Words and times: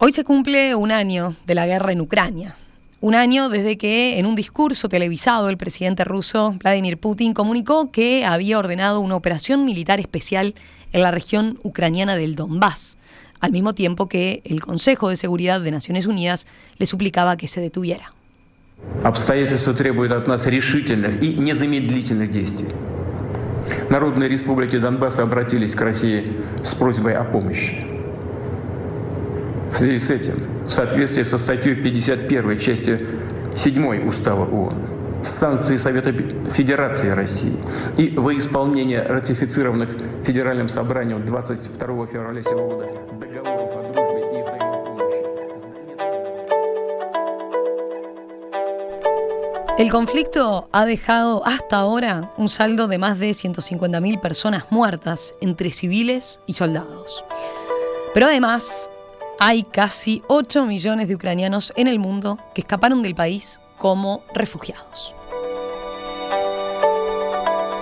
Hoy 0.00 0.12
se 0.12 0.24
cumple 0.24 0.74
un 0.74 0.92
año 0.92 1.36
de 1.46 1.54
la 1.54 1.66
guerra 1.66 1.92
en 1.92 2.00
Ucrania. 2.00 2.56
Un 3.00 3.14
año 3.14 3.48
desde 3.48 3.76
que 3.76 4.18
en 4.18 4.26
un 4.26 4.34
discurso 4.34 4.88
televisado 4.88 5.48
el 5.48 5.56
presidente 5.56 6.04
ruso 6.04 6.54
Vladimir 6.58 6.98
Putin 6.98 7.34
comunicó 7.34 7.90
que 7.90 8.24
había 8.24 8.58
ordenado 8.58 9.00
una 9.00 9.16
operación 9.16 9.64
militar 9.64 10.00
especial 10.00 10.54
en 10.92 11.02
la 11.02 11.10
región 11.10 11.58
ucraniana 11.62 12.16
del 12.16 12.36
Donbass, 12.36 12.96
al 13.40 13.52
mismo 13.52 13.74
tiempo 13.74 14.08
que 14.08 14.42
el 14.44 14.60
Consejo 14.60 15.08
de 15.08 15.16
Seguridad 15.16 15.60
de 15.60 15.70
Naciones 15.70 16.06
Unidas 16.06 16.46
le 16.78 16.86
suplicaba 16.86 17.36
que 17.36 17.48
se 17.48 17.60
detuviera. 17.60 18.12
Обстоятельства 19.02 19.72
требуют 19.72 20.12
от 20.12 20.26
нас 20.26 20.46
решительных 20.46 21.22
и 21.22 21.34
незамедлительных 21.34 22.30
действий. 22.30 22.68
Народные 23.90 24.28
республики 24.28 24.78
Донбасса 24.78 25.22
обратились 25.22 25.74
к 25.74 25.80
России 25.80 26.32
с 26.62 26.74
просьбой 26.74 27.14
о 27.14 27.24
помощи. 27.24 27.76
В 29.71 29.77
связи 29.77 29.99
с 29.99 30.09
этим, 30.09 30.35
в 30.65 30.69
соответствии 30.69 31.23
со 31.23 31.37
статьей 31.37 31.75
51 31.75 32.59
части 32.59 32.99
7 33.55 34.07
Устава 34.07 34.45
ООН, 34.45 34.73
санкции 35.23 35.77
Совета 35.77 36.11
Федерации 36.51 37.09
России 37.09 37.55
и 37.97 38.09
во 38.17 38.35
исполнение 38.37 39.01
ратифицированных 39.01 39.89
Федеральным 40.23 40.67
собранием 40.67 41.25
22 41.25 42.07
февраля 42.07 42.43
сего 42.43 42.67
года 42.67 42.89
договоров 43.19 43.71
о 43.77 43.93
дружбе 43.93 44.39
и 44.39 44.43
взаимопомощи 44.43 45.23
с 45.57 45.65
El 49.79 49.89
conflicto 49.89 50.67
ha 50.73 50.85
dejado 50.85 51.45
hasta 51.45 51.77
ahora 51.77 52.33
un 52.37 52.49
saldo 52.49 52.89
de 52.89 52.97
más 52.97 53.17
de 53.19 53.31
150.000 53.31 54.19
personas 54.19 54.65
muertas 54.69 55.33
entre 55.39 55.71
civiles 55.71 56.41
y 56.45 56.55
soldados. 56.55 57.23
Pero 58.13 58.27
además, 58.27 58.90
hay 59.43 59.63
casi 59.63 60.21
8 60.27 60.67
millones 60.67 61.07
de 61.07 61.15
ucranianos 61.15 61.73
en 61.75 61.87
el 61.87 61.97
mundo 61.97 62.37
que 62.53 62.61
escaparon 62.61 63.01
del 63.01 63.15
país 63.15 63.59
como 63.79 64.23
refugiados. 64.35 65.15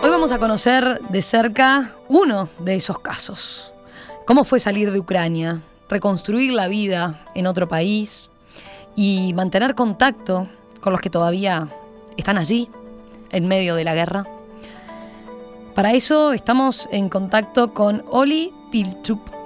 Hoy 0.01 0.09
vamos 0.09 0.31
a 0.31 0.39
conocer 0.39 1.01
de 1.09 1.21
cerca 1.21 1.95
uno 2.07 2.47
de 2.59 2.75
esos 2.75 2.99
casos. 2.99 3.73
¿Cómo 4.25 4.45
fue 4.45 4.59
salir 4.59 4.89
de 4.89 4.99
Ucrania, 4.99 5.61
reconstruir 5.89 6.53
la 6.53 6.69
vida 6.69 7.25
en 7.35 7.45
otro 7.45 7.67
país 7.67 8.31
y 8.95 9.33
mantener 9.33 9.75
contacto 9.75 10.47
con 10.79 10.93
los 10.93 11.01
que 11.01 11.09
todavía 11.09 11.67
están 12.15 12.37
allí, 12.37 12.69
en 13.31 13.49
medio 13.49 13.75
de 13.75 13.83
la 13.83 13.95
guerra? 13.95 14.25
Para 15.75 15.91
eso 15.91 16.31
estamos 16.31 16.87
en 16.93 17.09
contacto 17.09 17.73
con 17.73 18.05
Oli 18.09 18.53
Pilchup, 18.71 19.38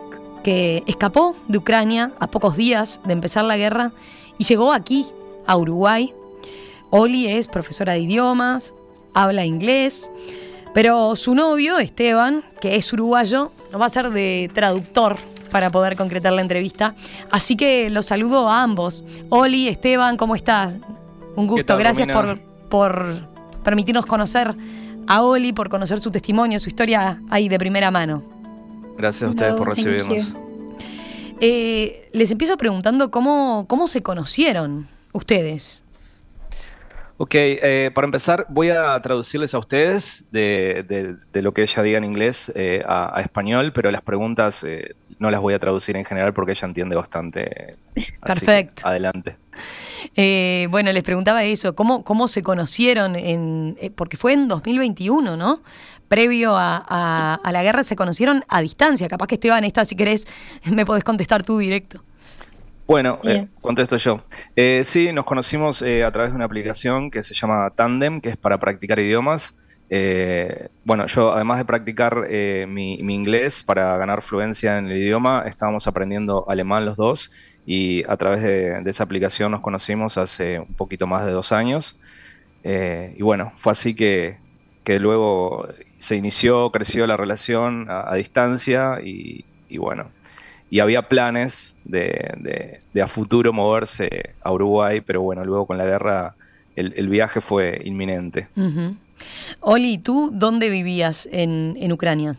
que 0.43 0.83
escapó 0.87 1.35
de 1.47 1.57
Ucrania 1.57 2.13
a 2.19 2.27
pocos 2.27 2.55
días 2.55 3.01
de 3.05 3.13
empezar 3.13 3.45
la 3.45 3.57
guerra 3.57 3.91
y 4.37 4.43
llegó 4.43 4.73
aquí, 4.73 5.05
a 5.45 5.57
Uruguay. 5.57 6.13
Oli 6.89 7.27
es 7.27 7.47
profesora 7.47 7.93
de 7.93 7.99
idiomas, 7.99 8.73
habla 9.13 9.45
inglés, 9.45 10.11
pero 10.73 11.15
su 11.15 11.35
novio, 11.35 11.79
Esteban, 11.79 12.43
que 12.61 12.75
es 12.75 12.91
uruguayo, 12.93 13.51
nos 13.71 13.81
va 13.81 13.85
a 13.85 13.89
ser 13.89 14.09
de 14.09 14.49
traductor 14.53 15.17
para 15.51 15.71
poder 15.71 15.95
concretar 15.95 16.33
la 16.33 16.41
entrevista. 16.41 16.95
Así 17.31 17.55
que 17.55 17.89
los 17.89 18.07
saludo 18.07 18.49
a 18.49 18.63
ambos. 18.63 19.03
Oli, 19.29 19.67
Esteban, 19.67 20.17
¿cómo 20.17 20.35
estás? 20.35 20.73
Un 21.35 21.47
gusto, 21.47 21.77
gracias 21.77 22.07
por, 22.11 22.39
por 22.69 23.27
permitirnos 23.63 24.05
conocer 24.05 24.55
a 25.07 25.21
Oli, 25.21 25.53
por 25.53 25.69
conocer 25.69 25.99
su 25.99 26.11
testimonio, 26.11 26.59
su 26.59 26.69
historia 26.69 27.21
ahí 27.29 27.49
de 27.49 27.59
primera 27.59 27.91
mano. 27.91 28.32
Gracias 28.97 29.23
a 29.23 29.29
ustedes 29.29 29.55
por 29.55 29.69
recibirnos. 29.69 30.33
Eh, 31.39 32.07
les 32.13 32.31
empiezo 32.31 32.57
preguntando 32.57 33.11
cómo, 33.11 33.65
cómo 33.67 33.87
se 33.87 34.01
conocieron 34.01 34.87
ustedes. 35.11 35.83
Ok, 37.17 37.35
eh, 37.35 37.91
para 37.93 38.05
empezar 38.05 38.45
voy 38.49 38.69
a 38.69 38.99
traducirles 39.01 39.53
a 39.53 39.59
ustedes 39.59 40.23
de, 40.31 41.17
lo 41.33 41.53
que 41.53 41.63
ella 41.63 41.83
diga 41.83 41.97
en 41.97 42.05
inglés 42.05 42.51
eh, 42.55 42.83
a, 42.87 43.19
español, 43.21 43.71
pero 43.73 43.91
las 43.91 44.01
preguntas 44.01 44.65
no 45.19 45.31
las 45.31 45.41
voy 45.41 45.53
a 45.53 45.59
traducir 45.59 45.95
en 45.95 46.05
general 46.05 46.33
porque 46.33 46.53
ella 46.53 46.67
entiende 46.67 46.95
bastante. 46.95 47.75
Perfecto. 48.25 48.87
Adelante. 48.87 49.35
bueno, 50.69 50.91
les 50.91 51.03
preguntaba 51.03 51.43
eso, 51.43 51.75
¿cómo, 51.75 52.03
cómo 52.03 52.27
se 52.27 52.41
conocieron? 52.41 53.15
En, 53.15 53.77
porque 53.95 54.17
fue 54.17 54.33
en 54.33 54.47
2021, 54.47 55.37
¿no? 55.37 55.61
Previo 56.13 56.55
a, 56.55 57.39
la 57.51 57.63
guerra 57.63 57.83
se 57.83 57.95
conocieron 57.95 58.43
a 58.47 58.61
distancia. 58.61 59.07
Capaz 59.07 59.25
que 59.25 59.35
Esteban, 59.35 59.63
esta, 59.63 59.83
si 59.83 59.95
querés, 59.95 60.27
me 60.71 60.85
podés 60.85 61.03
contestar 61.03 61.41
tú 61.41 61.57
directo. 61.57 62.03
Bueno, 62.85 63.17
eh, 63.23 63.47
contesto 63.61 63.97
yo. 63.97 64.21
Eh, 64.55 64.83
sí, 64.85 65.11
nos 65.11 65.25
conocimos 65.25 65.81
eh, 65.81 66.03
a 66.03 66.11
través 66.11 66.31
de 66.31 66.35
una 66.35 66.45
aplicación 66.45 67.09
que 67.09 67.23
se 67.23 67.33
llama 67.33 67.71
Tandem, 67.71 68.21
que 68.21 68.29
es 68.29 68.37
para 68.37 68.59
practicar 68.59 68.99
idiomas. 68.99 69.55
bueno, 70.85 71.07
yo 71.07 71.33
además 71.33 71.57
de 71.57 71.65
practicar 71.65 72.27
mi, 72.67 72.93
inglés 72.99 73.63
para 73.63 73.97
ganar 73.97 74.21
fluencia 74.21 74.77
en 74.77 74.91
el 74.91 74.97
idioma, 74.97 75.45
estábamos 75.47 75.87
aprendiendo 75.87 76.45
alemán 76.47 76.85
los 76.85 76.95
dos 76.95 77.31
y 77.65 78.03
a 78.07 78.17
través 78.17 78.43
de, 78.43 78.81
de 78.81 78.89
esa 78.91 79.03
aplicación 79.03 79.51
nos 79.51 79.61
conocimos 79.61 80.17
hace 80.19 80.59
un 80.59 80.75
poquito 80.75 81.07
más 81.07 81.25
de 81.25 81.31
dos 81.31 81.51
años. 81.51 81.99
y 82.63 83.21
bueno, 83.23 83.51
fue 83.57 83.71
así 83.71 83.95
que, 83.95 84.37
que 84.83 84.99
luego 84.99 85.67
se 86.03 86.17
inició, 86.17 86.69
creció 86.69 87.07
la 87.07 87.15
relación 87.15 87.87
a, 87.89 88.13
distancia 88.15 88.99
y, 89.01 89.45
bueno, 89.77 90.09
y 90.69 90.79
había 90.79 91.07
planes 91.07 91.73
de, 91.85 92.81
a 93.01 93.07
futuro 93.07 93.53
moverse 93.53 94.35
a 94.41 94.51
Uruguay, 94.51 94.99
pero 94.99 95.21
bueno, 95.21 95.45
luego 95.45 95.65
con 95.65 95.77
la 95.77 95.85
guerra 95.85 96.35
el, 96.75 97.07
viaje 97.07 97.39
fue 97.39 97.81
inminente. 97.85 98.49
Oli, 99.61 99.97
¿tú 99.97 100.29
dónde 100.33 100.69
vivías 100.69 101.25
en, 101.31 101.77
en 101.79 101.93
Ucrania? 101.93 102.35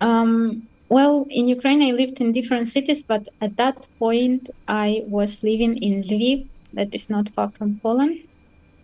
Um, 0.00 0.62
well, 0.88 1.26
in 1.28 1.46
Ukraine 1.54 1.82
I 1.82 1.92
lived 1.92 2.22
in 2.22 2.32
different 2.32 2.68
cities, 2.68 3.06
but 3.06 3.28
at 3.42 3.54
that 3.56 3.86
point 3.98 4.48
I 4.66 5.04
was 5.08 5.42
living 5.42 5.76
in 5.82 6.04
Lviv, 6.04 6.46
that 6.72 6.94
is 6.94 7.10
not 7.10 7.28
far 7.34 7.50
from 7.50 7.78
Poland. 7.82 8.25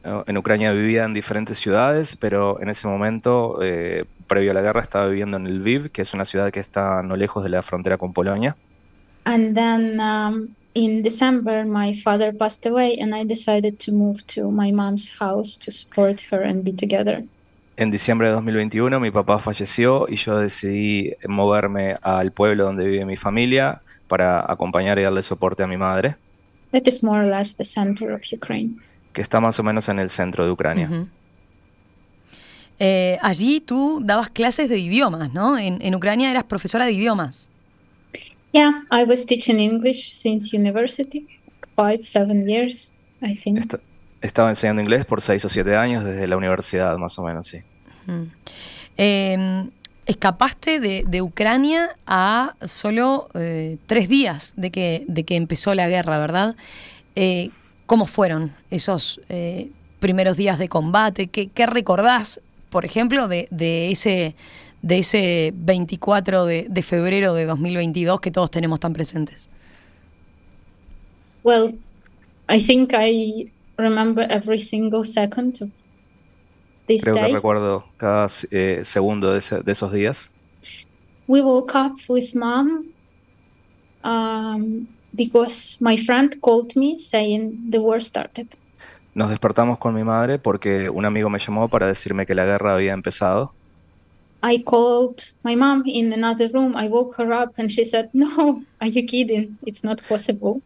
En 0.04 0.36
Ucrania 0.36 0.72
vivía 0.72 1.04
en 1.04 1.14
diferentes 1.14 1.58
ciudades, 1.58 2.16
pero 2.16 2.60
en 2.60 2.68
ese 2.68 2.88
momento, 2.88 3.60
eh, 3.62 4.04
previo 4.26 4.50
a 4.50 4.54
la 4.54 4.60
guerra, 4.60 4.80
estaba 4.80 5.06
viviendo 5.06 5.36
en 5.36 5.44
Lviv, 5.60 5.90
que 5.90 6.02
es 6.02 6.12
una 6.12 6.24
ciudad 6.24 6.50
que 6.50 6.58
está 6.58 7.02
no 7.02 7.14
lejos 7.14 7.44
de 7.44 7.50
la 7.50 7.62
frontera 7.62 7.98
con 7.98 8.12
Polonia. 8.12 8.56
And 9.24 9.54
then 9.54 10.00
um, 10.00 10.48
in 10.74 11.04
December, 11.04 11.64
my 11.64 11.94
father 11.94 12.36
passed 12.36 12.66
away, 12.66 12.98
and 13.00 13.14
I 13.14 13.24
decided 13.24 13.78
to 13.86 13.92
move 13.92 14.24
to 14.34 14.50
my 14.50 14.72
mom's 14.72 15.08
house 15.20 15.56
to 15.58 15.70
support 15.70 16.20
her 16.32 16.42
and 16.42 16.64
be 16.64 16.72
together. 16.72 17.24
En 17.76 17.91
diciembre 17.91 18.26
de 18.26 18.34
2021 18.34 19.00
mi 19.00 19.10
papá 19.10 19.38
falleció 19.38 20.06
y 20.08 20.16
yo 20.16 20.38
decidí 20.38 21.14
moverme 21.26 21.96
al 22.02 22.30
pueblo 22.30 22.64
donde 22.64 22.84
vive 22.84 23.06
mi 23.06 23.16
familia 23.16 23.80
para 24.08 24.41
acompañar 24.41 24.98
y 24.98 25.02
darle 25.02 25.22
soporte 25.22 25.62
a 25.62 25.66
mi 25.66 25.76
madre. 25.76 26.16
That 26.72 26.82
is 26.86 27.02
more 27.02 27.20
or 27.20 27.30
less 27.30 27.56
the 27.56 27.64
center 27.64 28.12
of 28.12 28.20
Ukraine 28.30 28.76
que 29.12 29.22
está 29.22 29.40
más 29.40 29.58
o 29.58 29.62
menos 29.62 29.88
en 29.88 29.98
el 29.98 30.10
centro 30.10 30.44
de 30.44 30.50
Ucrania. 30.50 31.06
Eh, 32.78 33.18
allí 33.22 33.60
tú 33.60 34.00
dabas 34.02 34.28
clases 34.30 34.68
de 34.68 34.78
idiomas, 34.78 35.32
¿no? 35.32 35.58
En, 35.58 35.94
Ucrania 35.94 36.30
eras 36.30 36.44
profesora 36.44 36.84
de 36.84 36.92
idiomas. 36.92 37.48
Yeah, 38.52 38.84
I 38.90 39.04
was 39.04 39.24
teaching 39.24 39.58
English 39.58 40.12
since 40.12 40.54
university, 40.56 41.26
five, 41.76 42.00
seven 42.04 42.48
years, 42.48 42.94
I 43.22 43.34
think. 43.34 43.72
estaba 44.20 44.48
enseñando 44.50 44.82
inglés 44.82 45.04
por 45.04 45.20
seis 45.20 45.44
o 45.44 45.48
siete 45.48 45.76
años 45.76 46.04
desde 46.04 46.26
la 46.26 46.36
universidad, 46.36 46.96
más 46.96 47.18
o 47.18 47.22
menos, 47.22 47.46
sí. 47.46 47.58
Em, 48.96 49.70
escapaste 50.06 50.80
de, 50.80 51.22
Ucrania 51.22 51.97
a 52.06 52.54
solo 52.66 53.28
eh, 53.34 53.78
tres 53.86 54.08
días 54.08 54.54
de 54.56 54.70
que, 54.70 55.04
de 55.08 55.24
que 55.24 55.36
empezó 55.36 55.74
la 55.74 55.88
guerra, 55.88 56.18
¿verdad? 56.18 56.56
Eh, 57.16 57.50
¿Cómo 57.92 58.06
fueron 58.06 58.54
esos 58.71 59.21
eh, 59.28 59.71
primeros 60.00 60.39
días 60.39 60.59
de 60.59 60.71
combate? 60.71 61.27
¿Qué, 61.27 61.66
recordás, 61.66 62.41
por 62.71 62.86
ejemplo, 62.86 63.28
de, 63.28 63.48
ese, 63.91 64.34
de 64.80 64.98
ese 65.00 65.53
24 65.54 66.47
de, 66.47 66.83
febrero 66.83 67.34
de 67.34 67.44
2022 67.44 68.18
que 68.18 68.30
todos 68.30 68.50
tenemos 68.50 68.80
tan 68.80 68.94
presentes? 68.94 69.50
Well, 71.44 71.74
I 72.48 72.60
think 72.60 72.94
I 72.94 73.53
remember 73.77 74.27
every 74.30 74.59
single 74.59 75.04
second 75.04 75.60
of 75.60 75.71
this 76.86 77.03
Creo 77.03 77.16
que 77.16 77.28
recuerdo 77.28 77.84
cada 77.98 78.30
eh, 78.53 78.80
segundo 78.86 79.34
de, 79.34 79.41
esos 79.66 79.92
días. 79.92 80.30
We 81.27 81.42
woke 81.42 81.74
up 81.74 82.00
with 82.09 82.34
mom. 82.34 82.86
Um, 84.03 84.86
because 85.14 85.78
my 85.80 85.97
friend 85.97 86.41
called 86.41 86.74
me 86.76 86.98
saying 86.98 87.70
the 87.70 87.78
war 87.78 88.00
started. 88.00 88.48
Nos 89.14 89.30
despertamos 89.30 89.78
con 89.78 89.94
mi 89.94 90.04
madre 90.04 90.38
porque 90.38 90.88
un 90.88 91.04
amigo 91.04 91.28
me 91.28 91.38
llamó 91.38 91.68
para 91.68 91.86
decirme 91.86 92.24
que 92.26 92.34
la 92.34 92.44
guerra 92.44 92.74
había 92.74 92.92
empezado. 92.92 93.53
I 94.42 94.64
called 94.64 95.22
my 95.44 95.54
mom 95.54 95.84
in 95.86 96.12
another 96.12 96.50
room. 96.53 96.74
I 96.76 96.88
woke 96.88 97.14
her 97.18 97.32
up 97.32 97.59
and 97.59 97.70
she 97.70 97.84
said, 97.84 98.09
No, 98.12 98.64
are 98.80 98.91
you 98.91 99.06
kidding? 99.06 99.59
It's 99.64 99.84
not 99.84 100.03
possible. 100.09 100.60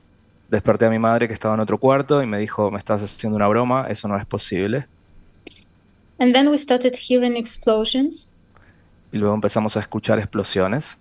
Desperté 0.48 0.86
a 0.86 0.90
mi 0.90 0.98
madre 0.98 1.26
que 1.26 1.34
estaba 1.34 1.54
en 1.54 1.60
otro 1.60 1.78
cuarto 1.78 2.22
y 2.22 2.26
me 2.26 2.38
dijo, 2.38 2.70
me 2.70 2.78
estás 2.78 3.02
haciendo 3.02 3.36
una 3.36 3.48
broma, 3.48 3.88
eso 3.88 4.06
no 4.06 4.16
es 4.16 4.24
posible. 4.24 4.86
And 6.18 6.32
then 6.32 6.48
we 6.48 6.56
started 6.56 6.94
hearing 6.94 7.36
explosions. 7.36 8.30
Y 9.12 9.18
luego 9.18 9.34
empezamos 9.34 9.76
a 9.76 9.80
escuchar 9.80 10.18
explosiones. 10.18 10.96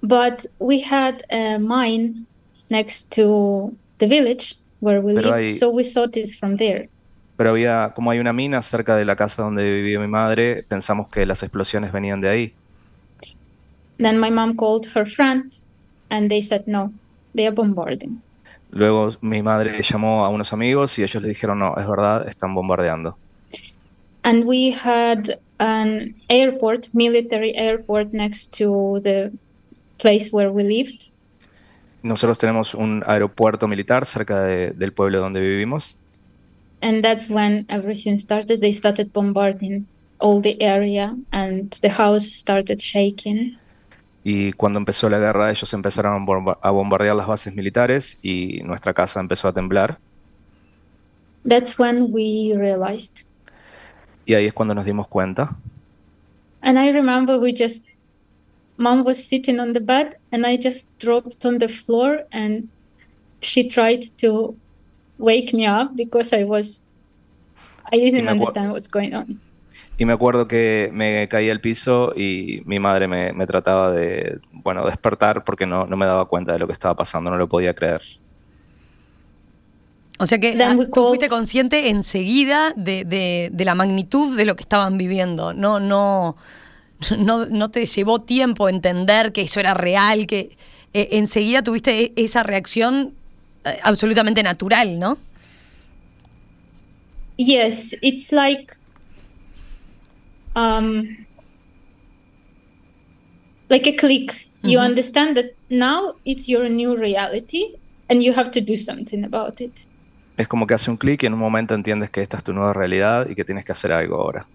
But 0.00 0.46
we 0.60 0.80
had 0.80 1.24
a 1.30 1.58
mine 1.58 2.26
next 2.70 3.14
to 3.14 3.72
the 3.98 4.06
village 4.06 4.56
where 4.80 5.00
we 5.00 5.14
Pero 5.14 5.30
lived, 5.30 5.42
hay- 5.48 5.54
so 5.54 5.70
we 5.70 5.84
thought 5.84 6.16
it's 6.16 6.36
from 6.36 6.56
there. 6.56 6.88
Pero 7.36 7.50
había, 7.50 7.92
como 7.94 8.10
hay 8.10 8.18
una 8.18 8.32
mina 8.32 8.62
cerca 8.62 8.96
de 8.96 9.04
la 9.04 9.14
casa 9.14 9.42
donde 9.42 9.62
vivía 9.62 10.00
mi 10.00 10.08
madre, 10.08 10.64
pensamos 10.68 11.08
que 11.08 11.24
las 11.24 11.42
explosiones 11.42 11.92
venían 11.92 12.20
de 12.20 12.28
ahí. 12.28 12.52
Then 13.98 14.18
my 14.20 14.30
mom 14.30 14.56
called 14.56 14.86
her 14.94 15.06
friends 15.06 15.66
and 16.10 16.28
they 16.28 16.42
said, 16.42 16.66
No, 16.66 16.92
they 17.34 17.46
are 17.46 17.54
bombarding. 17.54 18.20
Luego 18.70 19.16
mi 19.22 19.42
madre 19.42 19.80
llamó 19.82 20.24
a 20.24 20.28
unos 20.28 20.52
amigos 20.52 20.98
y 20.98 21.02
ellos 21.02 21.22
le 21.22 21.28
dijeron, 21.28 21.58
no, 21.58 21.74
es 21.78 21.86
verdad, 21.88 22.28
están 22.28 22.54
bombardeando. 22.54 23.16
And 24.24 24.44
we 24.44 24.72
had 24.72 25.38
an 25.58 26.14
airport, 26.28 26.88
military 26.92 27.54
airport, 27.56 28.12
next 28.12 28.56
to 28.58 29.00
the 29.02 29.32
place 29.98 30.28
where 30.30 30.50
we 30.50 30.64
lived. 30.64 31.10
Nosotros 32.02 32.38
tenemos 32.38 32.74
un 32.74 33.02
aeropuerto 33.06 33.66
militar 33.68 34.06
cerca 34.06 34.42
de- 34.44 34.70
del 34.70 34.92
pueblo 34.92 35.18
donde 35.20 35.40
vivimos 35.40 35.96
And 36.80 37.02
that's 37.02 37.28
when 37.28 37.66
everything 37.68 38.18
started. 38.18 38.60
They 38.60 38.72
started 38.72 39.10
bombarding 39.12 39.84
all 40.20 40.40
the 40.40 40.56
area, 40.60 41.16
and 41.32 41.70
the 41.80 41.90
house 41.90 42.24
started 42.24 42.78
shaking. 42.78 43.56
y 44.24 44.52
cuando 44.52 44.78
empezó 44.78 45.08
la 45.08 45.18
guerra 45.18 45.50
ellos 45.50 45.72
empezaron 45.72 46.26
a 46.62 46.70
bombardear 46.70 47.16
las 47.16 47.26
bases 47.26 47.54
militares 47.54 48.18
y 48.20 48.60
nuestra 48.64 48.92
casa 48.92 49.20
empezó 49.20 49.48
a 49.48 49.52
temblar 49.52 49.98
That's 51.48 51.78
when 51.78 52.08
we 52.12 52.52
realized. 52.56 53.26
y 54.26 54.34
ahí 54.34 54.46
es 54.46 54.52
cuando 54.52 54.74
nos 54.74 54.84
dimos 54.84 55.08
cuenta. 55.08 55.56
And 56.60 56.76
I 56.78 56.90
remember 56.92 57.38
we 57.38 57.52
just, 57.56 57.86
mom 58.78 59.04
was 59.04 59.22
sitting 59.22 59.60
on 59.60 59.74
the 59.74 59.80
bed, 59.80 60.16
and 60.32 60.46
I 60.46 60.56
just 60.56 60.88
dropped 60.98 61.44
on 61.44 61.58
the 61.58 61.68
floor, 61.68 62.24
and 62.32 62.68
she 63.42 63.68
tried 63.68 64.06
to 64.18 64.54
wake 65.18 65.52
me 65.52 65.66
up 65.66 65.94
because 65.94 66.32
I 66.32 66.44
was, 66.44 66.80
I 67.92 67.98
didn't 67.98 68.28
understand 68.28 68.72
what's 68.72 68.88
going 68.88 69.14
on. 69.14 69.40
Y 70.00 70.04
me 70.04 70.12
acuerdo 70.12 70.46
que 70.46 70.90
me 70.92 71.26
caí 71.28 71.50
al 71.50 71.60
piso 71.60 72.12
y 72.14 72.62
mi 72.66 72.78
madre 72.78 73.08
me, 73.08 73.32
me 73.32 73.46
trataba 73.46 73.90
de, 73.90 74.38
bueno, 74.52 74.86
despertar 74.86 75.42
porque 75.44 75.66
no, 75.66 75.86
no 75.86 75.96
me 75.96 76.06
daba 76.06 76.26
cuenta 76.26 76.52
de 76.52 76.60
lo 76.60 76.68
que 76.68 76.72
estaba 76.72 76.94
pasando, 76.94 77.30
no 77.30 77.36
lo 77.36 77.48
podía 77.48 77.74
creer. 77.74 78.00
O 80.20 80.26
sea 80.26 80.38
que 80.38 80.56
ah, 80.62 80.76
tú 80.92 81.06
fuiste 81.08 81.28
consciente 81.28 81.90
enseguida 81.90 82.72
de, 82.76 83.04
de- 83.04 83.50
de 83.52 83.64
la 83.64 83.74
magnitud 83.74 84.36
de 84.36 84.44
lo 84.44 84.56
que 84.56 84.62
estaban 84.62 84.98
viviendo. 84.98 85.52
No, 85.54 85.78
no, 85.80 86.36
no, 87.18 87.46
no 87.46 87.70
te 87.70 87.86
llevó 87.86 88.20
tiempo 88.20 88.68
entender 88.68 89.32
que 89.32 89.42
eso 89.42 89.60
era 89.60 89.74
real, 89.74 90.26
que 90.26 90.56
eh, 90.94 91.08
enseguida 91.12 91.62
tuviste 91.62 92.00
e- 92.00 92.12
esa 92.16 92.42
reacción 92.42 93.14
eh, 93.64 93.78
absolutamente 93.82 94.42
natural, 94.42 94.98
¿no? 94.98 95.18
Yes, 97.36 97.96
it's 98.02 98.32
like 98.32 98.72
um 100.56 101.06
like 103.70 103.88
a 103.88 103.94
click. 103.96 104.32
You 104.62 104.80
Mhm. 104.80 104.86
understand 104.86 105.36
that 105.36 105.46
now 105.70 106.14
it's 106.24 106.48
your 106.48 106.68
new 106.68 106.96
reality 106.96 107.76
and 108.08 108.22
you 108.22 108.32
have 108.32 108.50
to 108.50 108.60
do 108.60 108.76
something 108.76 109.24
about 109.24 109.60
it. 109.60 109.86
Es 110.36 110.48
como 110.48 110.66
que 110.66 110.74
hace 110.74 110.90
un 110.90 110.96
clic 110.96 111.22
y 111.22 111.26
en 111.26 111.34
un 111.34 111.40
momento 111.40 111.74
entiendes 111.74 112.10
que 112.10 112.22
esta 112.22 112.38
es 112.38 112.44
tu 112.44 112.52
nueva 112.52 112.72
realidad 112.72 113.28
y 113.28 113.34
que 113.36 113.44
tienes 113.44 113.64
que 113.64 113.72
hacer 113.72 113.92
algo 113.92 114.16
ahora. 114.16 114.46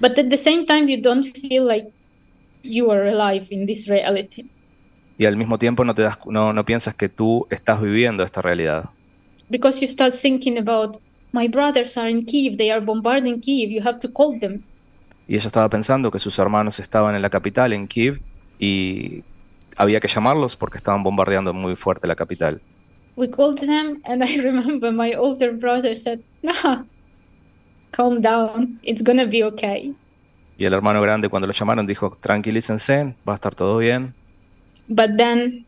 But 0.00 0.18
at 0.18 0.30
the 0.30 0.36
same 0.36 0.64
time 0.64 0.88
you 0.88 1.00
don't 1.00 1.24
feel 1.24 1.66
like 1.66 1.92
you 2.62 2.90
are 2.90 3.06
alive 3.06 3.46
in 3.50 3.66
this 3.66 3.86
reality. 3.86 4.46
Y 5.18 5.26
al 5.26 5.36
mismo 5.36 5.58
tiempo 5.58 5.84
no, 5.84 5.94
te 5.94 6.02
das, 6.02 6.18
no, 6.26 6.52
no 6.52 6.64
piensas 6.64 6.94
que 6.94 7.10
tú 7.10 7.46
estás 7.50 7.80
viviendo 7.82 8.24
esta 8.24 8.40
realidad. 8.40 8.90
Because 9.50 9.80
you 9.84 9.88
start 9.88 10.14
thinking 10.14 10.56
about 10.56 10.98
my 11.32 11.46
brothers 11.48 11.98
are 11.98 12.08
in 12.08 12.24
Kiev, 12.24 12.56
they 12.56 12.70
are 12.70 12.80
bombarding 12.80 13.40
Kiev, 13.40 13.70
you 13.70 13.82
have 13.86 14.00
to 14.00 14.10
call 14.10 14.38
them. 14.40 14.62
Y 15.28 15.36
ella 15.36 15.48
estaba 15.48 15.68
pensando 15.68 16.10
que 16.10 16.18
sus 16.18 16.38
hermanos 16.38 16.80
estaban 16.80 17.14
en 17.14 17.22
la 17.22 17.30
capital, 17.30 17.72
en 17.72 17.86
Kiev, 17.86 18.20
y 18.58 19.22
había 19.76 20.00
que 20.00 20.08
llamarlos 20.08 20.56
porque 20.56 20.78
estaban 20.78 21.02
bombardeando 21.02 21.52
muy 21.52 21.76
fuerte 21.76 22.06
la 22.06 22.16
capital. 22.16 22.60
We 23.16 23.28
called 23.28 23.58
them 23.58 24.00
and 24.04 24.24
I 24.24 24.36
remember 24.42 24.90
my 24.90 25.14
older 25.14 25.52
brother 25.52 25.94
said, 25.94 26.20
"No. 26.42 26.86
Calm 27.92 28.20
down. 28.20 28.78
It's 28.82 29.02
going 29.02 29.18
to 29.18 29.26
be 29.26 29.42
okay." 29.44 29.94
Y 30.58 30.66
el 30.66 30.74
hermano 30.74 31.00
grande 31.00 31.30
cuando 31.30 31.46
lo 31.46 31.54
llamaron 31.54 31.86
dijo, 31.86 32.18
tranquilícense, 32.20 33.14
va 33.26 33.32
a 33.32 33.34
estar 33.36 33.54
todo 33.54 33.78
bien. 33.78 34.14
But 34.88 35.16
then 35.16 35.64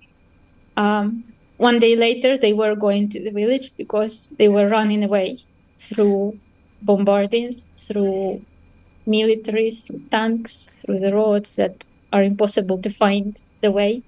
um, 0.76 1.24
one 1.56 1.78
day 1.78 1.96
later, 1.96 2.38
they 2.38 2.52
were 2.52 2.74
going 2.74 3.08
to 3.08 3.20
the 3.20 3.30
village 3.30 3.72
because 3.78 4.28
they 4.36 4.48
were 4.48 4.68
running 4.68 5.02
away 5.04 5.38
through 5.78 6.36
bombardings, 6.84 7.66
through 7.76 8.42
military, 9.06 9.70
through 9.70 10.00
tanks, 10.10 10.76
through 10.80 10.98
the 10.98 11.12
roads 11.12 11.56
that 11.56 11.86
are 12.12 12.24
impossible 12.24 12.78
to 12.80 12.90
find 12.90 13.40
the 13.60 13.70
way. 13.70 14.02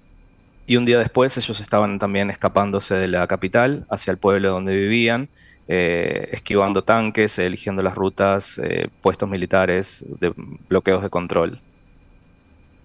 Y 0.67 0.77
un 0.77 0.85
día 0.85 0.99
después 0.99 1.37
ellos 1.37 1.61
estaban 1.61 1.99
también 1.99 2.31
escapándose 2.31 2.95
de 2.95 3.09
la 3.09 3.27
capital 3.27 3.87
hacia 3.91 4.11
el 4.11 4.19
pueblo 4.19 4.51
donde 4.51 4.75
vivían, 4.75 5.29
eh, 5.69 6.29
esquivando 6.33 6.83
tanques, 6.83 7.39
eligiendo 7.39 7.83
las 7.83 7.95
rutas, 7.95 8.59
eh, 8.59 8.89
puestos 9.01 9.29
militares, 9.29 10.05
de 10.21 10.33
bloqueos 10.69 11.03
de 11.03 11.11
control. 11.11 11.59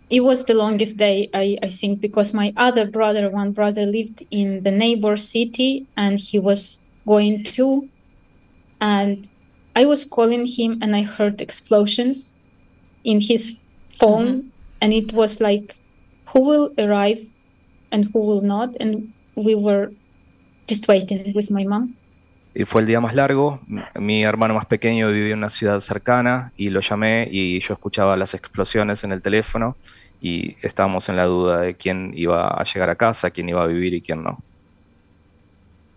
It 0.10 0.22
was 0.22 0.46
the 0.46 0.56
longest 0.56 0.98
day, 0.98 1.30
I, 1.34 1.58
I 1.62 1.70
think, 1.70 2.02
because 2.02 2.34
my 2.34 2.52
other 2.58 2.90
brother, 2.90 3.30
one 3.30 3.52
brother, 3.52 3.86
lived 3.86 4.26
in 4.32 4.64
the 4.64 4.72
neighbor 4.72 5.18
city 5.18 5.86
and 5.96 6.20
he 6.20 6.40
was 6.40 6.82
going 7.06 7.44
too. 7.44 7.88
And 8.82 9.30
I 9.76 9.86
was 9.86 10.06
calling 10.06 10.48
him 10.48 10.80
and 10.82 10.96
I 10.96 11.04
heard 11.04 11.42
explosions 11.42 12.36
in 13.04 13.22
his 13.22 13.60
phone. 14.00 14.52
And 14.82 14.94
it 14.94 15.14
was 15.14 15.40
like, 15.40 15.76
who 16.30 16.42
will 16.42 16.74
arrive 16.80 17.22
and 17.92 18.06
who 18.12 18.20
will 18.20 18.42
not? 18.42 18.76
And 18.80 19.14
we 19.36 19.54
were 19.54 19.92
just 20.68 20.88
waiting 20.88 21.34
with 21.36 21.52
my 21.52 21.66
mom. 21.66 21.96
Y 22.60 22.66
fue 22.66 22.82
el 22.82 22.88
día 22.88 23.00
más 23.00 23.16
largo. 23.16 23.62
Mi 23.96 24.24
hermano 24.26 24.54
más 24.54 24.66
pequeño 24.66 25.08
vivía 25.08 25.32
en 25.32 25.40
una 25.40 25.50
ciudad 25.50 25.80
cercana 25.80 26.52
y 26.58 26.72
lo 26.72 26.82
llamé 26.82 27.26
y 27.32 27.62
yo 27.62 27.74
escuchaba 27.74 28.18
las 28.18 28.34
explosiones 28.34 29.06
en 29.06 29.14
el 29.14 29.22
teléfono 29.22 29.78
y 30.22 30.58
estábamos 30.62 31.08
en 31.08 31.16
la 31.16 31.24
duda 31.24 31.62
de 31.62 31.76
quién 31.76 32.12
iba 32.18 32.50
a 32.50 32.62
llegar 32.66 32.90
a 32.90 32.96
casa, 32.96 33.32
quién 33.32 33.48
iba 33.48 33.64
a 33.64 33.68
vivir 33.68 33.94
y 33.94 34.02
quién 34.02 34.24
no. 34.24 34.40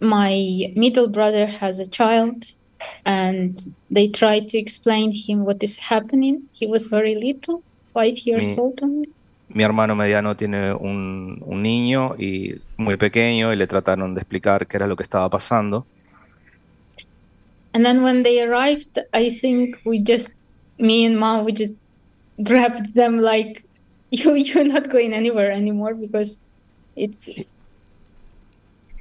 my 0.01 0.73
middle 0.77 1.09
brother 1.09 1.49
has 1.61 1.81
a 1.81 1.87
child 1.87 2.45
and 3.05 3.57
they 3.93 4.09
tried 4.09 4.47
to 4.47 4.57
explain 4.57 5.13
him 5.13 5.45
what 5.45 5.57
is 5.63 5.79
happening 5.91 6.43
he 6.53 6.67
was 6.69 6.89
very 6.89 7.17
little 7.17 7.61
five 7.93 8.17
years 8.25 8.57
Mi- 8.57 8.63
old 8.63 8.81
only 8.83 9.09
Mi 9.49 9.65
hermano 9.65 9.97
mediano 9.97 10.37
tiene 10.37 10.73
un, 10.73 11.43
un 11.45 11.63
niño 11.63 12.15
y 12.19 12.55
muy 12.77 12.97
pequeño 12.97 13.53
y 13.53 13.57
le 13.57 13.67
trataron 13.67 14.15
de 14.15 14.21
explicar 14.21 14.67
qué 14.67 14.77
era 14.79 14.87
lo 14.87 14.97
que 14.97 15.03
estaba 15.03 15.29
pasando. 15.29 15.85
And 17.75 17.85
then 17.85 18.03
when 18.03 18.23
they 18.23 18.41
arrived 18.43 18.99
i 19.13 19.31
think 19.31 19.79
we 19.85 19.99
just 20.03 20.33
me 20.79 21.05
and 21.05 21.19
mom 21.19 21.45
we 21.45 21.53
just 21.53 21.75
grabbed 22.43 22.95
them 22.95 23.21
like 23.21 23.65
you 24.11 24.35
you're 24.35 24.65
not 24.65 24.91
going 24.91 25.13
anywhere 25.13 25.51
anymore 25.51 25.95
because 25.95 26.39
it's 26.97 27.29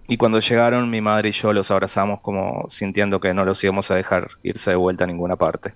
Y 0.08 0.18
cuando 0.18 0.40
llegaron, 0.40 0.90
mi 0.90 1.00
madre 1.00 1.30
y 1.30 1.32
yo 1.32 1.54
los 1.54 1.72
abrazamos 1.72 2.20
como 2.22 2.66
sintiendo 2.70 3.20
que 3.22 3.34
no 3.34 3.46
los 3.46 3.63
íbamos 3.63 3.90
a 3.92 3.96
dejar 3.96 4.28
irse 4.44 4.72
de 4.72 4.75
vuelta 4.75 5.06
a 5.06 5.08
ninguna 5.08 5.38
parte. 5.38 5.74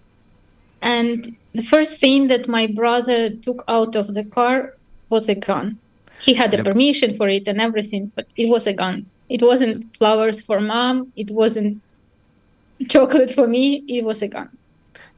and 0.82 1.26
the 1.54 1.64
first 1.64 2.00
thing 2.02 2.28
that 2.28 2.48
my 2.48 2.68
brother 2.68 3.30
took 3.42 3.64
out 3.68 3.96
of 3.96 4.14
the 4.14 4.26
car 4.26 4.74
was 5.10 5.30
a 5.30 5.36
gun 5.36 5.80
he 6.20 6.34
had 6.34 6.54
Yep. 6.54 6.66
permission 6.66 7.14
for 7.16 7.30
it 7.30 7.48
and 7.48 7.62
everything 7.62 8.12
but 8.16 8.26
it 8.36 8.50
was 8.50 8.68
a 8.68 8.74
gun 8.74 9.06
it 9.30 9.42
wasn't 9.42 9.86
flowers 9.98 10.42
for 10.42 10.60
mom 10.60 11.12
it 11.16 11.32
wasn't 11.32 11.82
chocolate 12.88 13.34
for 13.34 13.48
me 13.48 13.84
a 13.90 14.02
gun 14.02 14.50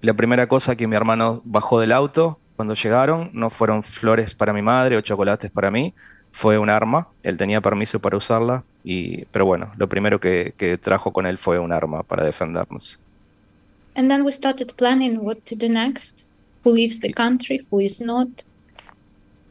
La 0.01 0.13
primera 0.13 0.47
cosa 0.47 0.75
que 0.75 0.87
mi 0.87 0.95
hermano 0.95 1.41
bajó 1.45 1.79
del 1.79 1.91
auto 1.91 2.39
cuando 2.55 2.73
llegaron 2.73 3.29
no 3.33 3.49
fueron 3.49 3.83
flores 3.83 4.33
para 4.33 4.53
mi 4.53 4.61
madre 4.61 4.97
o 4.97 5.01
chocolates 5.01 5.51
para 5.51 5.69
mí, 5.69 5.93
fue 6.31 6.57
un 6.57 6.69
arma. 6.69 7.07
Él 7.21 7.37
tenía 7.37 7.61
permiso 7.61 7.99
para 7.99 8.17
usarla, 8.17 8.63
y, 8.83 9.25
pero 9.25 9.45
bueno, 9.45 9.71
lo 9.77 9.87
primero 9.87 10.19
que, 10.19 10.53
que 10.57 10.77
trajo 10.77 11.13
con 11.13 11.27
él 11.27 11.37
fue 11.37 11.59
un 11.59 11.71
arma 11.71 12.01
para 12.03 12.25
defendernos. 12.25 12.99
and 13.97 14.11
then 14.11 14.23
we 14.23 14.31
started 14.31 14.71
planning 14.77 15.17
what 15.19 15.37
to 15.45 15.55
do 15.55 15.67
next 15.67 16.25
who 16.63 16.71
leaves 16.71 16.99
the 16.99 17.11
country, 17.11 17.65
who 17.69 17.81
is 17.81 17.99
not. 17.99 18.29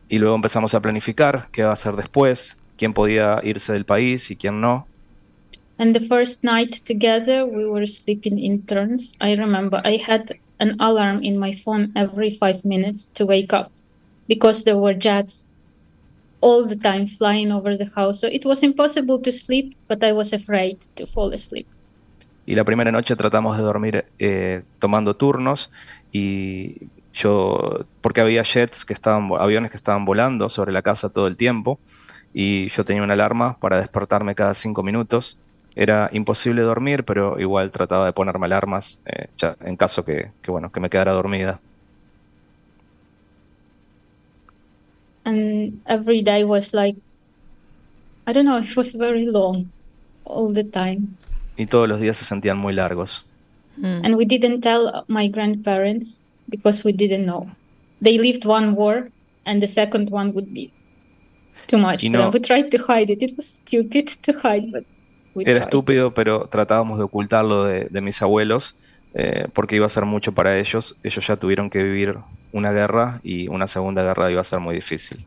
Y 0.09 0.19
luego 0.19 0.37
empezamos 0.37 0.73
a 0.75 0.81
planificar 0.81 1.49
qué 1.51 1.65
va 1.65 1.71
a 1.71 1.73
hacer 1.73 1.97
después, 1.97 2.57
quién 2.79 2.95
podía 2.95 3.41
irse 3.43 3.73
del 3.73 3.85
país 3.85 4.31
y 4.31 4.37
quién 4.37 4.61
no. 4.61 4.87
And 5.79 5.95
the 5.95 6.01
first 6.01 6.43
night 6.43 6.73
together, 6.85 7.45
we 7.45 7.67
were 7.67 7.87
sleeping 7.87 8.39
in 8.39 8.63
turns. 8.63 9.15
I 9.21 9.35
remember 9.35 9.83
I 9.85 9.97
had 9.97 10.33
an 10.59 10.77
alarm 10.81 11.23
in 11.23 11.39
my 11.39 11.53
phone 11.53 11.93
every 11.95 12.31
five 12.31 12.65
minutes 12.65 13.05
to 13.15 13.27
wake 13.27 13.53
up 13.53 13.71
because 14.27 14.65
there 14.65 14.79
were 14.79 14.95
jets 14.95 15.47
all 16.41 16.65
the 16.65 16.77
time 16.77 17.09
flying 17.09 17.53
over 17.53 17.77
the 17.77 17.91
house. 17.95 18.21
So 18.21 18.29
it 18.29 18.45
was 18.45 18.63
impossible 18.63 19.21
to 19.23 19.33
sleep, 19.33 19.77
but 19.89 20.03
I 20.03 20.13
was 20.13 20.33
afraid 20.33 20.81
to 20.97 21.07
fall 21.07 21.33
asleep. 21.33 21.67
Y 22.47 22.55
la 22.55 22.65
primera 22.65 22.93
noche 22.93 23.17
tratamos 23.17 23.57
de 23.57 23.63
dormir 23.65 24.05
eh, 24.19 24.63
tomando 24.79 25.17
turnos 25.17 25.71
y 26.13 26.89
yo, 27.13 27.85
porque 28.01 28.21
había 28.21 28.45
jets 28.45 28.85
que 28.85 28.95
estaban, 28.95 29.31
aviones 29.39 29.71
que 29.73 29.77
estaban 29.77 30.05
volando 30.05 30.49
sobre 30.49 30.71
la 30.71 30.83
casa 30.83 31.09
todo 31.09 31.27
el 31.27 31.37
tiempo 31.37 31.81
y 32.33 32.69
yo 32.69 32.85
tenía 32.85 33.03
una 33.03 33.15
alarma 33.15 33.59
para 33.59 33.79
despertarme 33.79 34.35
cada 34.37 34.55
cinco 34.55 34.85
minutos. 34.85 35.37
Era 35.77 36.09
imposible 36.13 36.63
dormir, 36.63 37.05
pero 37.05 37.39
igual 37.39 37.71
trataba 37.71 38.07
de 38.07 38.13
ponerme 38.13 38.47
alarmas 38.47 38.99
eh, 39.05 39.27
ya, 39.37 39.57
en 39.61 39.77
caso 39.77 40.05
que, 40.05 40.31
que, 40.43 40.51
bueno, 40.51 40.73
que 40.73 40.81
me 40.81 40.89
quedara 40.89 41.13
dormida. 41.13 41.61
And 45.25 45.81
every 45.87 46.23
day 46.23 46.45
was 46.45 46.73
like, 46.73 46.99
I 48.27 48.33
don't 48.33 48.47
know, 48.47 48.59
it 48.59 48.75
was 48.77 48.95
very 48.95 49.27
long 49.27 49.71
all 50.25 50.53
the 50.55 50.65
time. 50.65 51.09
Y 51.57 51.67
todos 51.67 51.89
los 51.89 52.01
días 52.01 52.17
se 52.17 52.25
sentían 52.25 52.57
muy 52.57 52.73
largos. 52.73 53.27
Mm. 53.77 54.05
And 54.05 54.17
we 54.17 54.25
didn't 54.25 54.63
tell 54.63 55.05
my 55.09 55.29
grandparents 55.29 56.23
because 56.49 56.85
we 56.85 56.93
didn't 56.93 57.27
know. 57.27 57.51
They 58.01 58.19
lived 58.19 58.45
one 58.47 58.75
war, 58.75 59.09
and 59.45 59.61
the 59.63 59.67
second 59.67 60.11
one 60.11 60.33
would 60.33 60.53
be 60.53 60.71
too 61.67 61.79
much 61.79 62.03
them. 62.03 62.31
We 62.33 62.41
tried 62.41 62.71
to 62.71 62.79
hide 62.79 63.11
it. 63.11 63.23
It 63.23 63.37
was 63.37 63.47
stupid 63.47 64.09
to 64.23 64.33
hide, 64.41 64.73
but 64.73 64.85
Era 65.43 65.53
tried. 65.53 65.63
estúpido, 65.63 66.15
pero 66.15 66.49
tratábamos 66.49 66.99
de 66.99 67.05
ocultarlo 67.05 67.65
de, 67.65 67.87
de 67.91 68.01
mis 68.01 68.21
abuelos 68.23 68.75
eh, 69.19 69.49
porque 69.55 69.77
iba 69.77 69.87
a 69.87 69.89
ser 69.89 70.05
mucho 70.05 70.33
para 70.33 70.59
ellos. 70.59 70.95
Ellos 71.03 71.27
ya 71.27 71.37
tuvieron 71.37 71.71
que 71.71 71.83
vivir 71.83 72.17
una 72.53 72.71
guerra 72.71 73.21
y 73.25 73.49
una 73.49 73.67
segunda 73.67 74.03
guerra 74.03 74.31
iba 74.31 74.43
a 74.43 74.45
ser 74.45 74.61
muy 74.61 74.75
difícil. 74.75 75.25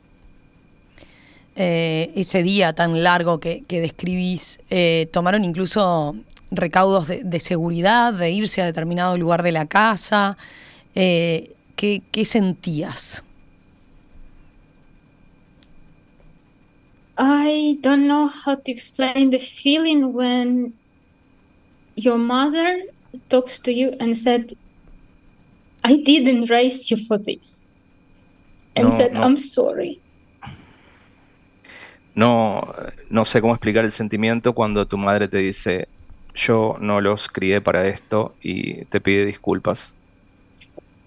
Eh, 1.56 2.12
ese 2.16 2.44
día 2.44 2.74
tan 2.74 3.02
largo 3.02 3.40
que, 3.40 3.64
que 3.68 3.82
describís, 3.82 4.62
eh, 4.70 5.10
tomaron 5.12 5.44
incluso 5.44 6.16
recaudos 6.52 7.08
de, 7.08 7.24
de, 7.24 7.40
seguridad, 7.40 8.14
de 8.14 8.30
irse 8.30 8.62
a 8.62 8.66
determinado 8.66 9.18
lugar 9.18 9.42
de 9.42 9.52
la 9.54 9.66
casa. 9.66 10.38
¿qué, 10.94 12.02
¿Qué 12.12 12.26
sentías? 12.26 13.24
I 17.22 17.78
don't 17.82 18.08
know 18.08 18.28
how 18.28 18.56
to 18.56 18.72
explain 18.72 19.32
the 19.32 19.40
feeling 19.40 20.14
when 20.14 20.74
your 21.96 22.18
mother 22.18 22.84
talks 23.30 23.60
to 23.60 23.74
you 23.74 23.94
and 24.00 24.18
said, 24.18 24.56
I 25.84 25.98
didn't 25.98 26.50
raise 26.50 26.90
you 26.90 26.96
for 26.96 27.18
this. 27.18 27.68
And 28.74 28.88
no, 28.88 28.96
said, 28.96 29.14
no. 29.14 29.22
I'm 29.22 29.36
sorry. 29.36 30.00
No, 32.16 32.74
no 33.10 33.26
sé 33.26 33.42
cómo 33.42 33.54
explicar 33.54 33.84
el 33.84 33.92
sentimiento 33.92 34.54
cuando 34.54 34.88
tu 34.88 34.98
madre 34.98 35.28
te 35.28 35.40
dice, 35.40 35.90
yo 36.34 36.78
no 36.80 37.02
los 37.02 37.28
crié 37.28 37.60
para 37.60 37.88
esto 37.88 38.34
y 38.42 38.86
te 38.86 39.02
pide 39.02 39.26
disculpas. 39.26 39.94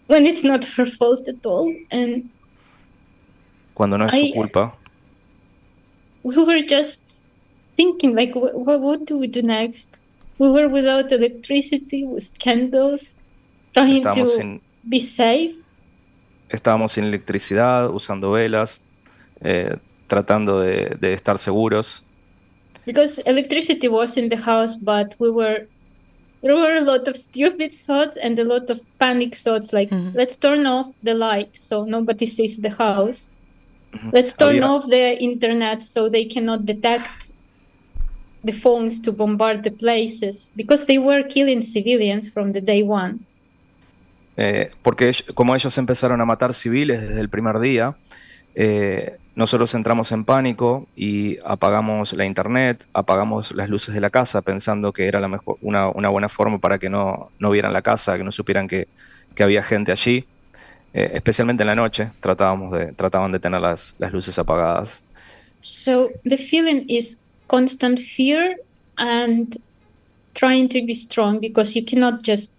When 0.09 0.27
it's 0.27 0.45
not 0.45 0.63
her 0.77 0.87
fault 0.87 1.27
at 1.27 1.47
all. 1.47 1.75
And 1.91 2.31
cuando 3.73 3.97
no 3.97 4.07
es 4.07 4.15
I, 4.15 4.29
su 4.29 4.35
culpa. 4.35 4.77
We 6.23 6.37
were 6.45 6.63
just 6.63 7.01
thinking, 7.77 8.15
like, 8.15 8.35
what, 8.35 8.81
what 8.81 9.05
do 9.07 9.19
we 9.19 9.27
do 9.29 9.43
next? 9.43 9.89
We 10.39 10.51
were 10.51 10.69
without 10.69 11.11
electricity, 11.13 12.05
with 12.05 12.33
candles, 12.39 13.15
trying 13.75 14.03
Estábamos 14.03 14.29
to 14.31 14.37
sin, 14.37 14.61
be 14.89 15.01
safe. 15.01 15.57
estábamos 16.49 16.93
sin 16.93 17.05
electricidad, 17.05 17.91
usando 17.91 18.31
velas, 18.33 18.81
eh, 19.43 19.77
tratando 20.09 20.61
de, 20.61 20.97
de 21.01 21.13
estar 21.15 21.39
seguros. 21.39 22.03
Because 22.85 23.19
electricity 23.27 23.89
was 23.89 24.17
in 24.17 24.29
the 24.29 24.37
house, 24.37 24.77
but 24.77 25.15
we 25.19 25.31
were 25.31 25.67
there 26.43 26.57
were 26.57 26.75
a 26.77 26.81
lot 26.81 27.07
of 27.07 27.17
stupid 27.17 27.73
thoughts 27.73 28.17
and 28.17 28.37
a 28.41 28.45
lot 28.45 28.69
of 28.69 28.81
panic 28.99 29.37
thoughts 29.37 29.73
like 29.73 29.91
Mhm. 29.91 30.13
let's 30.17 30.37
turn 30.37 30.67
off 30.67 30.89
the 31.05 31.15
light 31.15 31.51
so 31.55 31.85
nobody 31.85 32.27
sees 32.27 32.57
the 32.61 32.71
house 32.71 33.29
let's 34.13 34.35
turn 34.37 34.63
off 34.63 34.87
the 34.89 35.17
internet 35.21 35.83
so 35.83 36.11
they 36.11 36.27
cannot 36.27 36.65
detect 36.65 37.33
the 38.45 38.53
phones 38.53 39.01
to 39.01 39.13
bombard 39.13 39.63
the 39.63 39.71
places 39.71 40.53
because 40.57 40.87
they 40.87 40.99
were 40.99 41.23
killing 41.29 41.63
civilians 41.63 42.31
from 42.31 42.53
the 42.53 42.61
day 42.61 42.83
one 42.83 43.21
Eh, 44.37 44.71
porque 44.83 45.13
como 45.35 45.55
ellos 45.55 45.77
empezaron 45.79 46.21
a 46.21 46.25
matar 46.25 46.55
civiles 46.55 47.03
desde 47.03 47.21
el 47.21 47.29
primer 47.29 47.59
día, 47.59 47.97
eh, 48.55 49.17
nosotros 49.35 49.75
entramos 49.75 50.13
en 50.13 50.25
pánico 50.25 50.87
y 50.97 51.39
apagamos 51.45 52.13
la 52.13 52.25
internet, 52.25 52.85
apagamos 52.93 53.53
las 53.53 53.69
luces 53.69 53.95
de 53.95 54.01
la 54.01 54.11
casa 54.11 54.43
pensando 54.43 54.93
que 54.93 55.07
era 55.07 55.21
la 55.21 55.29
mejor, 55.29 55.57
una, 55.63 55.89
una 55.89 56.09
buena 56.09 56.29
forma 56.29 56.59
para 56.59 56.79
que 56.79 56.91
no, 56.91 57.31
no 57.39 57.51
vieran 57.51 57.73
la 57.73 57.83
casa, 57.83 58.17
que 58.17 58.25
no 58.25 58.33
supieran 58.33 58.69
que, 58.69 58.89
que 59.35 59.43
había 59.43 59.63
gente 59.63 59.93
allí. 59.93 60.27
Eh, 60.95 61.11
especialmente 61.15 61.63
en 61.63 61.69
la 61.69 61.75
noche 61.75 62.11
tratábamos 62.21 62.71
de, 62.73 62.93
trataban 62.93 63.33
de 63.33 63.41
tener 63.41 63.61
las, 63.61 63.95
las 63.99 64.13
luces 64.13 64.39
apagadas. 64.39 65.01
so 65.61 66.11
the 66.25 66.37
feeling 66.37 66.85
is 66.89 67.19
constant 67.47 67.99
fear 67.99 68.57
and 68.97 69.57
trying 70.35 70.69
to 70.69 70.81
be 70.85 70.93
strong 70.93 71.41
because 71.41 71.79
you 71.79 71.85
cannot 71.87 72.21
just 72.23 72.53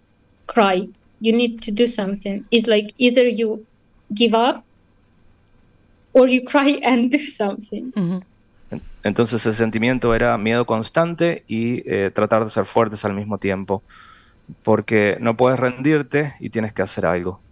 cry 0.46 0.88
you 1.20 1.32
need 1.36 1.60
to 1.60 1.70
do 1.70 1.86
something 1.86 2.44
it's 2.50 2.66
like 2.66 2.92
either 2.96 3.28
you 3.28 3.64
give 4.10 4.34
up 4.34 4.64
or 6.12 6.28
you 6.28 6.42
cry 6.52 6.80
and 6.82 7.10
do 7.12 7.18
something 7.18 7.92
Ujú. 7.94 8.22
En- 8.70 8.82
Entonces 9.04 9.44
el 9.46 9.54
sentimiento 9.54 10.14
era 10.14 10.36
miedo 10.38 10.64
constante 10.64 11.44
y 11.46 11.82
eh, 11.88 12.10
tratar 12.12 12.42
de 12.44 12.50
ser 12.50 12.64
fuertes 12.64 13.04
al 13.04 13.12
mismo 13.14 13.38
tiempo, 13.38 13.84
porque 14.62 15.18
no 15.20 15.36
puedes 15.36 15.60
rendirte 15.60 16.34
y 16.40 16.48
tienes 16.50 16.72
que 16.72 16.82
hacer 16.82 17.04
algo. 17.06 17.43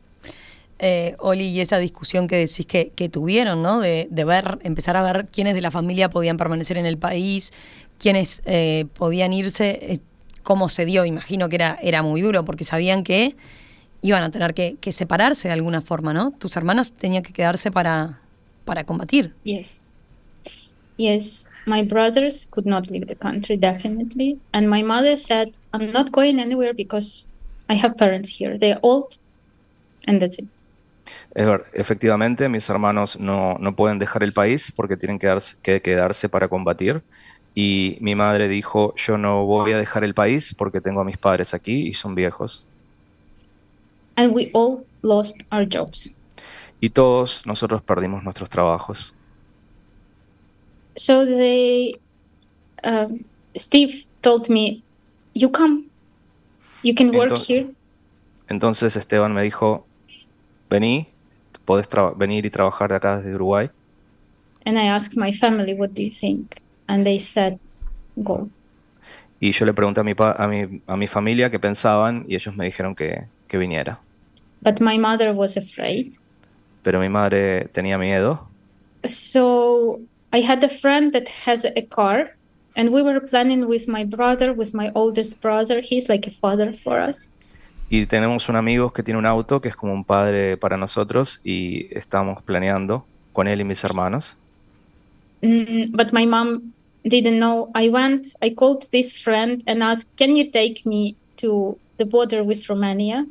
Eh, 0.84 1.14
Oli, 1.20 1.44
y 1.44 1.60
esa 1.60 1.78
discusión 1.78 2.26
que 2.26 2.34
decís 2.34 2.66
que, 2.66 3.08
tuvieron, 3.08 3.62
¿no? 3.62 3.78
De, 3.78 4.08
ver, 4.10 4.58
empezar 4.64 4.96
a 4.96 5.02
ver 5.04 5.28
quiénes 5.30 5.54
de 5.54 5.60
la 5.60 5.70
familia 5.70 6.10
podían 6.10 6.36
permanecer 6.36 6.76
en 6.76 6.86
el 6.86 6.98
país, 6.98 7.52
quiénes 8.00 8.42
eh, 8.46 8.86
podían 8.94 9.32
irse, 9.32 9.78
eh, 9.80 10.00
cómo 10.42 10.68
se 10.68 10.84
dio, 10.84 11.04
imagino 11.04 11.48
que 11.48 11.54
era, 11.54 12.02
muy 12.02 12.20
duro, 12.20 12.44
porque 12.44 12.64
sabían 12.64 13.04
que 13.04 13.36
iban 14.00 14.24
a 14.24 14.30
tener 14.30 14.54
que, 14.54 14.76
separarse 14.90 15.46
de 15.46 15.54
alguna 15.54 15.82
forma, 15.82 16.12
¿no? 16.12 16.32
Tus 16.32 16.56
hermanos 16.56 16.92
tenían 16.92 17.22
que 17.22 17.32
quedarse 17.32 17.70
para, 17.70 18.18
para 18.64 18.82
combatir. 18.82 19.34
yes 19.44 19.80
yes 20.98 21.48
my 21.64 21.82
brothers 21.82 22.46
could 22.50 22.66
not 22.66 22.88
leave 22.88 23.06
the 23.06 23.16
country 23.16 23.56
definitely 23.56 24.38
and 24.52 24.68
my 24.68 24.82
mother 24.82 25.16
said 25.16 25.50
i'm 25.72 25.90
not 25.90 26.12
going 26.12 26.38
anywhere 26.38 26.74
because 26.74 27.26
i 27.70 27.74
have 27.74 27.96
parents 27.96 28.28
here 28.28 28.58
they're 28.58 28.78
old 28.82 29.16
and 30.06 30.20
that's 30.20 30.38
it 30.38 30.46
efectivamente, 31.74 32.48
mis 32.48 32.68
hermanos 32.68 33.18
no, 33.18 33.56
no 33.58 33.74
pueden 33.74 33.98
dejar 33.98 34.22
el 34.22 34.32
país 34.32 34.72
porque 34.74 34.96
tienen 34.96 35.18
que, 35.18 35.26
darse- 35.28 35.56
que 35.62 35.80
quedarse 35.82 36.28
para 36.28 36.48
combatir. 36.48 37.02
Y 37.54 37.98
mi 38.00 38.14
madre 38.14 38.48
dijo, 38.48 38.94
yo 38.96 39.18
no 39.18 39.44
voy 39.44 39.72
a 39.72 39.78
dejar 39.78 40.04
el 40.04 40.14
país 40.14 40.54
porque 40.56 40.80
tengo 40.80 41.00
a 41.00 41.04
mis 41.04 41.18
padres 41.18 41.52
aquí 41.54 41.88
y 41.88 41.94
son 41.94 42.14
viejos. 42.14 42.66
and 44.16 44.34
we 44.34 44.50
all 44.52 44.84
lost 45.02 45.40
our 45.50 45.66
jobs 45.66 46.10
Y 46.80 46.90
todos 46.90 47.46
nosotros 47.46 47.82
perdimos 47.82 48.22
nuestros 48.24 48.50
trabajos. 48.50 49.14
so 50.96 51.24
they 51.24 51.94
um, 52.84 53.20
steve 53.56 54.04
told 54.20 54.48
me 54.50 54.82
you 55.34 55.50
come 55.50 55.84
you 56.82 56.94
can 56.94 57.08
work 57.14 57.30
Entonces- 57.32 57.48
here 57.48 57.66
Entonces 58.48 58.96
Esteban 58.96 59.32
me 59.32 59.42
dijo, 59.42 59.86
vení, 60.72 61.06
podés 61.64 61.86
venir 62.16 62.46
y 62.46 62.50
trabajar 62.50 62.88
de 62.90 62.96
acá 62.96 63.18
desde 63.20 63.34
Uruguay. 63.34 63.68
and 64.64 64.78
i 64.78 64.86
asked 64.88 65.16
my 65.16 65.32
family 65.32 65.74
what 65.74 65.90
do 65.94 66.02
you 66.02 66.10
think 66.10 66.62
and 66.88 67.04
they 67.04 67.18
said 67.18 67.58
go 68.16 68.48
Y 69.40 69.50
yo 69.50 69.66
le 69.66 69.72
pregunté 69.74 70.00
a 70.00 70.04
mi, 70.04 70.14
pa- 70.14 70.36
a 70.38 70.46
mi, 70.46 70.80
a 70.86 70.96
mi 70.96 71.08
familia 71.08 71.50
qué 71.50 71.58
pensaban 71.58 72.24
y 72.28 72.36
ellos 72.36 72.54
me 72.56 72.64
dijeron 72.64 72.94
que, 72.94 73.24
que 73.48 73.58
viniera. 73.58 73.98
but 74.62 74.80
my 74.80 74.96
mother 74.98 75.32
was 75.34 75.56
afraid 75.56 76.14
Pero 76.84 76.98
mi 77.00 77.08
madre 77.08 77.68
tenía 77.72 77.98
miedo. 77.98 78.48
so 79.04 80.00
i 80.32 80.40
had 80.40 80.62
a 80.64 80.68
friend 80.68 81.12
that 81.12 81.28
has 81.46 81.64
a 81.64 81.82
car 81.90 82.36
and 82.76 82.90
we 82.90 83.02
were 83.02 83.20
planning 83.20 83.66
with 83.66 83.88
my 83.88 84.04
brother 84.04 84.52
with 84.52 84.72
my 84.74 84.90
oldest 84.94 85.40
brother 85.42 85.80
he's 85.80 86.08
like 86.08 86.26
a 86.28 86.30
father 86.30 86.72
for 86.72 87.00
us 87.00 87.28
Y 87.94 88.06
tenemos 88.06 88.48
un 88.48 88.56
amigo 88.56 88.90
que 88.90 89.02
tiene 89.02 89.18
un 89.18 89.26
auto 89.26 89.60
que 89.60 89.68
es 89.68 89.76
como 89.76 89.92
un 89.92 90.02
padre 90.02 90.56
para 90.56 90.78
nosotros 90.78 91.42
y 91.44 91.94
estamos 91.94 92.42
planeando 92.42 93.04
con 93.34 93.46
él 93.46 93.60
y 93.60 93.64
mis 93.64 93.84
hermanos. 93.84 94.34
Mm, 95.42 95.94
but 95.94 96.10
my 96.10 96.24
mom 96.24 96.72
didn't 97.04 97.36
know. 97.36 97.68
I 97.74 97.90
went, 97.90 98.28
I 98.42 98.54
called 98.54 98.88
this 98.92 99.12
friend 99.12 99.62
and 99.66 99.82
asked, 99.82 100.16
Can 100.16 100.34
you 100.34 100.50
take 100.50 100.86
me 100.86 101.16
to 101.36 101.76
the 101.98 102.06
border 102.06 102.42
with 102.42 102.66
Romania? 102.66 103.26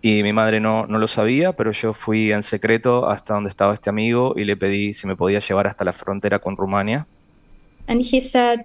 Y 0.00 0.22
mi 0.22 0.32
madre 0.32 0.60
no, 0.60 0.86
no 0.86 0.98
lo 0.98 1.06
sabía, 1.06 1.52
pero 1.52 1.72
yo 1.72 1.92
fui 1.92 2.32
en 2.32 2.42
secreto 2.42 3.06
hasta 3.06 3.34
donde 3.34 3.50
estaba 3.50 3.74
este 3.74 3.90
amigo 3.90 4.32
y 4.34 4.44
le 4.44 4.56
pedí 4.56 4.94
si 4.94 5.06
me 5.06 5.14
podía 5.14 5.40
llevar 5.40 5.66
hasta 5.66 5.84
la 5.84 5.92
frontera 5.92 6.38
con 6.38 6.56
Rumania. 6.56 7.06
And 7.86 8.00
he 8.00 8.18
said, 8.18 8.60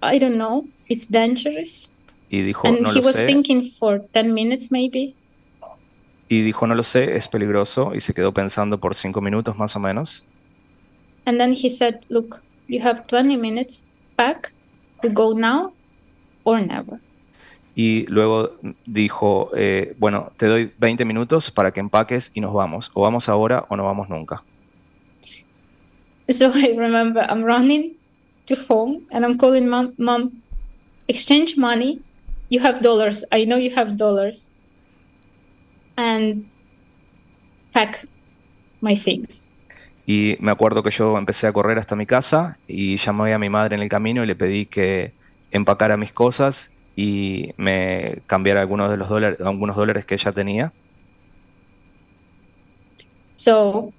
I 0.00 0.20
don't 0.20 0.36
know, 0.36 0.66
it's 0.88 1.10
dangerous. 1.10 1.90
Y 2.28 2.42
dijo, 2.42 2.66
And 2.68 2.80
no 2.80 2.90
he 2.90 2.94
lo 2.96 3.02
was 3.02 3.16
sé. 3.16 3.26
thinking 3.26 3.70
for 3.78 4.00
10 4.12 4.32
minutes 4.32 4.70
maybe. 4.70 5.14
Y 6.28 6.42
dijo, 6.42 6.66
no 6.66 6.74
lo 6.74 6.82
sé, 6.82 7.16
es 7.16 7.28
peligroso. 7.28 7.94
Y 7.94 8.00
se 8.00 8.12
quedó 8.12 8.32
pensando 8.32 8.78
por 8.78 8.94
cinco 8.94 9.20
minutos 9.20 9.56
más 9.56 9.76
o 9.76 9.80
menos. 9.80 10.24
And 11.24 11.38
then 11.38 11.52
he 11.52 11.68
said, 11.70 12.00
Look, 12.08 12.42
you 12.68 12.80
have 12.82 13.06
20 13.06 13.36
minutes 13.36 13.84
back. 14.16 14.52
We 15.02 15.10
go 15.10 15.34
now 15.34 15.72
or 16.44 16.60
never. 16.60 17.00
Y 17.74 18.06
luego 18.06 18.56
dijo, 18.86 19.50
eh, 19.54 19.94
bueno, 19.98 20.32
te 20.38 20.46
doy 20.46 20.72
20 20.78 21.04
minutos 21.04 21.50
para 21.50 21.72
que 21.72 21.80
empaques 21.80 22.30
y 22.32 22.40
nos 22.40 22.54
vamos. 22.54 22.90
O 22.94 23.02
vamos 23.02 23.28
ahora 23.28 23.66
o 23.68 23.76
no 23.76 23.84
vamos 23.84 24.08
nunca. 24.08 24.42
So 26.30 26.50
I 26.54 26.74
remember 26.74 27.22
I'm 27.28 27.44
running 27.44 27.96
to 28.46 28.56
home 28.68 29.06
and 29.10 29.24
I'm 29.24 29.36
calling 29.36 29.68
mom, 29.68 29.92
mom, 29.98 30.42
exchange 31.06 31.56
money. 31.58 32.00
You 32.48 32.60
have 32.64 32.80
dollars. 32.80 33.24
I 33.32 33.44
know 33.44 33.56
you 33.58 33.74
have 33.76 33.96
dollars. 33.96 34.50
And 35.96 36.46
pack 37.72 38.06
my 38.80 38.94
things. 38.96 39.52
Y 40.06 40.36
me 40.38 40.52
acuerdo 40.52 40.82
que 40.82 40.90
yo 40.90 41.18
empecé 41.18 41.48
a 41.48 41.52
correr 41.52 41.78
hasta 41.78 41.96
mi 41.96 42.06
casa 42.06 42.58
y 42.68 42.96
llamé 42.96 43.34
a 43.34 43.38
mi 43.38 43.48
madre 43.48 43.74
en 43.74 43.82
el 43.82 43.88
camino 43.88 44.22
y 44.22 44.26
le 44.26 44.36
pedí 44.36 44.66
que 44.66 45.12
empacara 45.50 45.96
mis 45.96 46.12
cosas 46.12 46.70
y 46.94 47.52
me 47.56 48.22
cambiara 48.26 48.60
algunos 48.60 48.88
de 48.90 48.96
los 48.96 49.08
dólares, 49.08 49.40
algunos 49.40 49.74
dólares 49.74 50.04
que 50.04 50.14
ella 50.14 50.30
tenía. 50.30 50.72
So 53.34 53.92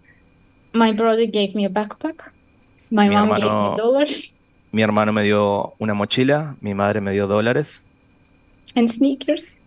my 0.74 0.94
brother 0.94 1.28
gave 1.28 1.52
me 1.56 1.66
a 1.66 1.70
backpack. 1.70 2.32
My 2.90 3.10
Mi 3.10 3.16
mom 3.16 3.30
gave 3.30 3.52
me 3.52 3.76
dollars 3.76 4.40
Mi 4.72 4.82
hermano 4.82 5.12
me 5.12 5.24
dio 5.24 5.74
una 5.78 5.94
mochila, 5.94 6.56
mi 6.62 6.74
madre 6.74 7.02
me 7.02 7.12
dio 7.12 7.28
dólares 7.28 7.84
and 8.76 8.88
sneakers. 8.90 9.58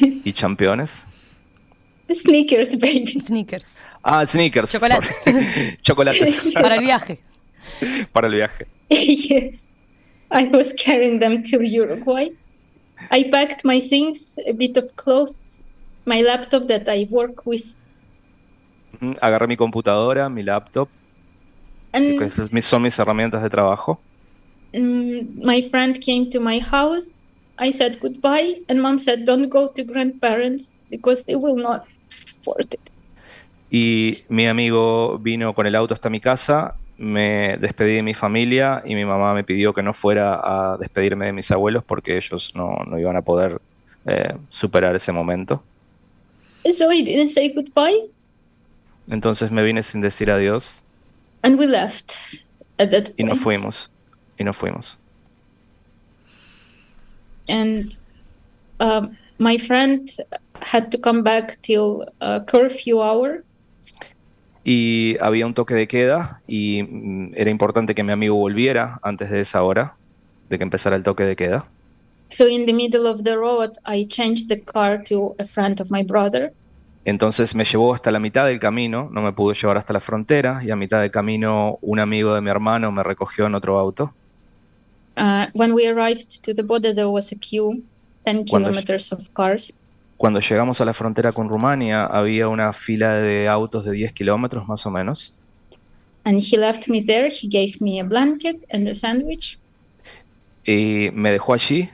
y 0.00 0.32
championes. 0.32 1.04
Sneakers, 2.12 2.76
baby. 2.76 3.20
Sneakers. 3.20 3.64
Ah, 4.04 4.24
sneakers. 4.26 4.70
Chocolates. 4.72 5.24
Chocolates 5.82 6.52
Para 6.54 6.74
el 6.74 6.80
viaje. 6.82 7.20
para 8.12 8.26
el 8.26 8.34
viaje. 8.34 8.66
yes. 8.90 9.70
I 10.30 10.44
was 10.48 10.72
carrying 10.74 11.20
them 11.20 11.42
to 11.44 11.62
Uruguay. 11.62 12.30
I 13.10 13.30
packed 13.30 13.64
my 13.64 13.80
things, 13.80 14.38
a 14.46 14.52
bit 14.52 14.76
of 14.76 14.94
clothes, 14.96 15.66
my 16.04 16.20
laptop 16.22 16.66
that 16.68 16.88
I 16.88 17.06
work 17.10 17.46
with, 17.46 17.76
Agarré 19.20 19.46
mi 19.48 19.56
computadora, 19.56 20.28
mi 20.28 20.42
laptop, 20.42 20.88
and 21.92 22.18
que 22.18 22.62
son 22.62 22.82
mis 22.82 22.98
herramientas 22.98 23.42
de 23.42 23.50
trabajo. 23.50 23.98
mm, 24.72 25.42
my 25.44 25.62
friend 25.62 25.98
came 26.00 26.28
to 26.30 26.40
my 26.40 26.60
house. 26.60 27.21
I 27.62 27.70
said 27.70 28.00
goodbye, 28.00 28.62
and 28.68 28.82
mom 28.82 28.98
said, 28.98 29.24
Don't 29.24 29.48
go 29.48 29.68
to 29.68 29.84
grandparents 29.84 30.74
because 30.90 31.24
they 31.24 31.36
will 31.36 31.54
not 31.56 31.84
support 32.08 32.74
it. 32.74 32.80
Y 33.70 34.24
mi 34.28 34.46
amigo 34.48 35.18
vino 35.18 35.54
con 35.54 35.66
el 35.66 35.74
auto 35.76 35.94
hasta 35.94 36.10
mi 36.10 36.20
casa, 36.20 36.74
me 36.98 37.56
despedí 37.58 37.94
de 37.94 38.02
mi 38.02 38.14
familia 38.14 38.82
y 38.84 38.94
mi 38.94 39.04
mamá 39.04 39.32
me 39.32 39.44
pidió 39.44 39.72
que 39.72 39.82
no 39.82 39.94
fuera 39.94 40.40
a 40.42 40.76
despedirme 40.76 41.26
de 41.26 41.32
mis 41.32 41.50
abuelos 41.52 41.84
porque 41.84 42.16
ellos 42.16 42.52
no, 42.54 42.76
no 42.86 42.98
iban 42.98 43.16
a 43.16 43.22
poder 43.22 43.60
eh, 44.06 44.34
superar 44.50 44.94
ese 44.96 45.12
momento. 45.12 45.62
So 46.70 46.92
I 46.92 47.02
didn't 47.02 47.30
say 47.30 47.48
goodbye, 47.54 48.10
Entonces 49.08 49.50
me 49.50 49.62
vine 49.62 49.82
sin 49.82 50.00
decir 50.00 50.30
adiós 50.30 50.82
and 51.42 51.58
we 51.58 51.66
left 51.66 52.12
at 52.78 52.90
that 52.90 53.10
y 53.16 53.24
nos 53.24 53.38
point. 53.38 53.42
fuimos. 53.60 53.90
Y 54.38 54.44
nos 54.44 54.56
fuimos. 54.56 54.98
And 57.48 57.96
um, 58.80 59.16
my 59.38 59.58
friend 59.58 60.08
had 60.60 60.90
to 60.90 60.98
come 60.98 61.22
back 61.22 61.56
till 61.62 62.06
uh, 62.20 62.40
curfew 62.46 63.00
hour 63.00 63.44
Y 64.64 65.16
había 65.20 65.44
un 65.46 65.54
toque 65.54 65.74
de 65.74 65.88
queda 65.88 66.40
y 66.46 66.82
mm, 66.84 67.32
era 67.34 67.50
importante 67.50 67.94
que 67.96 68.04
mi 68.04 68.12
amigo 68.12 68.36
volviera 68.36 69.00
antes 69.02 69.28
de 69.28 69.40
esa 69.40 69.62
hora, 69.64 69.96
de 70.48 70.56
que 70.56 70.62
empezara 70.62 70.94
el 70.94 71.02
toque 71.02 71.24
de 71.24 71.34
queda. 71.34 71.66
so 72.28 72.48
in 72.48 72.64
the 72.64 72.72
middle 72.72 73.06
of 73.06 73.24
the 73.24 73.36
road 73.36 73.72
i 73.84 74.06
changed 74.06 74.48
the 74.48 74.58
car 74.62 75.02
to 75.04 75.34
a 75.38 75.44
friend 75.44 75.80
of 75.80 75.90
my 75.90 76.02
brother 76.02 76.52
Entonces 77.04 77.54
me 77.56 77.64
llevó 77.64 77.92
hasta 77.94 78.10
la 78.12 78.20
mitad 78.20 78.46
del 78.46 78.60
camino, 78.60 79.08
no 79.10 79.22
me 79.22 79.32
pudo 79.32 79.52
llevar 79.54 79.76
hasta 79.76 79.92
la 79.92 79.98
frontera 80.00 80.62
y 80.64 80.70
a 80.70 80.76
mitad 80.76 81.00
del 81.00 81.10
camino 81.10 81.78
un 81.82 81.98
amigo 81.98 82.32
de 82.34 82.40
mi 82.40 82.48
hermano 82.48 82.92
me 82.92 83.02
recogió 83.02 83.46
en 83.46 83.56
otro 83.56 83.78
auto. 83.78 84.14
Uh, 85.16 85.46
when 85.54 85.72
we 85.74 85.86
arrived 85.88 86.42
to 86.44 86.54
the 86.54 86.62
border 86.62 86.94
there 86.94 87.08
was 87.08 87.32
a 87.32 87.36
queue 87.36 87.82
10 88.24 88.44
Cuando- 88.46 88.68
kilometers 88.70 89.12
of 89.12 89.28
cars. 89.34 89.74
Cuando 90.16 90.38
llegamos 90.40 90.80
a 90.80 90.84
la 90.84 90.92
frontera 90.92 91.32
con 91.32 91.48
Rumania 91.48 92.04
había 92.06 92.46
una 92.46 92.72
fila 92.72 93.14
de 93.14 93.48
autos 93.48 93.84
de 93.84 93.90
10 93.92 94.12
kilómetros 94.12 94.68
más 94.68 94.86
o 94.86 94.90
menos. 94.90 95.34
And 96.24 96.38
he 96.40 96.56
left 96.56 96.88
me 96.88 97.02
there. 97.02 97.28
He 97.28 97.48
gave 97.48 97.78
me 97.80 97.98
a 98.00 98.04
blanket 98.04 98.64
and 98.72 98.86
a 98.86 98.94
sandwich. 98.94 99.58
Y 100.64 101.10
me 101.12 101.32
dejó 101.32 101.54
allí 101.54 101.90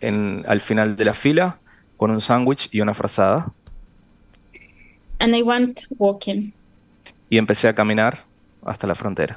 en- 0.00 0.44
al 0.48 0.60
final 0.60 0.96
de 0.96 1.04
la 1.04 1.14
fila 1.14 1.58
con 1.96 2.10
un 2.10 2.20
sándwich 2.20 2.68
y 2.72 2.80
una 2.80 2.92
frazada. 2.94 3.52
And 5.20 5.36
i 5.36 5.42
went 5.42 5.82
walking. 5.98 6.52
Y 7.28 7.38
empecé 7.38 7.68
a 7.68 7.74
caminar 7.74 8.24
hasta 8.64 8.88
la 8.88 8.96
frontera. 8.96 9.36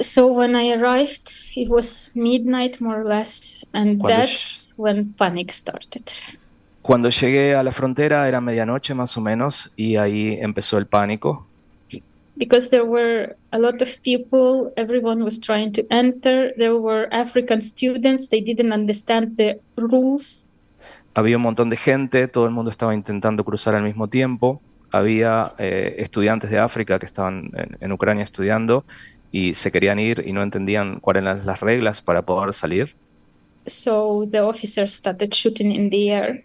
So 0.00 0.26
when 0.26 0.54
i 0.56 0.70
arrived 0.72 1.30
it 1.56 1.68
was 1.68 2.10
midnight 2.14 2.80
more 2.80 3.00
or 3.00 3.04
less 3.04 3.62
and 3.72 4.00
Cuando 4.00 4.08
that's 4.08 4.74
when 4.76 5.12
panic 5.14 5.52
started. 5.52 6.10
Cuando 6.82 7.10
llegué 7.10 7.54
a 7.54 7.62
la 7.62 7.72
frontera 7.72 8.26
era 8.26 8.40
medianoche 8.40 8.94
más 8.94 9.16
o 9.16 9.20
menos 9.20 9.70
y 9.76 9.96
ahí 9.96 10.38
empezó 10.40 10.78
el 10.78 10.86
pánico. 10.86 11.46
Because 12.36 12.70
there 12.70 12.84
were 12.84 13.36
a 13.50 13.58
lot 13.58 13.82
of 13.82 14.00
people 14.02 14.72
everyone 14.76 15.22
was 15.22 15.38
trying 15.38 15.72
to 15.72 15.82
enter. 15.90 16.54
There 16.56 16.78
were 16.78 17.06
african 17.12 17.60
students 17.60 18.28
they 18.28 18.40
didn't 18.40 18.72
understand 18.72 19.36
the 19.36 19.60
rules. 19.76 20.46
Había 21.12 21.36
un 21.36 21.42
montón 21.42 21.68
de 21.68 21.76
gente, 21.76 22.28
todo 22.28 22.46
el 22.46 22.52
mundo 22.52 22.70
estaba 22.70 22.94
intentando 22.94 23.44
cruzar 23.44 23.74
al 23.74 23.82
mismo 23.82 24.08
tiempo. 24.08 24.62
Había 24.90 25.52
eh, 25.58 25.96
estudiantes 25.98 26.50
de 26.50 26.58
África 26.58 26.98
que 26.98 27.06
estaban 27.06 27.50
en, 27.54 27.76
en 27.78 27.92
Ucrania 27.92 28.24
estudiando 28.24 28.84
y 29.32 29.54
se 29.54 29.70
querían 29.72 29.98
ir 29.98 30.22
y 30.26 30.32
no 30.32 30.42
entendían 30.42 31.00
cuáles 31.00 31.22
eran 31.24 31.46
las 31.46 31.60
reglas 31.60 32.02
para 32.02 32.22
poder 32.22 32.52
salir. 32.54 32.96
so 33.66 34.26
the 34.30 34.40
officers 34.40 34.92
started 34.92 35.30
shooting 35.32 35.70
in 35.72 35.90
the 35.90 36.10
air 36.10 36.44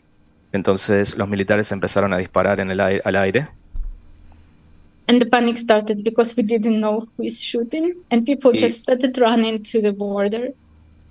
Entonces 0.52 1.16
los 1.18 1.28
militares 1.28 1.72
empezaron 1.72 2.14
a 2.14 2.18
disparar 2.18 2.60
en 2.60 2.72
el 2.72 2.80
aire, 2.80 3.02
al 3.06 3.16
aire 3.16 3.48
and 5.08 5.20
the 5.22 5.26
panic 5.30 5.58
started 5.58 6.04
because 6.04 6.34
we 6.38 6.44
didn't 6.44 6.78
know 6.80 7.06
who 7.18 7.24
is 7.24 7.40
shooting 7.42 7.94
and 8.10 8.26
people 8.26 8.52
Y- 8.54 8.60
just 8.60 8.82
started 8.82 9.18
running 9.18 9.62
to 9.64 9.82
the 9.82 9.92
border 9.92 10.54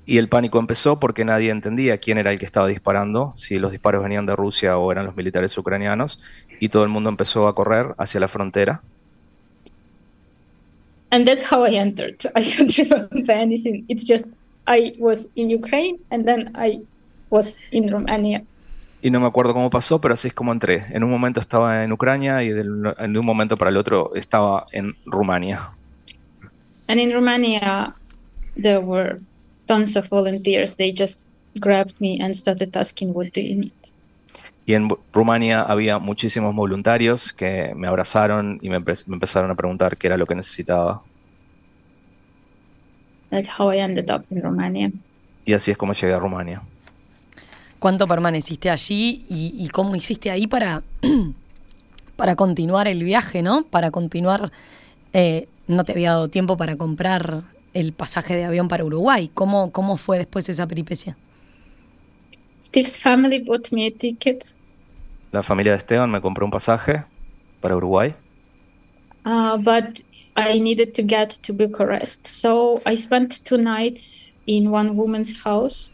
y 0.06 0.18
el 0.18 0.28
pánico 0.28 0.58
empezó 0.58 1.00
porque 1.00 1.24
nadie 1.24 1.50
entendía 1.50 1.96
quién 1.98 2.18
era 2.18 2.30
el 2.30 2.38
que 2.38 2.44
estaba 2.44 2.68
disparando, 2.68 3.32
si 3.34 3.56
los 3.56 3.70
disparos 3.72 4.02
venían 4.02 4.26
de 4.26 4.36
Rusia 4.36 4.76
o 4.76 4.92
eran 4.92 5.06
los 5.06 5.16
militares 5.16 5.56
ucranianos 5.56 6.18
y 6.60 6.68
todo 6.68 6.82
el 6.84 6.90
mundo 6.90 7.08
empezó 7.08 7.48
a 7.48 7.54
correr 7.54 7.94
hacia 7.96 8.20
la 8.20 8.28
frontera. 8.28 8.82
And 11.10 11.26
that's 11.26 11.44
how 11.50 11.64
i 11.64 11.70
entered 11.74 12.16
i 12.34 12.42
don't 12.42 12.76
remember 12.78 13.32
anything 13.32 13.84
it's 13.88 14.04
just 14.04 14.26
i 14.66 14.92
was 14.98 15.28
in 15.36 15.50
ukraine 15.50 15.98
and 16.10 16.24
then 16.24 16.50
i 16.54 16.80
was 17.30 17.56
in 17.70 17.90
romania 17.90 18.42
Y 19.02 19.10
no 19.10 19.20
me 19.20 19.26
acuerdo 19.26 19.52
cómo 19.52 19.68
pasó, 19.68 20.00
pero 20.00 20.14
así 20.14 20.28
es 20.28 20.32
como 20.32 20.50
entré. 20.50 20.86
En 20.90 21.04
un 21.04 21.10
momento 21.10 21.38
estaba 21.38 21.84
en 21.84 21.92
Ucrania 21.92 22.42
y 22.42 22.48
del- 22.48 22.82
de 22.82 23.18
un 23.18 23.26
momento 23.26 23.58
para 23.58 23.70
el 23.70 23.76
otro 23.76 24.14
estaba 24.14 24.64
en 24.72 24.96
Rumania. 25.04 25.60
And 26.88 26.98
in 26.98 27.12
Romania, 27.12 27.94
there 28.56 28.78
were 28.78 29.20
tons 29.66 29.94
of 29.96 30.08
volunteers. 30.08 30.76
They 30.76 30.90
just 30.90 31.20
grabbed 31.60 32.00
me 32.00 32.18
and 32.18 32.34
started 32.34 32.74
asking, 32.78 33.12
What 33.12 33.34
do 33.34 33.42
you 33.42 33.54
need? 33.56 33.72
Y 34.66 34.74
en 34.74 34.88
Rumania 35.12 35.62
había 35.62 35.98
muchísimos 35.98 36.54
voluntarios 36.54 37.32
que 37.32 37.72
me 37.76 37.86
abrazaron 37.88 38.58
y 38.62 38.70
me, 38.70 38.78
empe- 38.80 39.04
me 39.06 39.14
empezaron 39.16 39.50
a 39.50 39.54
preguntar 39.56 39.96
qué 39.98 40.06
era 40.08 40.16
lo 40.16 40.26
que 40.26 40.34
necesitaba. 40.34 41.06
That's 43.30 43.48
how 43.50 43.70
I 43.70 43.80
ended 43.80 44.08
up 44.10 44.24
in 44.30 44.40
Romania. 44.42 44.90
Y 45.46 45.54
así 45.54 45.70
es 45.70 45.78
como 45.78 45.94
llegué 45.94 46.12
a 46.12 46.18
Rumania. 46.18 46.62
cuánto 47.78 48.08
permaneciste 48.08 48.70
allí 48.70 49.26
y, 49.28 49.68
cómo 49.68 49.94
hiciste 49.96 50.30
ahí 50.30 50.46
para, 50.46 50.82
para 52.16 52.36
continuar 52.36 52.88
el 52.88 53.04
viaje, 53.04 53.42
¿no? 53.42 53.64
Para 53.70 53.90
continuar, 53.90 54.52
eh, 55.12 55.48
no 55.66 55.84
te 55.84 55.92
había 55.92 56.10
dado 56.12 56.28
tiempo 56.30 56.56
para 56.56 56.76
comprar 56.76 57.44
el 57.74 57.92
pasaje 57.94 58.36
de 58.36 58.44
avión 58.44 58.68
para 58.68 58.84
Uruguay. 58.84 59.30
¿Cómo, 59.34 59.72
cómo 59.72 59.96
fue 59.96 60.18
después 60.18 60.48
esa 60.48 60.66
peripecia? 60.66 61.18
Steve's 62.64 62.96
family 62.96 63.40
bought 63.40 63.70
me 63.72 63.86
a 63.86 63.90
ticket. 63.90 64.42
La 65.32 65.42
familia 65.42 65.72
de 65.72 65.78
Esteban 65.78 66.10
me 66.10 66.22
compró 66.22 66.46
un 66.46 66.50
pasaje 66.50 67.04
para 67.60 67.76
Uruguay. 67.76 68.14
Uh, 69.26 69.58
but 69.58 70.00
I 70.34 70.58
needed 70.60 70.94
to 70.94 71.02
get 71.02 71.38
to 71.42 71.52
Bucharest, 71.52 72.26
so 72.26 72.80
I 72.86 72.96
spent 72.96 73.44
two 73.44 73.58
nights 73.58 74.32
in 74.46 74.72
one 74.72 74.92
woman's 74.96 75.42
house. 75.42 75.90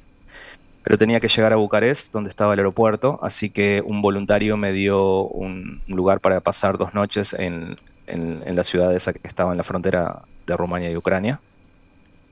Pero 0.85 0.97
tenía 0.97 1.19
que 1.19 1.29
llegar 1.29 1.53
a 1.53 1.57
Bucarest, 1.57 2.13
donde 2.13 2.31
estaba 2.31 2.55
el 2.55 2.61
aeropuerto, 2.61 3.19
así 3.21 3.51
que 3.51 3.83
un 3.85 4.01
voluntario 4.01 4.57
me 4.57 4.73
dio 4.73 5.25
un, 5.27 5.83
lugar 5.89 6.21
para 6.21 6.41
pasar 6.41 6.79
dos 6.79 6.95
noches 6.95 7.35
en, 7.35 7.77
en, 8.07 8.43
en 8.47 8.57
la 8.57 8.63
ciudad 8.63 8.95
esa 8.95 9.13
que 9.13 9.27
estaba 9.27 9.51
en 9.51 9.59
la 9.59 9.65
frontera 9.65 10.23
de 10.47 10.57
Rumania 10.57 10.91
y 10.91 10.97
Ucrania. 10.97 11.41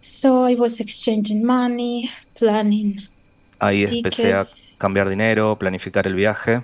So 0.01 0.49
I 0.49 0.55
was 0.55 0.81
exchanging 0.81 1.45
money, 1.45 2.09
planning. 2.39 3.01
Ahí 3.59 3.85
empecé 3.85 4.33
a 4.33 4.43
cambiar 4.79 5.09
dinero, 5.09 5.57
planificar 5.59 6.07
el 6.07 6.15
viaje. 6.15 6.63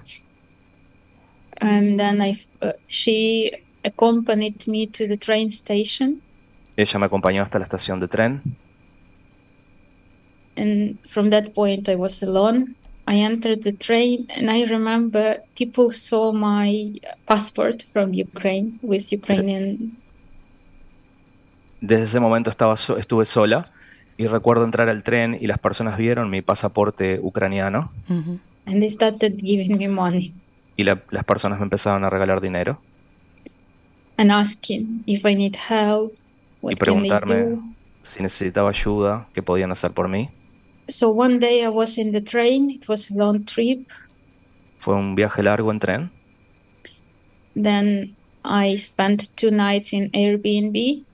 And 1.61 1.99
then 1.99 2.21
I, 2.21 2.41
uh, 2.63 2.73
she 2.87 3.51
accompanied 3.85 4.67
me 4.67 4.87
to 4.89 5.07
the 5.07 5.17
train 5.17 5.51
station. 5.51 6.21
Ella 6.77 6.99
me 6.99 7.07
acompañó 7.07 7.43
hasta 7.43 7.59
la 7.59 7.65
estación 7.65 8.01
de 8.01 8.09
tren. 8.09 8.43
And 10.57 10.99
from 11.07 11.31
that 11.31 11.53
point 11.55 11.89
I 11.89 11.97
was 11.97 12.23
alone. 12.23 12.77
I 13.07 13.21
entered 13.21 13.63
the 13.65 13.73
train 13.73 14.27
and 14.31 14.51
I 14.51 14.65
remember 14.65 15.39
people 15.57 15.91
saw 15.91 16.33
my 16.33 16.93
passport 17.27 17.85
from 17.93 18.15
Ukraine 18.15 18.79
with 18.83 19.13
Ukrainian 19.13 19.99
desde 21.87 22.05
ese 22.05 22.21
momento 22.21 22.51
estaba 22.51 22.75
estuve 22.75 23.27
sola 23.27 23.71
y 24.17 24.27
recuerdo 24.27 24.65
entrar 24.65 24.89
al 24.89 25.03
tren 25.03 25.37
y 25.41 25.47
las 25.47 25.59
personas 25.59 25.97
vieron 25.97 26.31
mi 26.31 26.43
pasaporte 26.43 27.19
ucraniano. 27.21 27.93
Y 30.77 30.85
las 30.85 31.25
personas 31.27 31.59
me 31.59 31.65
empezaron 31.65 32.05
a 32.05 32.11
regalar 32.11 32.41
dinero. 32.41 32.79
y 36.63 36.77
preguntarme 36.77 37.59
si 38.03 38.23
necesitaba 38.23 38.71
ayuda, 38.71 39.27
qué 39.35 39.43
podían 39.43 39.73
hacer 39.73 39.93
por 39.93 40.09
mí. 40.09 40.29
Fue 44.79 44.95
un 44.95 45.15
viaje 45.15 45.43
largo 45.43 45.73
en 45.73 45.79
tren. 45.79 46.11
Then 47.55 48.15
I 48.45 48.77
spent 48.77 49.35
two 49.37 49.51
nights 49.51 49.93
in 49.93 50.11
Airbnb. 50.13 51.05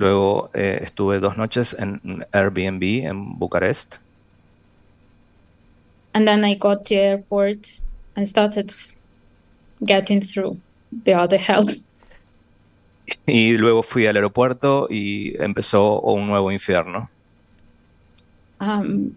Luego 0.00 0.48
eh, 0.54 0.80
estuve 0.82 1.20
dos 1.20 1.36
noches 1.36 1.76
en 1.78 2.24
Airbnb 2.32 2.82
en 3.04 3.38
Bucarest. 3.38 3.96
And 6.14 6.26
then 6.26 6.42
I 6.42 6.54
got 6.54 6.86
to 6.86 6.94
airport 6.94 7.68
and 8.16 8.26
started 8.26 8.72
getting 9.82 10.22
through 10.22 10.56
the 11.04 11.12
other 11.14 11.38
hell. 11.38 11.66
Y 13.26 13.56
luego 13.58 13.82
fui 13.82 14.06
al 14.06 14.14
aeropuerto 14.14 14.86
y 14.88 15.34
empezó 15.42 16.00
un 16.00 16.28
nuevo 16.28 16.52
infierno. 16.52 17.10
Um, 18.60 19.10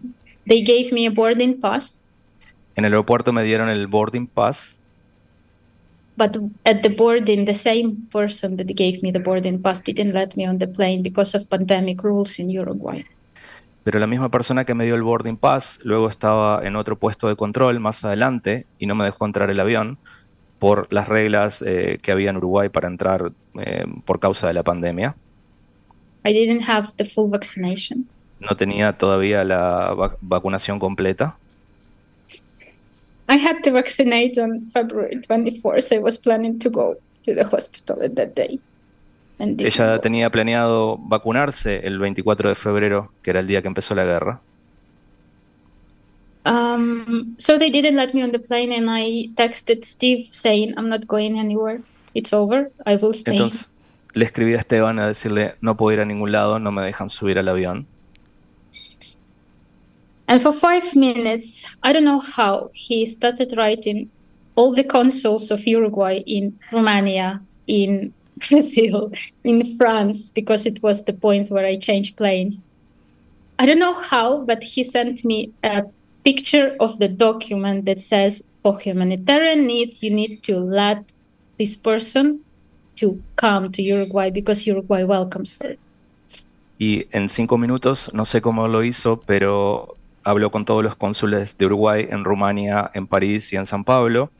they 0.48 0.64
gave 0.64 0.92
me 0.92 1.06
a 1.06 1.10
boarding 1.10 1.60
pass. 1.60 2.02
En 2.74 2.84
el 2.84 2.92
aeropuerto 2.92 3.32
me 3.32 3.44
dieron 3.44 3.68
el 3.68 3.86
boarding 3.86 4.26
pass 4.26 4.76
but 6.16 6.36
at 6.64 6.82
the 6.82 6.90
boarding, 6.90 7.44
the 7.44 7.54
same 7.54 8.06
person 8.10 8.56
that 8.56 8.66
gave 8.66 9.02
me 9.02 9.12
the 9.12 9.18
boarding 9.18 9.60
pass 9.60 9.82
didn't 9.82 10.12
let 10.12 10.36
me 10.36 10.46
on 10.46 10.58
the 10.58 10.68
plane 10.68 11.02
because 11.02 11.36
of 11.36 11.48
pandemic 11.48 12.02
rules 12.02 12.38
in 12.38 12.50
Uruguay. 12.50 13.04
Pero 13.84 13.98
la 13.98 14.06
misma 14.06 14.30
persona 14.30 14.64
que 14.64 14.74
me 14.74 14.86
dio 14.86 14.94
el 14.94 15.02
boarding 15.02 15.36
pass 15.36 15.78
luego 15.82 16.08
estaba 16.08 16.66
en 16.66 16.74
otro 16.74 16.98
puesto 16.98 17.28
de 17.28 17.36
control 17.36 17.80
más 17.80 18.02
adelante 18.02 18.66
y 18.78 18.86
no 18.86 18.94
me 18.94 19.04
dejó 19.04 19.26
entrar 19.26 19.50
el 19.50 19.60
avión 19.60 19.98
por 20.58 20.90
las 20.90 21.08
reglas 21.08 21.62
eh, 21.66 21.98
que 22.00 22.10
había 22.10 22.30
en 22.30 22.38
Uruguay 22.38 22.70
para 22.70 22.88
entrar 22.88 23.32
eh, 23.60 23.84
por 24.06 24.20
causa 24.20 24.46
de 24.46 24.54
la 24.54 24.62
pandemia. 24.62 25.14
I 26.24 26.32
didn't 26.32 26.62
have 26.66 26.88
the 26.96 27.04
full 27.04 27.30
vaccination. 27.30 28.08
No 28.40 28.56
tenía 28.56 28.94
todavía 28.94 29.44
la 29.44 29.92
vac 29.92 30.16
vacunación 30.22 30.78
completa. 30.78 31.36
I 33.28 33.36
had 33.36 33.62
to 33.62 33.72
vaccinate 33.72 34.38
on 34.38 34.66
February 34.66 35.16
24th. 35.16 35.92
I 35.92 35.98
was 35.98 36.18
planning 36.18 36.58
to 36.58 36.70
go 36.70 36.96
to 37.24 37.34
the 37.34 37.44
hospital 37.44 38.02
at 38.02 38.14
that 38.16 38.34
day. 38.34 38.60
And 39.38 39.60
Ella 39.60 39.98
tenía 39.98 40.30
planeado 40.30 40.98
vacunarse 40.98 41.80
el 41.84 41.98
24 41.98 42.50
de 42.50 42.54
febrero, 42.54 43.10
que 43.22 43.30
era 43.30 43.40
el 43.40 43.46
día 43.46 43.62
que 43.62 43.68
empezó 43.68 43.94
la 43.94 44.04
guerra. 44.04 44.40
Um, 46.46 47.34
so 47.38 47.58
they 47.58 47.70
didn't 47.70 47.96
let 47.96 48.12
me 48.12 48.22
on 48.22 48.30
the 48.30 48.38
plane, 48.38 48.70
and 48.70 48.86
I 48.88 49.30
texted 49.34 49.84
Steve 49.84 50.28
saying, 50.30 50.74
"I'm 50.76 50.88
not 50.88 51.06
going 51.06 51.38
anywhere. 51.38 51.80
It's 52.12 52.32
over. 52.32 52.70
I 52.86 52.96
will 52.96 53.14
stay." 53.14 53.32
Entonces 53.32 53.68
le 54.14 54.24
escribí 54.24 54.54
a 54.54 54.58
Esteban 54.58 54.98
a 54.98 55.08
decirle, 55.08 55.56
no 55.60 55.76
puedo 55.76 55.94
ir 55.94 56.00
a 56.00 56.04
ningún 56.04 56.32
lado, 56.32 56.58
no 56.58 56.70
me 56.72 56.82
dejan 56.82 57.08
subir 57.08 57.38
al 57.38 57.48
avión. 57.48 57.86
And 60.26 60.40
for 60.40 60.52
five 60.52 60.94
minutes, 60.96 61.64
I 61.82 61.92
don't 61.92 62.04
know 62.04 62.20
how, 62.20 62.70
he 62.72 63.04
started 63.06 63.54
writing 63.56 64.10
all 64.56 64.74
the 64.74 64.84
consuls 64.84 65.50
of 65.50 65.66
Uruguay 65.66 66.22
in 66.26 66.58
Romania, 66.72 67.42
in 67.66 68.12
Brazil, 68.48 69.12
in 69.44 69.64
France, 69.76 70.30
because 70.30 70.66
it 70.66 70.82
was 70.82 71.04
the 71.04 71.12
point 71.12 71.50
where 71.50 71.66
I 71.66 71.76
changed 71.76 72.16
planes. 72.16 72.66
I 73.58 73.66
don't 73.66 73.78
know 73.78 73.94
how, 73.94 74.44
but 74.44 74.62
he 74.64 74.82
sent 74.82 75.24
me 75.24 75.52
a 75.62 75.84
picture 76.24 76.74
of 76.80 76.98
the 76.98 77.08
document 77.08 77.84
that 77.84 78.00
says 78.00 78.42
for 78.56 78.78
humanitarian 78.78 79.66
needs, 79.66 80.02
you 80.02 80.10
need 80.10 80.42
to 80.44 80.58
let 80.58 81.04
this 81.58 81.76
person 81.76 82.40
to 82.96 83.22
come 83.36 83.70
to 83.72 83.82
Uruguay 83.82 84.30
because 84.30 84.66
Uruguay 84.66 85.04
welcomes 85.04 85.56
her. 85.60 85.76
Y 86.78 87.06
en 87.12 87.28
cinco 87.28 87.56
minutos, 87.56 88.12
no 88.12 88.24
sé 88.24 88.40
cómo 88.40 88.66
lo 88.66 88.82
hizo, 88.82 89.20
pero 89.20 89.93
habló 90.24 90.50
con 90.50 90.64
todos 90.64 90.82
los 90.82 90.96
cónsules 90.96 91.56
de 91.56 91.66
Uruguay 91.66 92.08
en 92.10 92.24
Rumania, 92.24 92.90
en 92.94 93.06
París 93.06 93.52
y 93.52 93.56
en 93.56 93.66
San 93.66 93.84
Pablo 93.84 94.30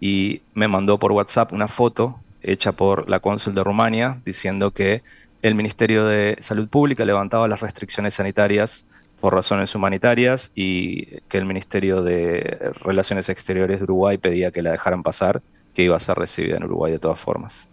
y 0.00 0.42
me 0.54 0.68
mandó 0.68 0.98
por 0.98 1.12
WhatsApp 1.12 1.52
una 1.52 1.68
foto 1.68 2.18
hecha 2.42 2.72
por 2.72 3.08
la 3.08 3.20
cónsul 3.20 3.54
de 3.54 3.62
Rumania 3.62 4.20
diciendo 4.24 4.70
que 4.70 5.02
el 5.42 5.54
Ministerio 5.54 6.06
de 6.06 6.36
Salud 6.40 6.68
Pública 6.68 7.04
levantaba 7.04 7.48
las 7.48 7.60
restricciones 7.60 8.14
sanitarias 8.14 8.84
por 9.20 9.34
razones 9.34 9.74
humanitarias 9.74 10.50
y 10.54 11.20
que 11.28 11.38
el 11.38 11.44
Ministerio 11.44 12.02
de 12.02 12.72
Relaciones 12.82 13.28
Exteriores 13.28 13.78
de 13.78 13.84
Uruguay 13.84 14.18
pedía 14.18 14.50
que 14.50 14.62
la 14.62 14.72
dejaran 14.72 15.04
pasar, 15.04 15.42
que 15.74 15.84
iba 15.84 15.96
a 15.96 16.00
ser 16.00 16.16
recibida 16.16 16.56
en 16.56 16.64
Uruguay 16.64 16.90
de 16.90 16.98
todas 16.98 17.20
formas. 17.20 17.68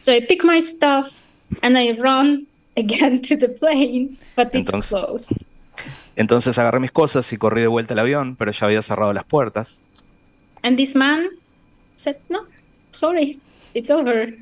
So 0.00 0.12
I 0.12 0.20
pick 0.26 0.44
my 0.44 0.60
stuff 0.60 1.08
and 1.62 1.78
I 1.78 1.98
run 1.98 2.46
again 2.76 3.20
to 3.22 3.36
the 3.36 3.48
plane, 3.48 4.18
but 4.36 4.54
it's 4.54 4.88
closed. 4.88 5.44
Entonces 6.16 6.58
agarré 6.58 6.80
mis 6.80 6.92
cosas 6.92 7.32
y 7.32 7.36
corrí 7.36 7.62
de 7.62 7.66
vuelta 7.66 7.94
al 7.94 8.00
avión, 8.00 8.36
pero 8.36 8.52
ya 8.52 8.66
había 8.66 8.82
cerrado 8.82 9.12
las 9.12 9.24
puertas. 9.24 9.80
And 10.62 10.76
this 10.76 10.94
man 10.94 11.28
said, 11.96 12.16
"No, 12.28 12.40
sorry, 12.90 13.40
it's 13.74 13.90
over." 13.90 14.36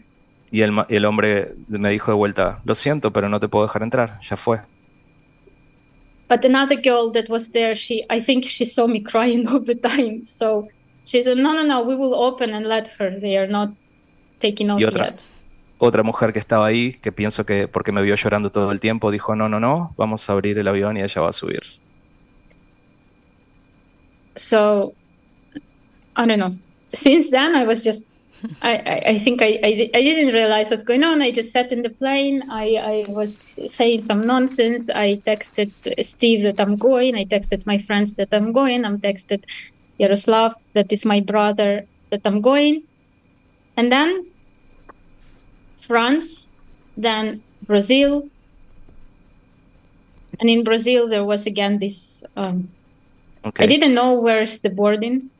Y 0.50 0.62
el, 0.62 0.72
el 0.88 1.04
hombre 1.04 1.54
me 1.68 1.90
dijo 1.90 2.10
de 2.10 2.16
vuelta, 2.16 2.60
"Lo 2.64 2.74
siento, 2.74 3.12
pero 3.12 3.28
no 3.28 3.38
te 3.38 3.48
puedo 3.48 3.66
dejar 3.66 3.82
entrar, 3.82 4.20
ya 4.22 4.36
fue." 4.36 4.60
But 6.28 6.44
another 6.44 6.76
girl 6.76 7.10
that 7.12 7.28
was 7.28 7.52
there, 7.52 7.74
she 7.74 8.04
I 8.10 8.20
think 8.20 8.44
she 8.44 8.66
saw 8.66 8.86
me 8.86 9.02
crying 9.02 9.46
all 9.48 9.64
the 9.64 9.76
time, 9.76 10.24
so 10.24 10.68
she 11.04 11.22
said, 11.22 11.36
"No, 11.38 11.52
no, 11.52 11.62
no, 11.62 11.82
we 11.82 11.94
will 11.94 12.14
open 12.14 12.54
and 12.54 12.66
let 12.66 12.88
her. 12.98 13.18
They 13.18 13.36
are 13.38 13.48
not 13.48 13.70
taking 14.40 14.70
off 14.70 14.80
yet." 14.80 15.28
Otra 15.78 16.02
mujer 16.02 16.32
que 16.32 16.38
estaba 16.38 16.66
ahí, 16.66 16.94
que 16.94 17.12
pienso 17.12 17.46
que 17.46 17.68
porque 17.68 17.92
me 17.92 18.02
vio 18.02 18.14
llorando 18.14 18.50
todo 18.50 18.72
el 18.72 18.80
tiempo, 18.80 19.10
dijo, 19.10 19.34
no, 19.34 19.48
no, 19.48 19.60
no, 19.60 19.94
vamos 19.96 20.28
a 20.28 20.32
abrir 20.32 20.58
el 20.58 20.68
avión 20.68 20.96
y 20.96 21.02
ella 21.02 21.22
va 21.22 21.30
a 21.30 21.32
subir. 21.32 21.62
So, 24.34 24.92
I 26.16 26.26
don't 26.26 26.38
know. 26.38 26.54
Since 26.92 27.30
then, 27.30 27.54
I 27.54 27.64
was 27.64 27.84
just, 27.84 28.04
I, 28.62 29.02
I, 29.14 29.18
think 29.18 29.42
I, 29.42 29.58
I, 29.62 29.90
I, 29.94 30.02
didn't 30.02 30.32
realize 30.32 30.70
what's 30.70 30.84
going 30.84 31.02
on. 31.02 31.20
I 31.22 31.32
just 31.32 31.50
sat 31.52 31.72
in 31.72 31.82
the 31.82 31.90
plane. 31.90 32.44
I, 32.48 32.76
I 32.76 33.10
was 33.10 33.36
saying 33.66 34.02
some 34.02 34.24
nonsense. 34.24 34.88
I 34.88 35.20
texted 35.26 35.70
Steve 36.04 36.44
that 36.44 36.60
I'm 36.60 36.76
going. 36.76 37.16
I 37.16 37.24
texted 37.24 37.66
my 37.66 37.78
friends 37.78 38.14
that 38.14 38.28
I'm 38.32 38.52
going. 38.52 38.84
I'm 38.84 39.00
texted 39.00 39.42
Yaroslav, 39.98 40.54
that 40.74 40.92
is 40.92 41.04
my 41.04 41.20
brother, 41.20 41.84
that 42.10 42.22
I'm 42.24 42.40
going. 42.40 42.84
And 43.76 43.92
then 43.92 44.26
France, 45.88 46.50
then 46.96 47.42
Brazil. 47.66 48.28
And 50.38 50.48
in 50.48 50.62
Brazil, 50.62 51.08
there 51.08 51.24
was 51.24 51.46
again 51.46 51.80
this 51.80 52.22
um, 52.36 52.68
Okay. 53.44 53.64
I 53.64 53.66
didn't 53.66 53.94
know 53.94 54.20
where's 54.20 54.60
the 54.60 54.68
boarding. 54.68 55.30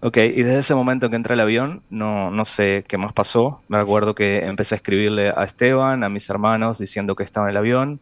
Ok, 0.00 0.16
y 0.18 0.42
desde 0.42 0.58
ese 0.58 0.74
momento 0.74 1.10
que 1.10 1.16
entré 1.16 1.34
al 1.34 1.40
avión, 1.40 1.82
no, 1.88 2.30
no 2.30 2.44
sé 2.44 2.84
qué 2.88 2.98
más 2.98 3.12
pasó. 3.12 3.60
Me 3.68 3.78
acuerdo 3.78 4.14
que 4.14 4.44
empecé 4.44 4.74
a 4.74 4.76
escribirle 4.76 5.30
a 5.30 5.44
Esteban, 5.44 6.02
a 6.02 6.08
mis 6.08 6.28
hermanos, 6.28 6.78
diciendo 6.78 7.14
que 7.14 7.22
estaba 7.22 7.46
en 7.46 7.50
el 7.50 7.56
avión. 7.56 8.00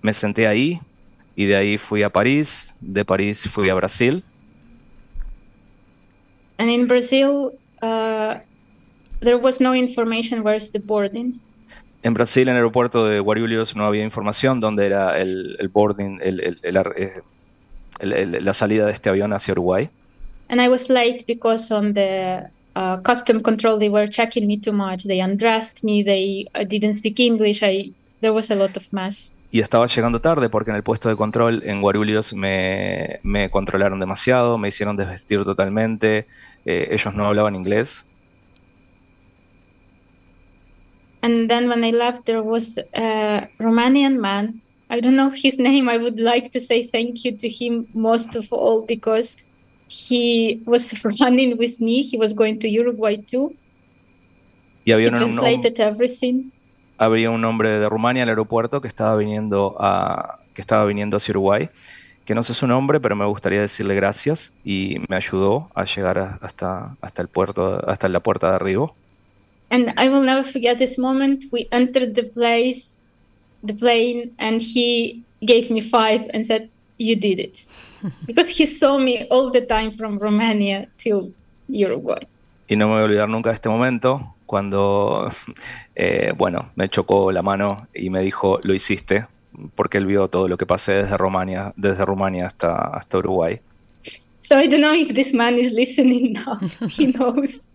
Me 0.00 0.12
senté 0.12 0.46
ahí 0.46 0.80
y 1.34 1.46
de 1.46 1.56
ahí 1.56 1.78
fui 1.78 2.04
a 2.04 2.10
París. 2.10 2.72
De 2.80 3.04
París 3.04 3.48
fui 3.52 3.68
a 3.68 3.74
Brasil. 3.74 4.22
And 6.58 6.70
in 6.70 6.86
Brazil, 6.86 7.52
uh, 7.82 8.38
there 9.20 9.36
was 9.36 9.60
no 9.60 9.74
information 9.74 10.42
where's 10.42 10.70
the 10.72 10.78
boarding. 10.78 11.40
En 12.02 12.14
Brasil, 12.14 12.48
en 12.48 12.50
el 12.50 12.56
aeropuerto 12.56 13.06
de 13.06 13.20
Guarulhos, 13.20 13.74
no 13.74 13.84
había 13.84 14.04
información 14.04 14.60
dónde 14.60 14.86
era 14.86 15.18
el, 15.18 15.56
el 15.58 15.68
boarding, 15.68 16.20
el, 16.22 16.58
el, 16.62 18.44
la 18.44 18.54
salida 18.54 18.86
de 18.86 18.92
este 18.92 19.08
avión 19.10 19.32
hacia 19.32 19.52
Uruguay. 19.52 19.90
And 20.48 20.60
I 20.60 20.68
was 20.68 20.88
late 20.88 21.24
because 21.26 21.74
on 21.74 21.94
the 21.94 22.48
uh, 22.74 23.02
custom 23.02 23.42
control 23.42 23.78
they 23.78 23.90
were 23.90 24.08
checking 24.08 24.46
me 24.46 24.58
too 24.58 24.72
much. 24.72 25.04
They 25.04 25.20
undressed 25.20 25.84
me. 25.84 26.02
They 26.02 26.46
uh, 26.54 26.64
didn't 26.64 26.94
speak 26.94 27.18
English. 27.20 27.62
I 27.62 27.92
there 28.20 28.32
was 28.32 28.50
a 28.50 28.54
lot 28.54 28.76
of 28.76 28.84
mess. 28.92 29.34
Y 29.50 29.60
estaba 29.60 29.86
llegando 29.86 30.20
tarde 30.20 30.50
porque 30.50 30.70
en 30.70 30.76
el 30.76 30.82
puesto 30.82 31.08
de 31.08 31.16
control 31.16 31.62
en 31.64 31.80
Guarulhos 31.80 32.34
me, 32.34 33.18
me 33.22 33.50
controlaron 33.50 33.98
demasiado, 33.98 34.58
me 34.58 34.68
hicieron 34.68 34.96
desvestir 34.96 35.42
totalmente. 35.44 36.26
Eh, 36.66 36.88
ellos 36.92 37.14
no 37.14 37.26
hablaban 37.26 37.54
inglés. 37.54 38.04
And 41.22 41.50
then 41.50 41.68
when 41.68 41.84
I 41.84 41.90
left, 41.90 42.26
there 42.26 42.42
was 42.42 42.78
a 42.94 43.48
Romanian 43.58 44.20
man 44.20 44.60
I 44.90 45.00
don't 45.00 45.16
know 45.16 45.30
his 45.30 45.58
name. 45.68 45.88
I 45.88 45.98
would 45.98 46.18
like 46.18 46.50
to 46.50 46.60
say 46.60 46.82
thank 46.82 47.24
you 47.24 47.36
to 47.36 47.48
him 47.48 47.86
most 47.94 48.36
of 48.36 48.52
all 48.52 48.84
because 48.86 49.36
he 49.88 50.62
was 50.66 50.94
running 51.20 51.58
with 51.58 51.80
me. 51.80 52.02
He 52.02 52.16
was 52.16 52.32
going 52.32 52.58
to 52.60 52.68
Uruguay 52.68 53.16
too. 53.16 53.54
Y 54.84 54.92
había 54.92 55.08
he 55.08 55.12
un, 55.12 55.14
translated 55.14 55.78
everything. 55.80 56.50
Había 56.98 57.30
un 57.30 57.44
hombre 57.44 57.78
de 57.78 57.88
Rumania 57.88 58.22
al 58.24 58.30
aeropuerto 58.30 58.80
que 58.80 58.88
estaba 58.88 59.16
viniendo 59.16 59.76
a 59.78 60.40
que 60.54 60.62
estaba 60.62 60.84
viniendo 60.86 61.18
hacia 61.18 61.32
Uruguay, 61.32 61.68
que 62.24 62.34
no 62.34 62.42
sé 62.42 62.52
su 62.52 62.66
nombre, 62.66 62.98
pero 62.98 63.14
me 63.14 63.24
gustaría 63.26 63.60
decirle 63.60 63.94
gracias 63.94 64.52
y 64.64 64.96
me 65.08 65.14
ayudó 65.14 65.70
a 65.74 65.84
llegar 65.84 66.18
a, 66.18 66.38
hasta 66.42 66.96
hasta 67.00 67.22
el 67.22 67.28
puerto, 67.28 67.88
hasta 67.88 68.08
la 68.08 68.20
puerta 68.20 68.48
de 68.48 68.56
arribo. 68.56 68.96
And 69.70 69.92
I 69.96 70.08
will 70.08 70.22
never 70.22 70.42
forget 70.42 70.78
this 70.78 70.98
moment. 70.98 71.44
We 71.52 71.68
entered 71.70 72.14
the 72.14 72.24
place 72.24 73.02
the 73.62 73.74
plane 73.74 74.34
and 74.38 74.60
he 74.60 75.22
gave 75.44 75.70
me 75.70 75.80
five 75.80 76.30
and 76.32 76.44
said, 76.46 76.68
You 76.98 77.16
did 77.16 77.38
it. 77.40 77.64
Because 78.26 78.48
he 78.48 78.66
saw 78.66 78.98
me 78.98 79.26
all 79.30 79.50
the 79.50 79.60
time 79.60 79.90
from 79.90 80.18
Romania 80.18 80.88
till 80.98 81.32
Uruguay. 81.68 82.26
Y 82.68 82.76
no 82.76 82.86
me 82.86 82.94
voy 82.94 83.00
a 83.00 83.04
olvidar 83.04 83.28
nunca 83.28 83.50
de 83.50 83.54
este 83.54 83.68
momento 83.68 84.34
cuando, 84.46 85.30
eh, 85.96 86.32
bueno, 86.36 86.70
me 86.76 86.88
chocó 86.88 87.32
la 87.32 87.42
mano 87.42 87.88
y 87.94 88.10
me 88.10 88.22
dijo, 88.22 88.60
lo 88.62 88.74
hiciste, 88.74 89.26
porque 89.74 89.98
él 89.98 90.06
vio 90.06 90.28
todo 90.28 90.48
lo 90.48 90.56
que 90.56 90.66
pasé 90.66 90.92
desde 90.92 91.16
Rumania, 91.16 91.72
desde 91.76 92.04
Rumania 92.04 92.46
hasta, 92.46 92.74
hasta 92.76 93.18
Uruguay. 93.18 93.60
So 94.40 94.56
I 94.58 94.66
don't 94.66 94.80
know 94.80 94.94
if 94.94 95.14
this 95.14 95.34
man 95.34 95.58
is 95.58 95.72
listening 95.72 96.34
now. 96.34 96.58
He 96.88 97.12
knows. 97.12 97.68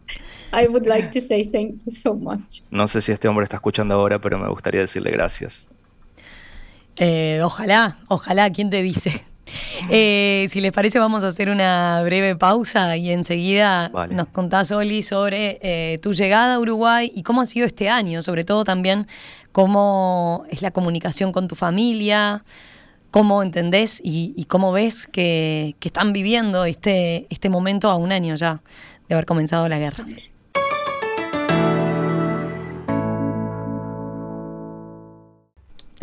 I 0.53 0.67
would 0.67 0.85
like 0.85 1.09
to 1.09 1.19
say 1.19 1.43
thank 1.43 1.83
you 1.83 1.91
so 1.91 2.13
much. 2.13 2.61
No 2.69 2.87
sé 2.87 3.01
si 3.01 3.11
este 3.11 3.27
hombre 3.27 3.43
está 3.45 3.57
escuchando 3.57 3.95
ahora, 3.95 4.19
pero 4.19 4.37
me 4.37 4.47
gustaría 4.47 4.81
decirle 4.81 5.11
gracias. 5.11 5.67
Eh, 6.97 7.41
ojalá, 7.43 7.97
ojalá, 8.07 8.51
¿quién 8.51 8.69
te 8.69 8.81
dice? 8.81 9.23
Eh, 9.89 10.47
si 10.49 10.61
les 10.61 10.71
parece, 10.71 10.99
vamos 10.99 11.23
a 11.25 11.27
hacer 11.27 11.49
una 11.49 12.01
breve 12.03 12.35
pausa 12.35 12.95
y 12.95 13.11
enseguida 13.11 13.91
nos 14.09 14.27
contás, 14.27 14.71
Oli, 14.71 15.03
sobre 15.03 15.59
eh, 15.61 15.99
tu 16.01 16.13
llegada 16.13 16.55
a 16.55 16.59
Uruguay 16.59 17.11
y 17.13 17.23
cómo 17.23 17.41
ha 17.41 17.45
sido 17.45 17.67
este 17.67 17.89
año, 17.89 18.23
sobre 18.23 18.45
todo 18.45 18.63
también 18.63 19.05
cómo 19.51 20.45
es 20.49 20.61
la 20.61 20.71
comunicación 20.71 21.33
con 21.33 21.49
tu 21.49 21.55
familia, 21.55 22.45
cómo 23.11 23.43
entendés 23.43 23.99
y, 24.03 24.45
cómo 24.45 24.71
ves 24.71 25.07
que, 25.07 25.75
que, 25.79 25.89
están 25.89 26.13
viviendo 26.13 26.63
este, 26.63 27.27
este 27.29 27.49
momento 27.49 27.89
a 27.89 27.95
un 27.95 28.13
año 28.13 28.35
ya 28.35 28.61
de 29.07 29.13
haber 29.13 29.25
comenzado 29.25 29.67
la 29.67 29.77
guerra. 29.77 30.05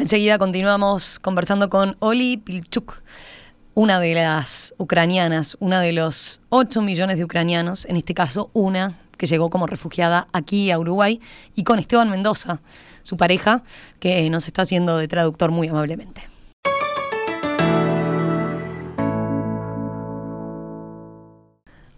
Enseguida 0.00 0.38
continuamos 0.38 1.18
conversando 1.18 1.68
con 1.68 1.94
Oli 1.98 2.38
Pilchuk, 2.38 3.02
una 3.74 4.00
de 4.00 4.14
las 4.14 4.72
ucranianas, 4.78 5.58
una 5.60 5.82
de 5.82 5.92
los 5.92 6.40
8 6.48 6.80
millones 6.80 7.18
de 7.18 7.24
ucranianos, 7.24 7.84
en 7.84 7.98
este 7.98 8.14
caso 8.14 8.48
una 8.54 8.98
que 9.18 9.26
llegó 9.26 9.50
como 9.50 9.66
refugiada 9.66 10.26
aquí 10.32 10.70
a 10.70 10.78
Uruguay, 10.78 11.20
y 11.54 11.64
con 11.64 11.78
Esteban 11.78 12.08
Mendoza, 12.08 12.62
su 13.02 13.18
pareja, 13.18 13.62
que 13.98 14.30
nos 14.30 14.46
está 14.46 14.62
haciendo 14.62 14.96
de 14.96 15.06
traductor 15.06 15.50
muy 15.50 15.68
amablemente. 15.68 16.22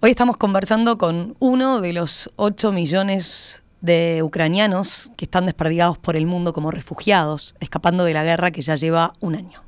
Hoy 0.01 0.11
estamos 0.11 0.37
conversando 0.37 0.99
con 0.99 1.37
uno 1.39 1.81
de 1.81 1.93
los 1.93 2.33
8 2.35 2.73
millones 2.73 3.62
de 3.83 4.23
ucranianos 4.23 5.13
que 5.17 5.27
están 5.27 5.45
desperdigados 5.45 5.99
por 5.99 6.17
el 6.17 6.27
mundo 6.27 6.55
como 6.55 6.71
refugiados, 6.71 7.55
escapando 7.61 8.05
de 8.05 8.15
la 8.15 8.25
guerra 8.25 8.53
que 8.53 8.63
ya 8.63 8.77
lleva 8.77 9.13
un 9.21 9.35
año. 9.35 9.61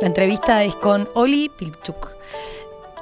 La 0.00 0.08
entrevista 0.08 0.62
es 0.62 0.76
con 0.76 1.08
Oli 1.14 1.48
Pilchuk, 1.48 2.10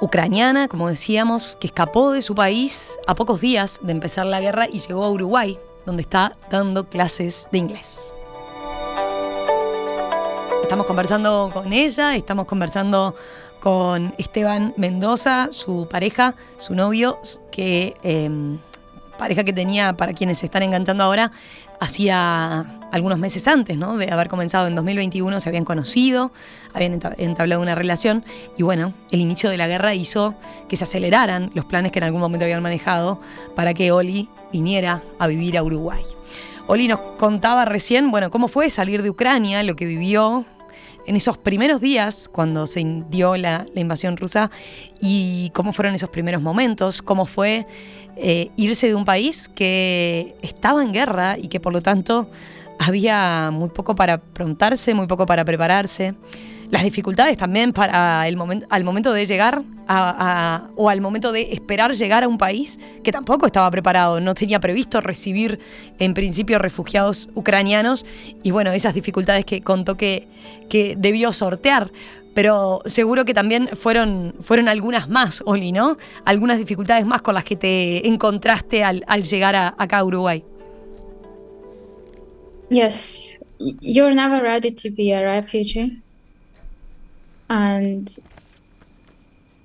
ucraniana, 0.01 0.67
como 0.67 0.87
decíamos, 0.87 1.57
que 1.59 1.67
escapó 1.67 2.11
de 2.11 2.21
su 2.21 2.35
país 2.35 2.97
a 3.05 3.15
pocos 3.15 3.41
días 3.41 3.79
de 3.81 3.91
empezar 3.91 4.25
la 4.25 4.39
guerra 4.39 4.67
y 4.71 4.79
llegó 4.79 5.03
a 5.03 5.09
Uruguay, 5.09 5.59
donde 5.85 6.03
está 6.03 6.37
dando 6.49 6.87
clases 6.87 7.47
de 7.51 7.57
inglés. 7.57 8.13
Estamos 10.65 10.87
conversando 10.87 11.51
con 11.53 11.73
ella, 11.73 12.15
estamos 12.15 12.47
conversando 12.47 13.13
con 13.59 14.15
Esteban 14.17 14.73
Mendoza, 14.77 15.49
su 15.51 15.87
pareja, 15.87 16.33
su 16.57 16.73
novio, 16.73 17.19
que 17.51 17.95
em, 18.01 18.57
pareja 19.15 19.43
que 19.43 19.53
tenía, 19.53 19.95
para 19.95 20.13
quienes 20.13 20.39
se 20.39 20.47
están 20.47 20.63
enganchando 20.63 21.03
ahora, 21.03 21.31
hacía 21.79 22.79
algunos 22.91 23.19
meses 23.19 23.47
antes, 23.47 23.77
¿no? 23.77 23.95
De 23.95 24.11
haber 24.11 24.27
comenzado 24.27 24.65
en 24.65 24.73
2021, 24.73 25.39
se 25.39 25.49
habían 25.49 25.65
conocido, 25.65 26.31
habían 26.73 26.99
entablado 27.19 27.61
una 27.61 27.75
relación 27.75 28.25
y 28.57 28.63
bueno, 28.63 28.91
el 29.11 29.21
inicio 29.21 29.51
de 29.51 29.57
la 29.57 29.67
guerra 29.67 29.93
hizo 29.93 30.33
que 30.67 30.77
se 30.77 30.85
aceleraran 30.85 31.51
los 31.53 31.65
planes 31.65 31.91
que 31.91 31.99
en 31.99 32.05
algún 32.05 32.21
momento 32.21 32.45
habían 32.45 32.63
manejado 32.63 33.19
para 33.55 33.75
que 33.75 33.91
Oli 33.91 34.29
viniera 34.51 35.03
a 35.19 35.27
vivir 35.27 35.59
a 35.59 35.63
Uruguay. 35.63 36.03
Oli 36.65 36.87
nos 36.87 36.99
contaba 37.19 37.65
recién, 37.65 38.09
bueno, 38.09 38.31
cómo 38.31 38.47
fue 38.47 38.71
salir 38.71 39.03
de 39.03 39.11
Ucrania, 39.11 39.61
lo 39.61 39.75
que 39.75 39.85
vivió, 39.85 40.47
en 41.05 41.15
esos 41.15 41.37
primeros 41.37 41.81
días, 41.81 42.29
cuando 42.31 42.67
se 42.67 42.83
dio 43.09 43.37
la, 43.37 43.65
invasión 43.75 44.17
rusa, 44.17 44.51
y 44.99 45.51
cómo 45.53 45.73
fueron 45.73 45.95
esos 45.95 46.09
primeros 46.09 46.41
momentos, 46.41 47.01
cómo 47.01 47.25
fue 47.25 47.67
eh, 48.17 48.49
irse 48.55 48.87
de 48.87 48.95
un 48.95 49.05
país 49.05 49.49
que 49.49 50.35
estaba 50.41 50.83
en 50.83 50.93
guerra 50.93 51.37
y 51.37 51.47
que 51.47 51.59
por 51.59 51.73
lo 51.73 51.81
tanto 51.81 52.29
había 52.79 53.49
muy 53.51 53.69
poco 53.69 53.95
para 53.95 54.17
prontarse, 54.17 54.93
muy 54.93 55.07
poco 55.07 55.25
para 55.25 55.45
prepararse 55.45 56.15
las 56.69 56.83
dificultades 56.83 57.37
también 57.37 57.73
para 57.73 58.27
el 58.27 58.37
momento, 58.37 58.65
al 58.69 58.83
momento 58.83 59.13
de 59.13 59.25
llegar 59.25 59.61
o 59.87 60.89
al 60.89 60.99
momento 60.99 61.31
de 61.31 61.53
esperar 61.53 61.93
llegar 61.93 62.23
a 62.23 62.27
un 62.27 62.39
país 62.39 62.79
que 63.03 63.11
tampoco 63.11 63.45
estaba 63.45 63.69
preparado, 63.69 64.19
no 64.19 64.33
tenía 64.33 64.59
previsto 64.59 64.99
recibir 64.99 65.59
en 65.99 66.13
principio 66.15 66.57
refugiados 66.57 67.29
ucranianos 67.35 68.05
y 68.41 68.51
bueno, 68.51 68.71
esas 68.71 68.95
dificultades 68.95 69.45
que 69.45 69.61
contó 69.61 69.95
que, 69.95 70.27
que 70.69 70.95
debió 70.97 71.31
sortear. 71.33 71.91
Pero 72.33 72.81
seguro 72.85 73.23
que 73.23 73.33
también 73.33 73.69
fueron, 73.75 74.35
fueron 74.41 74.67
algunas 74.67 75.07
más, 75.07 75.41
Oli, 75.45 75.71
¿no? 75.71 75.97
Algunas 76.25 76.57
dificultades 76.57 77.05
más 77.05 77.21
con 77.21 77.33
las 77.33 77.45
que 77.45 77.55
te 77.55 78.05
encontraste 78.05 78.83
al, 78.83 79.05
al 79.07 79.23
llegar 79.23 79.55
a, 79.55 79.73
acá 79.77 79.99
a 79.99 80.03
Uruguay. 80.03 80.43
Yes, 82.75 83.27
you're 83.59 84.13
never 84.13 84.43
ready 84.43 84.71
to 84.71 84.89
be 84.89 85.11
a 85.11 85.23
refugee. 85.23 86.01
and 87.49 88.17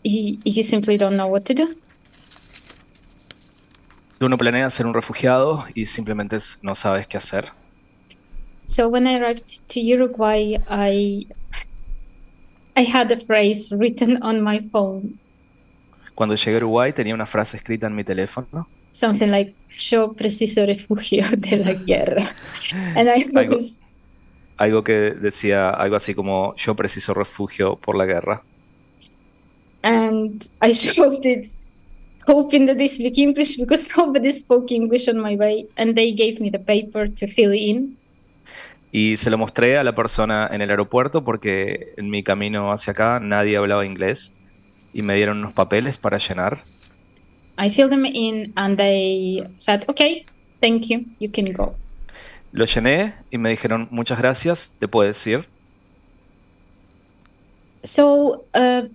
you, 0.05 0.39
you 0.45 0.63
simply 0.63 0.97
don't 0.97 1.17
know 1.17 1.27
what 1.27 1.45
to 1.47 1.55
do. 1.55 1.77
Uno 4.21 4.37
planea 4.37 4.69
ser 4.69 4.87
un 4.87 4.93
refugiado 4.93 5.65
y 5.75 5.87
simplemente 5.87 6.39
no 6.63 6.75
sabes 6.75 7.07
qué 7.07 7.17
hacer. 7.17 7.49
So 8.67 8.89
when 8.89 9.07
I 9.07 9.19
arrived 9.19 9.69
to 9.69 9.81
Uruguay, 9.81 10.59
I 10.69 11.27
I 12.77 12.83
had 12.83 13.11
a 13.11 13.17
phrase 13.17 13.73
written 13.73 14.23
on 14.23 14.43
my 14.43 14.61
phone. 14.71 15.19
Cuando 16.15 16.35
llegué 16.35 16.57
a 16.57 16.59
Uruguay 16.59 16.93
tenía 16.93 17.15
una 17.15 17.27
frase 17.27 17.57
escrita 17.57 17.87
en 17.87 17.95
mi 17.95 18.05
teléfono. 18.05 18.69
Something 18.93 19.29
like 19.29 19.55
yo 19.77 20.13
preciso 20.13 20.67
refugio 20.67 21.25
de 21.37 21.57
la 21.57 21.73
guerra. 21.73 22.35
And 22.97 23.09
I 23.09 23.49
was, 23.49 23.81
algo, 24.57 24.85
que 24.85 25.13
decía 25.13 25.71
algo 25.71 25.97
así 25.97 26.15
como 26.15 26.55
yo 26.57 26.75
preciso 26.75 27.15
refugio 27.15 27.77
por 27.77 27.97
la 27.97 28.07
guerra. 28.07 28.43
And 29.83 30.43
I 30.61 30.73
showed 30.75 31.25
it 31.25 31.49
hoping 32.27 32.67
that 32.67 32.77
they 32.77 32.89
speak 32.89 33.19
English 33.19 33.57
because 33.59 33.89
nobody 33.97 34.31
spoke 34.31 34.73
English 34.73 35.09
on 35.09 35.19
my 35.19 35.37
way 35.37 35.67
and 35.77 35.95
they 35.95 36.13
gave 36.13 36.41
me 36.41 36.51
the 36.51 36.59
paper 36.59 37.09
to 37.09 37.27
fill 37.27 37.53
in. 37.55 37.97
Y 38.93 39.17
se 39.17 39.31
lo 39.31 39.39
mostré 39.39 39.79
a 39.79 39.85
la 39.85 39.95
persona 39.95 40.49
en 40.51 40.63
el 40.63 40.71
aeropuerto 40.71 41.23
porque 41.23 41.95
en 41.97 42.11
mi 42.11 42.25
camino 42.25 42.73
hacia 42.73 42.93
acá 42.93 43.21
nadie 43.21 43.57
hablaba 43.57 43.87
inglés 43.87 44.33
y 44.93 45.03
me 45.03 45.15
dieron 45.15 45.39
unos 45.39 45.53
papeles 45.53 45.97
para 45.97 46.19
llenar. 46.19 46.65
I 47.61 47.69
filled 47.69 47.93
them 47.93 48.07
in 48.07 48.53
and 48.57 48.77
they 48.79 49.47
said, 49.59 49.85
okay, 49.89 50.25
thank 50.61 50.89
you, 50.89 51.05
you 51.19 51.29
can 51.29 51.53
go. 51.53 51.75
Lo 52.53 52.65
llené 52.65 53.15
y 53.31 53.39
me 53.39 53.51
dijeron, 53.51 53.89
muchas 53.91 54.19
gracias, 54.19 54.73
te 54.81 54.89
puedes 54.89 55.25
ir. 55.27 55.47
So, 57.85 58.45
uh, 58.55 58.89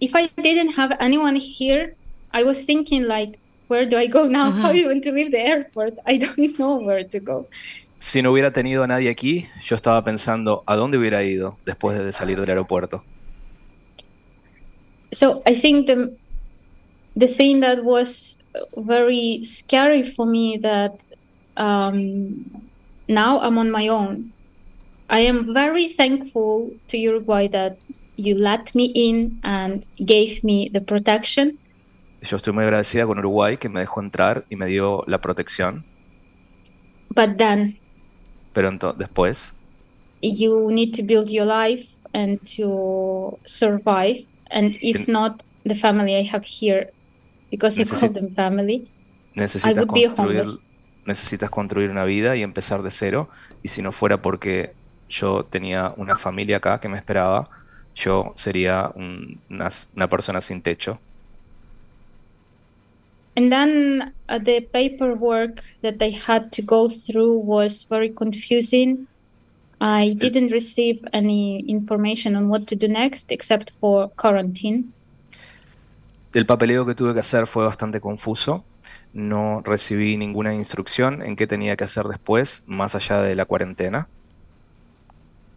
if 0.00 0.14
I 0.14 0.28
didn't 0.40 0.76
have 0.76 0.96
anyone 1.00 1.36
here, 1.36 1.94
I 2.32 2.42
was 2.44 2.64
thinking 2.64 3.06
like, 3.06 3.38
where 3.68 3.84
do 3.84 3.98
I 3.98 4.06
go 4.06 4.26
now? 4.26 4.50
How 4.60 4.68
are 4.68 4.74
you 4.74 4.84
going 4.84 5.02
to 5.02 5.12
leave 5.12 5.32
the 5.32 5.40
airport? 5.40 5.98
I 6.06 6.16
don't 6.16 6.58
know 6.58 6.76
where 6.76 7.04
to 7.04 7.20
go 7.20 7.46
si 7.98 8.22
no 8.22 8.32
hubiera 8.32 8.52
tenido 8.52 8.82
a 8.82 8.86
nadie 8.86 9.10
aquí, 9.10 9.48
yo 9.62 9.76
estaba 9.76 10.04
pensando 10.04 10.62
a 10.66 10.76
dónde 10.76 10.98
hubiera 10.98 11.24
ido 11.24 11.58
después 11.64 11.98
de 11.98 12.12
salir 12.12 12.38
del 12.40 12.50
aeropuerto. 12.50 13.02
So 15.12 15.42
I 15.46 15.54
think 15.54 15.86
the 15.86 16.12
the 17.16 17.26
thing 17.26 17.60
that 17.60 17.82
was 17.82 18.38
very 18.76 19.42
scary 19.42 20.02
for 20.02 20.26
me 20.26 20.58
that 20.58 21.04
um, 21.56 22.68
now 23.08 23.40
I'm 23.40 23.58
on 23.58 23.70
my 23.70 23.88
own. 23.88 24.32
I 25.08 25.20
am 25.20 25.54
very 25.54 25.88
thankful 25.88 26.70
to 26.88 26.98
Uruguay 26.98 27.48
that 27.48 27.78
you 28.16 28.34
let 28.34 28.74
me 28.74 28.92
in 28.94 29.40
and 29.44 29.84
gave 30.04 30.44
me 30.44 30.68
the 30.72 30.80
protection. 30.80 31.58
Yo 32.22 32.36
estoy 32.36 32.52
muy 32.52 32.64
agradecida 32.64 33.06
con 33.06 33.18
Uruguay 33.18 33.56
que 33.56 33.68
me 33.68 33.80
dejó 33.80 34.00
entrar 34.00 34.44
y 34.50 34.56
me 34.56 34.66
dio 34.66 35.04
la 35.06 35.18
protección. 35.18 35.84
But 37.14 37.38
then 37.38 37.78
pero 38.52 38.70
después 38.98 39.52
you 40.22 40.70
need 40.70 40.94
to 40.94 41.02
build 41.02 41.30
your 41.30 41.44
life 41.44 41.98
and 42.14 42.40
to 42.56 43.38
survive 43.44 44.24
and 44.50 44.76
if 44.80 45.06
not 45.06 45.42
the 45.64 45.74
family 45.74 46.16
I 46.16 46.22
have 46.22 46.44
here 46.44 46.90
because 47.50 47.78
Necesi 47.78 47.96
I 47.96 48.08
call 48.08 48.12
them 48.14 48.34
family 48.34 48.88
necesitas 49.34 49.76
I 49.76 49.78
would 49.78 49.92
be 49.92 50.06
homeless. 50.06 50.64
necesitas 51.06 51.50
construir 51.50 51.90
una 51.90 52.04
vida 52.04 52.36
y 52.36 52.42
empezar 52.42 52.82
de 52.82 52.90
cero 52.90 53.28
y 53.62 53.68
si 53.68 53.82
no 53.82 53.92
fuera 53.92 54.22
porque 54.22 54.72
yo 55.08 55.44
tenía 55.44 55.94
una 55.96 56.16
familia 56.16 56.56
acá 56.58 56.80
que 56.80 56.88
me 56.88 56.96
esperaba 56.96 57.48
yo 57.94 58.32
sería 58.34 58.90
un, 58.94 59.40
una, 59.48 59.68
una 59.94 60.08
persona 60.08 60.40
sin 60.40 60.62
techo 60.62 60.98
and 63.36 63.52
then 63.52 64.12
uh, 64.28 64.38
the 64.38 64.60
paperwork 64.60 65.62
that 65.82 66.00
I 66.00 66.10
had 66.10 66.52
to 66.52 66.62
go 66.62 66.88
through 66.88 67.38
was 67.38 67.84
very 67.84 68.08
confusing. 68.08 69.06
I 69.78 70.14
didn't 70.18 70.52
receive 70.52 71.04
any 71.12 71.60
information 71.68 72.34
on 72.34 72.48
what 72.48 72.66
to 72.68 72.76
do 72.76 72.88
next 72.88 73.30
except 73.30 73.72
for 73.78 74.08
quarantine. 74.16 74.94
El 76.36 76.44
papeleo 76.44 76.84
que 76.84 76.94
tuve 76.94 77.14
que 77.14 77.20
hacer 77.20 77.46
fue 77.46 77.64
bastante 77.64 77.98
confuso. 77.98 78.62
No 79.14 79.62
recibí 79.64 80.18
ninguna 80.18 80.52
instrucción 80.54 81.22
en 81.22 81.34
qué 81.34 81.46
tenía 81.46 81.76
que 81.78 81.84
hacer 81.84 82.04
después, 82.08 82.62
más 82.66 82.94
allá 82.94 83.22
de 83.22 83.34
la 83.34 83.46
cuarentena. 83.46 84.06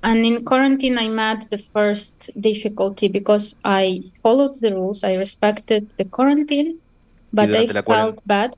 And 0.01 0.23
in 0.23 0.45
quarantine, 0.45 0.97
I 1.03 1.09
met 1.09 1.49
the 1.49 1.57
first 1.57 2.29
difficulty 2.33 3.09
because 3.09 3.57
I 3.65 4.09
followed 4.21 4.53
the 4.61 4.69
rules. 4.69 5.03
I 5.03 5.17
respected 5.17 5.85
the 5.97 6.05
quarantine, 6.05 6.77
But 7.33 7.53
I 7.53 7.67
felt 7.67 8.21
bad. 8.23 8.51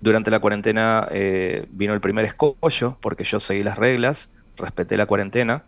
Durante 0.00 0.30
la 0.30 0.40
cuarentena 0.40 1.06
eh, 1.10 1.66
vino 1.72 1.92
el 1.92 2.00
primer 2.00 2.24
escollo 2.24 2.96
porque 3.02 3.24
yo 3.24 3.38
seguí 3.38 3.60
las 3.60 3.76
reglas, 3.76 4.30
respeté 4.56 4.96
la 4.96 5.04
cuarentena, 5.04 5.64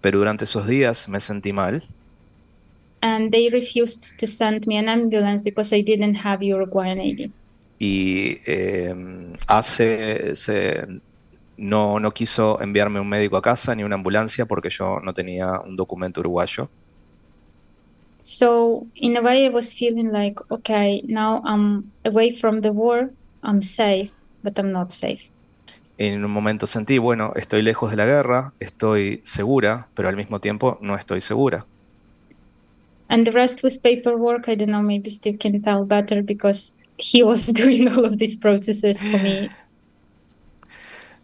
pero 0.00 0.18
durante 0.18 0.44
esos 0.44 0.66
días 0.66 1.10
me 1.10 1.20
sentí 1.20 1.52
mal. 1.52 1.82
And 3.02 3.30
they 3.32 3.48
refused 3.50 4.18
to 4.18 4.26
send 4.26 4.66
me 4.66 4.76
an 4.76 4.88
ambulance 4.88 5.42
because 5.42 5.72
I 5.72 5.82
didn't 5.82 6.16
have 6.16 6.42
Uruguayan 6.42 7.00
ID. 7.00 7.30
Y 7.78 8.40
eh, 8.46 8.94
hace 9.46 10.36
se, 10.36 10.86
no, 11.56 11.98
no 11.98 12.10
quiso 12.10 12.60
enviarme 12.60 13.00
un 13.00 13.08
médico 13.08 13.36
a 13.36 13.42
casa 13.42 13.74
ni 13.74 13.84
una 13.84 13.94
ambulancia 13.94 14.46
porque 14.46 14.68
yo 14.70 15.00
no 15.00 15.14
tenía 15.14 15.60
un 15.60 15.76
documento 15.76 16.20
uruguayo. 16.20 16.68
So 18.22 18.86
in 18.94 19.16
a 19.16 19.20
way, 19.22 19.46
I 19.46 19.48
was 19.48 19.74
feeling 19.74 20.12
like, 20.12 20.40
okay, 20.50 21.02
now 21.06 21.42
I'm 21.44 21.90
away 22.04 22.32
from 22.32 22.60
the 22.60 22.70
war, 22.70 23.10
I'm 23.42 23.62
safe, 23.62 24.10
but 24.42 24.58
I'm 24.58 24.72
not 24.72 24.90
safe. 24.92 25.30
En 25.96 26.24
un 26.24 26.30
momento 26.30 26.66
sentí, 26.66 26.96
bueno, 26.98 27.32
estoy 27.36 27.60
lejos 27.62 27.90
de 27.90 27.96
la 27.98 28.06
guerra, 28.06 28.52
estoy 28.58 29.20
segura, 29.24 29.88
pero 29.94 30.08
al 30.08 30.16
mismo 30.16 30.40
tiempo 30.40 30.78
no 30.80 30.96
estoy 30.96 31.20
segura. 31.20 31.66
And 33.10 33.26
the 33.26 33.32
rest 33.32 33.64
with 33.64 33.82
paperwork, 33.82 34.48
I 34.48 34.54
don't 34.54 34.70
know, 34.70 34.82
maybe 34.82 35.10
Steve 35.10 35.38
can 35.38 35.60
tell 35.62 35.84
better 35.84 36.22
because 36.22 36.74
he 36.96 37.24
was 37.24 37.46
doing 37.52 37.88
all 37.88 38.04
of 38.04 38.18
these 38.18 38.36
processes 38.36 39.02
for 39.02 39.18
me. 39.18 39.50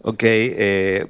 Ok, 0.02 0.22
eh, 0.24 1.06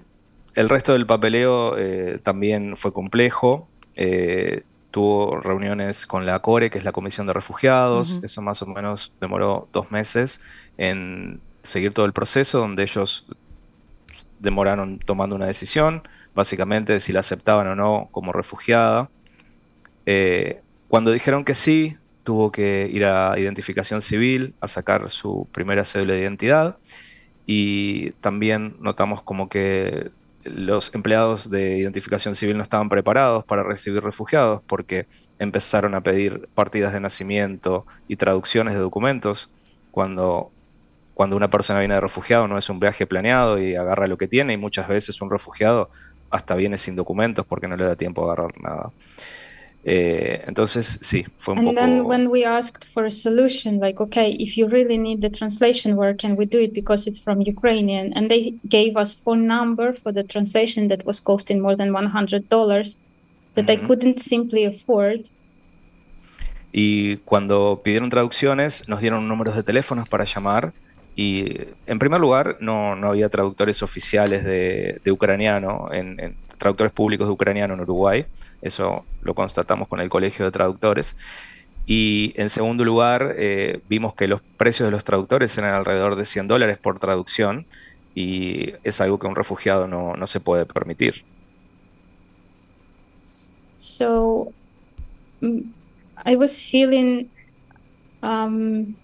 el 0.54 0.68
resto 0.68 0.92
del 0.92 1.06
papeleo 1.06 1.76
eh, 1.78 2.18
también 2.22 2.76
fue 2.76 2.92
complejo. 2.92 3.68
Eh, 3.94 4.64
tuvo 4.90 5.40
reuniones 5.40 6.06
con 6.06 6.24
la 6.26 6.38
CORE, 6.40 6.70
que 6.70 6.78
es 6.78 6.84
la 6.84 6.92
Comisión 6.92 7.26
de 7.26 7.32
Refugiados, 7.32 8.20
eso 8.22 8.40
más 8.40 8.62
o 8.62 8.66
menos 8.66 9.12
demoró 9.20 9.68
dos 9.72 9.90
meses 9.90 10.40
en 10.78 11.40
seguir 11.62 11.92
todo 11.92 12.06
el 12.06 12.12
proceso, 12.14 12.60
donde 12.60 12.82
ellos 12.82 13.26
demoraron 14.38 14.98
tomando 14.98 15.36
una 15.36 15.46
decisión, 15.46 16.02
básicamente 16.34 16.94
de 16.94 17.00
si 17.00 17.12
la 17.12 17.20
aceptaban 17.20 17.66
o 17.66 17.74
no 17.74 18.08
como 18.12 18.32
refugiada. 18.32 19.10
Eh, 20.06 20.62
cuando 20.88 21.10
dijeron 21.10 21.44
que 21.44 21.54
sí, 21.54 21.96
tuvo 22.26 22.50
que 22.50 22.88
ir 22.92 23.04
a 23.04 23.38
identificación 23.38 24.02
civil 24.02 24.54
a 24.60 24.68
sacar 24.68 25.10
su 25.10 25.48
primera 25.52 25.84
cédula 25.84 26.14
de 26.14 26.20
identidad 26.20 26.76
y 27.46 28.10
también 28.20 28.76
notamos 28.80 29.22
como 29.22 29.48
que 29.48 30.10
los 30.42 30.92
empleados 30.94 31.50
de 31.50 31.78
identificación 31.78 32.34
civil 32.34 32.56
no 32.56 32.64
estaban 32.64 32.88
preparados 32.88 33.44
para 33.44 33.62
recibir 33.62 34.02
refugiados 34.02 34.62
porque 34.66 35.06
empezaron 35.38 35.94
a 35.94 36.00
pedir 36.00 36.48
partidas 36.54 36.92
de 36.92 37.00
nacimiento 37.00 37.86
y 38.08 38.16
traducciones 38.16 38.74
de 38.74 38.80
documentos 38.80 39.50
cuando, 39.92 40.50
cuando 41.14 41.36
una 41.36 41.48
persona 41.48 41.78
viene 41.78 41.94
de 41.94 42.00
refugiado 42.00 42.48
no 42.48 42.58
es 42.58 42.68
un 42.68 42.80
viaje 42.80 43.06
planeado 43.06 43.60
y 43.60 43.76
agarra 43.76 44.08
lo 44.08 44.18
que 44.18 44.28
tiene 44.28 44.52
y 44.52 44.56
muchas 44.56 44.88
veces 44.88 45.20
un 45.20 45.30
refugiado 45.30 45.90
hasta 46.30 46.56
viene 46.56 46.76
sin 46.76 46.96
documentos 46.96 47.46
porque 47.46 47.68
no 47.68 47.76
le 47.76 47.86
da 47.86 47.94
tiempo 47.94 48.22
a 48.22 48.32
agarrar 48.32 48.60
nada. 48.60 48.90
Eh, 49.88 50.42
entonces, 50.48 50.98
sí, 51.00 51.24
fue 51.38 51.54
un 51.54 51.60
and 51.60 51.68
poco... 51.68 51.80
then 51.80 52.04
when 52.04 52.28
we 52.28 52.44
asked 52.44 52.84
for 52.92 53.04
a 53.04 53.10
solution, 53.10 53.78
like, 53.78 54.00
okay, 54.00 54.32
if 54.32 54.58
you 54.58 54.66
really 54.66 54.98
need 54.98 55.20
the 55.20 55.30
translation 55.30 55.94
work, 55.94 56.18
can 56.18 56.36
we 56.36 56.44
do 56.44 56.58
it 56.58 56.72
because 56.74 57.08
it's 57.08 57.20
from 57.20 57.40
Ukrainian? 57.40 58.12
And 58.16 58.28
they 58.28 58.54
gave 58.68 58.96
us 58.96 59.14
phone 59.14 59.46
number 59.46 59.92
for 59.92 60.12
the 60.12 60.24
translation 60.24 60.88
that 60.88 61.06
was 61.06 61.20
costing 61.20 61.60
more 61.60 61.76
than 61.76 61.92
$100 61.92 62.96
that 63.54 63.70
I 63.70 63.76
couldn't 63.76 64.18
simply 64.18 64.64
afford. 64.64 65.28
Y 66.72 67.18
cuando 67.18 67.80
pidieron 67.84 68.10
traducciones, 68.10 68.88
nos 68.88 69.00
dieron 69.00 69.28
números 69.28 69.54
de 69.54 69.62
teléfonos 69.62 70.08
para 70.08 70.24
llamar. 70.24 70.72
Y 71.14 71.60
en 71.86 72.00
primer 72.00 72.20
lugar, 72.20 72.56
no, 72.60 72.96
no 72.96 73.10
había 73.10 73.28
traductores 73.28 73.84
oficiales 73.84 74.42
de, 74.44 75.00
de 75.04 75.12
ucraniano, 75.12 75.90
en, 75.92 76.18
en, 76.18 76.36
traductores 76.58 76.92
públicos 76.92 77.26
de 77.26 77.32
ucraniano 77.32 77.74
en 77.74 77.80
Uruguay. 77.80 78.26
Eso 78.62 79.04
lo 79.22 79.34
constatamos 79.34 79.88
con 79.88 80.00
el 80.00 80.08
Colegio 80.08 80.44
de 80.44 80.50
Traductores. 80.50 81.16
Y 81.86 82.32
en 82.36 82.50
segundo 82.50 82.84
lugar, 82.84 83.34
eh, 83.36 83.80
vimos 83.88 84.14
que 84.14 84.26
los 84.26 84.42
precios 84.56 84.88
de 84.88 84.90
los 84.90 85.04
traductores 85.04 85.56
eran 85.56 85.74
alrededor 85.74 86.16
de 86.16 86.26
100 86.26 86.48
dólares 86.48 86.78
por 86.78 86.98
traducción 86.98 87.66
y 88.14 88.72
es 88.82 89.00
algo 89.00 89.18
que 89.18 89.26
un 89.26 89.36
refugiado 89.36 89.86
no, 89.86 90.14
no 90.14 90.26
se 90.26 90.40
puede 90.40 90.66
permitir. 90.66 91.22
So, 93.76 94.52
mm, 95.40 95.60
I 96.24 96.34
was 96.34 96.60
feeling, 96.60 97.28
um, 98.22 98.96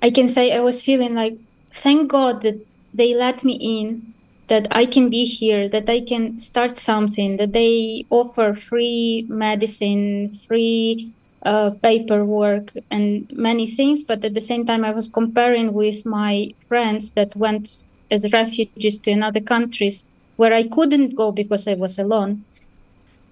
I 0.00 0.10
can 0.10 0.28
say 0.28 0.52
I 0.52 0.60
was 0.60 0.80
feeling 0.82 1.14
like, 1.14 1.36
thank 1.72 2.10
God 2.10 2.42
that 2.42 2.54
they 2.94 3.14
let 3.14 3.44
me 3.44 3.58
in 3.60 4.14
that 4.50 4.66
I 4.72 4.84
can 4.84 5.08
be 5.08 5.24
here, 5.24 5.68
that 5.68 5.88
I 5.88 6.00
can 6.00 6.38
start 6.38 6.76
something, 6.76 7.36
that 7.36 7.52
they 7.52 8.04
offer 8.10 8.52
free 8.52 9.24
medicine, 9.28 10.30
free 10.48 11.12
uh, 11.44 11.70
paperwork 11.82 12.72
and 12.90 13.30
many 13.32 13.66
things. 13.66 14.02
But 14.02 14.24
at 14.24 14.34
the 14.34 14.40
same 14.40 14.66
time, 14.66 14.84
I 14.84 14.90
was 14.90 15.08
comparing 15.08 15.72
with 15.72 16.04
my 16.04 16.52
friends 16.68 17.12
that 17.12 17.34
went 17.36 17.84
as 18.10 18.30
refugees 18.32 18.98
to 19.00 19.12
another 19.12 19.40
countries 19.40 20.04
where 20.36 20.52
I 20.52 20.66
couldn't 20.66 21.14
go 21.14 21.30
because 21.30 21.68
I 21.68 21.74
was 21.74 21.98
alone. 21.98 22.44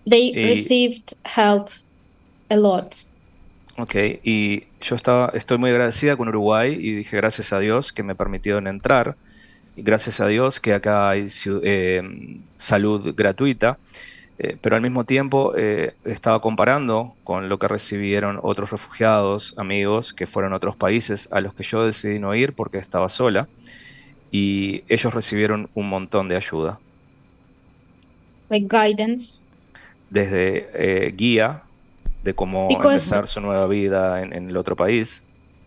They 0.07 0.31
y, 0.31 0.45
received 0.45 1.15
help 1.25 1.71
a 2.49 2.57
lot. 2.57 2.95
Ok, 3.77 3.95
y 4.23 4.65
yo 4.81 4.95
estaba, 4.95 5.33
estoy 5.35 5.59
muy 5.59 5.71
agradecida 5.71 6.17
con 6.17 6.29
Uruguay 6.29 6.75
y 6.75 6.93
dije 6.93 7.17
gracias 7.17 7.53
a 7.53 7.59
Dios 7.59 7.93
que 7.93 8.03
me 8.03 8.15
permitieron 8.15 8.67
entrar 8.69 9.17
gracias 9.83 10.21
a 10.21 10.27
Dios 10.27 10.61
que 10.61 10.75
acá 10.75 11.11
hay 11.11 11.29
eh, 11.63 12.41
salud 12.57 13.15
gratuita. 13.17 13.79
Eh, 14.41 14.57
pero 14.61 14.77
al 14.77 14.83
mismo 14.83 15.03
tiempo 15.03 15.53
eh, 15.57 15.95
estaba 16.05 16.41
comparando 16.41 17.15
con 17.25 17.49
lo 17.49 17.59
que 17.59 17.67
recibieron 17.67 18.39
otros 18.41 18.71
refugiados, 18.71 19.53
amigos 19.57 20.13
que 20.13 20.29
fueron 20.29 20.53
a 20.53 20.57
otros 20.57 20.77
países 20.77 21.29
a 21.33 21.41
los 21.41 21.55
que 21.55 21.65
yo 21.65 21.85
decidí 21.85 22.21
no 22.21 22.33
ir 22.37 22.53
porque 22.53 22.79
estaba 22.79 23.09
sola 23.09 23.49
y 24.31 24.85
ellos 24.89 25.13
recibieron 25.13 25.69
un 25.75 25.89
montón 25.89 26.29
de 26.29 26.37
ayuda. 26.37 26.79
Like 28.49 28.69
guidance. 28.69 29.49
Desde 30.09 30.69
eh, 30.73 31.13
guía 31.17 31.63
de 32.23 32.33
cómo 32.33 32.69
empezar 32.71 33.27
su 33.27 33.41
nueva 33.41 33.67
vida 33.67 34.23
en, 34.23 34.33
en, 34.33 34.49
el 34.51 34.57
otro 34.57 34.77
país. 34.77 35.21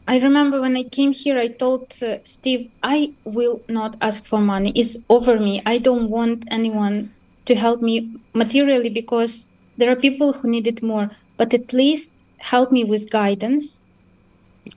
I 0.08 0.18
remember 0.20 0.62
when 0.62 0.76
I 0.76 0.84
came 0.84 1.14
here, 1.14 1.38
I 1.38 1.47
told 1.47 1.93
uh, 2.02 2.18
Steve, 2.24 2.70
I 2.84 3.14
will 3.24 3.62
not 3.68 3.95
ask 4.02 4.26
for 4.26 4.39
money. 4.39 4.72
It's 4.76 4.97
over 5.10 5.39
me. 5.39 5.62
I 5.66 5.78
don't 5.78 6.10
want 6.10 6.45
anyone 6.52 7.12
to 7.45 7.56
help 7.56 7.82
me 7.82 8.10
materially 8.34 8.89
because 8.89 9.47
there 9.78 9.89
are 9.91 9.95
people 9.95 10.34
who 10.34 10.49
need 10.49 10.68
it 10.68 10.82
more, 10.82 11.10
but 11.38 11.54
at 11.54 11.74
least 11.74 12.12
help 12.38 12.72
me 12.72 12.84
with 12.84 13.10
guidance. 13.10 13.82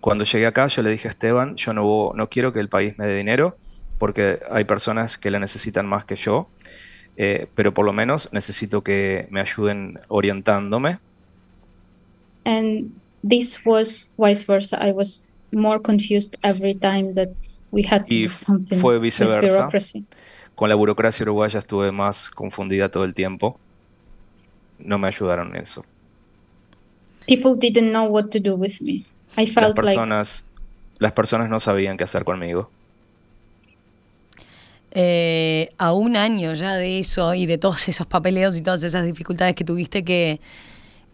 Cuando 0.01 0.25
llegué 0.25 0.47
acá, 0.47 0.67
yo 0.69 0.83
le 0.83 0.91
dije 0.91 1.09
a 1.09 1.11
Esteban, 1.11 1.57
yo 1.57 1.73
no, 1.73 2.13
no 2.15 2.29
quiero 2.29 2.53
que 2.53 2.61
el 2.61 2.69
país 2.69 2.99
me 2.99 3.07
dé 3.07 3.17
dinero 3.17 3.57
porque 3.99 4.41
hay 4.51 4.65
personas 4.65 5.19
que 5.19 5.31
la 5.31 5.39
necesitan 5.39 5.87
más 5.87 6.05
que 6.05 6.17
yo, 6.17 6.49
eh, 7.17 7.47
pero 7.55 7.73
por 7.73 7.85
lo 7.85 7.93
menos 7.93 8.29
necesito 8.33 8.83
que 8.83 9.27
me 9.31 9.41
ayuden 9.41 10.01
orientándome. 10.09 10.99
And 12.45 12.93
this 13.25 13.65
was 13.65 14.11
vice 14.19 14.45
versa. 14.45 14.79
I 14.81 14.93
was 14.93 15.29
more 15.53 15.81
confused 15.81 16.37
every 16.43 16.75
time 16.75 17.15
that 17.15 17.31
we 17.71 17.83
had 17.83 18.07
to 18.09 18.15
y 18.15 18.23
do 18.23 18.29
something 18.29 18.81
fue 18.81 18.99
viceversa. 18.99 19.41
with 19.41 19.51
bureaucracy. 19.51 20.07
Con 20.55 20.69
la 20.69 20.77
burocracia 20.77 21.25
uruguaya 21.25 21.59
estuve 21.59 21.91
más 21.91 22.31
confundida 22.31 22.91
todo 22.91 23.05
el 23.05 23.15
tiempo. 23.15 23.59
No 24.79 24.99
me 24.99 25.09
ayudaron 25.09 25.57
en 25.57 25.63
eso. 25.63 25.85
People 27.27 27.57
didn't 27.59 27.91
know 27.91 28.05
what 28.05 28.29
to 28.31 28.39
do 28.39 28.55
with 28.55 28.81
me. 28.81 29.05
I 29.37 29.47
felt 29.47 29.77
las 29.77 29.85
personas, 29.85 30.45
like... 30.45 31.03
las 31.03 31.13
personas 31.13 31.49
no 31.49 31.59
sabían 31.59 31.97
qué 31.97 32.05
hacer 32.05 32.25
conmigo. 32.25 32.71
Eh, 34.93 35.71
a 35.77 35.93
un 35.93 36.15
año 36.17 36.55
ya 36.55 36.77
de 36.77 37.01
eso 37.01 37.35
y 37.35 37.47
de 37.47 37.59
todos 37.59 37.89
esos 37.89 38.07
papeleos 38.07 38.57
y 38.57 38.63
todas 38.63 38.85
esas 38.85 39.05
dificultades 39.05 39.57
que 39.57 39.65
tuviste 39.65 40.05
que, 40.05 40.39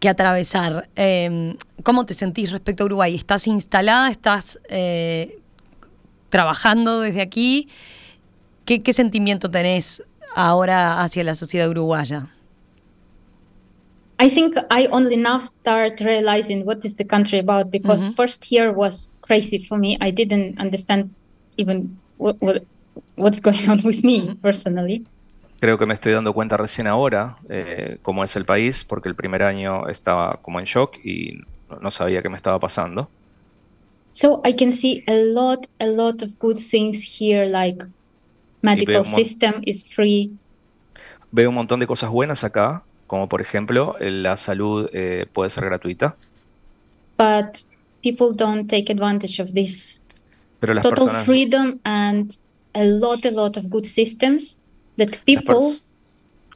que 0.00 0.08
atravesar, 0.08 0.88
eh, 0.96 1.56
¿cómo 1.82 2.06
te 2.06 2.14
sentís 2.14 2.50
respecto 2.50 2.82
a 2.82 2.86
Uruguay? 2.86 3.14
¿Estás 3.14 3.46
instalada? 3.46 4.10
¿Estás 4.10 4.58
eh, 4.70 5.38
trabajando 6.30 7.00
desde 7.00 7.20
aquí? 7.20 7.68
¿Qué, 8.64 8.82
¿Qué 8.82 8.92
sentimiento 8.94 9.50
tenés 9.50 10.02
ahora 10.34 11.02
hacia 11.02 11.22
la 11.22 11.34
sociedad 11.34 11.68
uruguaya? 11.68 12.28
I 14.18 14.28
think 14.28 14.56
I 14.70 14.86
only 14.90 15.16
now 15.16 15.38
start 15.38 16.00
realizing 16.00 16.64
what 16.66 16.84
is 16.84 16.96
the 16.96 17.06
country 17.06 17.38
about 17.38 17.70
because 17.70 18.06
first 18.14 18.50
year 18.50 18.70
was 18.70 19.12
crazy 19.22 19.58
for 19.58 19.78
me. 19.78 19.96
I 20.00 20.10
didn't 20.10 20.58
understand 20.58 21.10
even 21.56 21.98
what, 22.18 22.36
what, 22.40 22.62
what's 23.16 23.40
going 23.40 23.68
on 23.68 23.80
with 23.82 24.02
me 24.04 24.34
personally. 24.42 25.04
Creo 25.60 25.76
que 25.76 25.84
me 25.84 25.92
estoy 25.92 26.12
dando 26.12 26.32
cuenta 26.32 26.56
recién 26.56 26.86
ahora 26.86 27.36
eh, 27.50 27.98
cómo 28.00 28.24
es 28.24 28.34
el 28.34 28.46
país, 28.46 28.82
porque 28.82 29.10
el 29.10 29.14
primer 29.14 29.42
año 29.42 29.88
estaba 29.88 30.38
como 30.40 30.58
en 30.58 30.64
shock 30.64 30.96
y 31.04 31.40
no 31.82 31.90
sabía 31.90 32.22
qué 32.22 32.30
me 32.30 32.36
estaba 32.36 32.58
pasando. 32.58 33.10
So 34.12 34.40
I 34.44 34.56
can 34.56 34.72
see 34.72 35.04
a 35.06 35.14
lot, 35.14 35.66
a 35.78 35.86
lot 35.86 36.22
of 36.22 36.38
good 36.38 36.56
things 36.56 37.04
here, 37.20 37.46
like 37.46 37.84
medical 38.62 39.04
system 39.04 39.60
is 39.64 39.84
free. 39.84 40.32
Veo 41.30 41.50
un 41.50 41.54
montón 41.54 41.78
de 41.78 41.86
cosas 41.86 42.10
buenas 42.10 42.42
acá, 42.42 42.82
como 43.06 43.28
por 43.28 43.40
ejemplo 43.40 43.96
la 44.00 44.36
salud 44.36 44.88
eh, 44.92 45.26
puede 45.32 45.50
ser 45.50 45.66
gratuita. 45.66 46.16
But 47.18 47.58
people 48.02 48.34
don't 48.34 48.66
take 48.68 48.90
advantage 48.90 49.40
of 49.40 49.52
this. 49.52 50.02
Pero 50.58 50.74
las 50.74 50.82
Total 50.82 51.04
personas, 51.04 51.26
freedom 51.26 51.80
and 51.84 52.32
a 52.74 52.84
lot, 52.84 53.24
a 53.26 53.30
lot 53.30 53.56
of 53.56 53.68
good 53.68 53.84
systems 53.84 54.59
that 55.00 55.16
people 55.24 55.70
las 55.70 55.82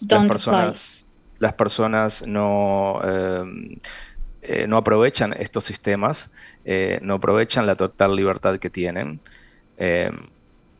don't 0.00 0.22
las 0.22 0.30
personas, 0.30 1.06
las 1.38 1.54
personas 1.54 2.26
no, 2.26 3.00
eh, 3.02 3.78
eh, 4.42 4.66
no 4.66 4.76
aprovechan 4.76 5.32
estos 5.32 5.64
sistemas, 5.64 6.30
eh, 6.64 6.98
no 7.02 7.14
aprovechan 7.14 7.66
la 7.66 7.74
total 7.74 8.14
libertad 8.14 8.58
que 8.58 8.70
tienen. 8.70 9.20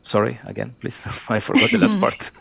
Sorry, 0.01 0.37
again, 0.45 0.75
please. 0.79 1.09
I 1.29 1.39
forgot 1.39 1.71
the 1.71 1.79
last 1.79 1.99
part. 2.03 2.31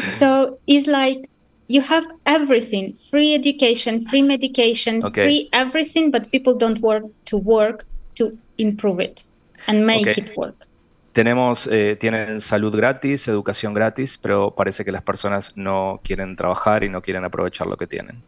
so 0.00 0.58
it's 0.66 0.86
like 0.86 1.28
you 1.68 1.82
have 1.82 2.04
everything 2.24 2.94
free 2.94 3.34
education, 3.34 4.00
free 4.08 4.22
medication, 4.22 5.04
okay. 5.04 5.24
free 5.24 5.48
everything, 5.52 6.10
but 6.10 6.30
people 6.32 6.54
don't 6.56 6.80
work 6.80 7.04
to 7.26 7.36
work 7.36 7.84
to 8.14 8.38
improve 8.56 9.00
it 9.00 9.22
and 9.66 9.86
make 9.86 10.08
okay. 10.08 10.22
it 10.22 10.36
work. 10.36 10.66
Tenemos, 11.12 11.68
eh, 11.70 11.96
tienen 11.98 12.40
salud 12.40 12.74
gratis, 12.74 13.26
educación 13.26 13.74
gratis, 13.74 14.16
pero 14.16 14.52
parece 14.52 14.84
que 14.84 14.92
las 14.92 15.02
personas 15.02 15.52
no 15.56 16.00
quieren 16.04 16.36
trabajar 16.36 16.84
y 16.84 16.88
no 16.88 17.02
quieren 17.02 17.24
aprovechar 17.24 17.66
lo 17.66 17.76
que 17.76 17.86
tienen. 17.86 18.22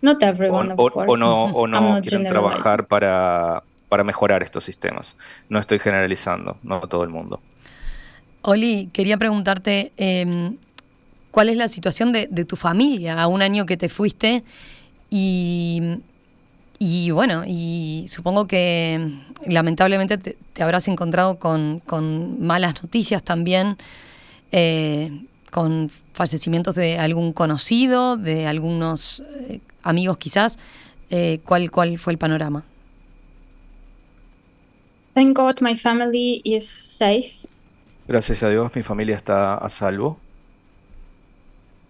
Not 0.00 0.22
everyone, 0.22 0.72
o, 0.76 0.86
of 0.86 0.92
course. 0.92 1.10
o 1.10 1.16
no, 1.16 1.44
o 1.44 1.66
no 1.68 2.00
quieren 2.00 2.26
trabajar 2.26 2.86
para, 2.86 3.62
para 3.88 4.04
mejorar 4.04 4.42
estos 4.42 4.64
sistemas. 4.64 5.16
No 5.48 5.58
estoy 5.58 5.78
generalizando, 5.78 6.56
no 6.62 6.80
todo 6.80 7.02
el 7.02 7.10
mundo. 7.10 7.40
Oli, 8.42 8.88
quería 8.92 9.18
preguntarte 9.18 9.92
eh, 9.98 10.52
cuál 11.30 11.50
es 11.50 11.56
la 11.56 11.68
situación 11.68 12.12
de, 12.12 12.26
de, 12.30 12.44
tu 12.44 12.56
familia 12.56 13.20
a 13.20 13.26
un 13.26 13.42
año 13.42 13.66
que 13.66 13.76
te 13.76 13.90
fuiste 13.90 14.44
y, 15.10 15.98
y 16.78 17.10
bueno, 17.10 17.42
y 17.46 18.06
supongo 18.08 18.46
que 18.46 19.18
lamentablemente 19.44 20.16
te, 20.16 20.36
te 20.52 20.62
habrás 20.62 20.86
encontrado 20.86 21.38
con, 21.38 21.80
con, 21.80 22.40
malas 22.40 22.82
noticias 22.82 23.22
también, 23.22 23.76
eh, 24.52 25.24
con 25.50 25.90
fallecimientos 26.12 26.76
de 26.76 26.98
algún 26.98 27.32
conocido, 27.32 28.16
de 28.16 28.46
algunos 28.46 29.24
eh, 29.48 29.60
amigos 29.82 30.18
quizás. 30.18 30.58
Eh, 31.10 31.40
¿cuál, 31.44 31.70
¿Cuál 31.70 31.98
fue 31.98 32.12
el 32.12 32.18
panorama? 32.18 32.64
Thank 35.14 35.36
God 35.36 35.60
my 35.60 35.74
family 35.74 36.40
is 36.44 36.68
safe. 36.68 37.48
Gracias 38.06 38.42
a 38.44 38.50
Dios, 38.50 38.70
mi 38.76 38.82
familia 38.82 39.16
está 39.16 39.56
a 39.56 39.68
salvo. 39.68 40.18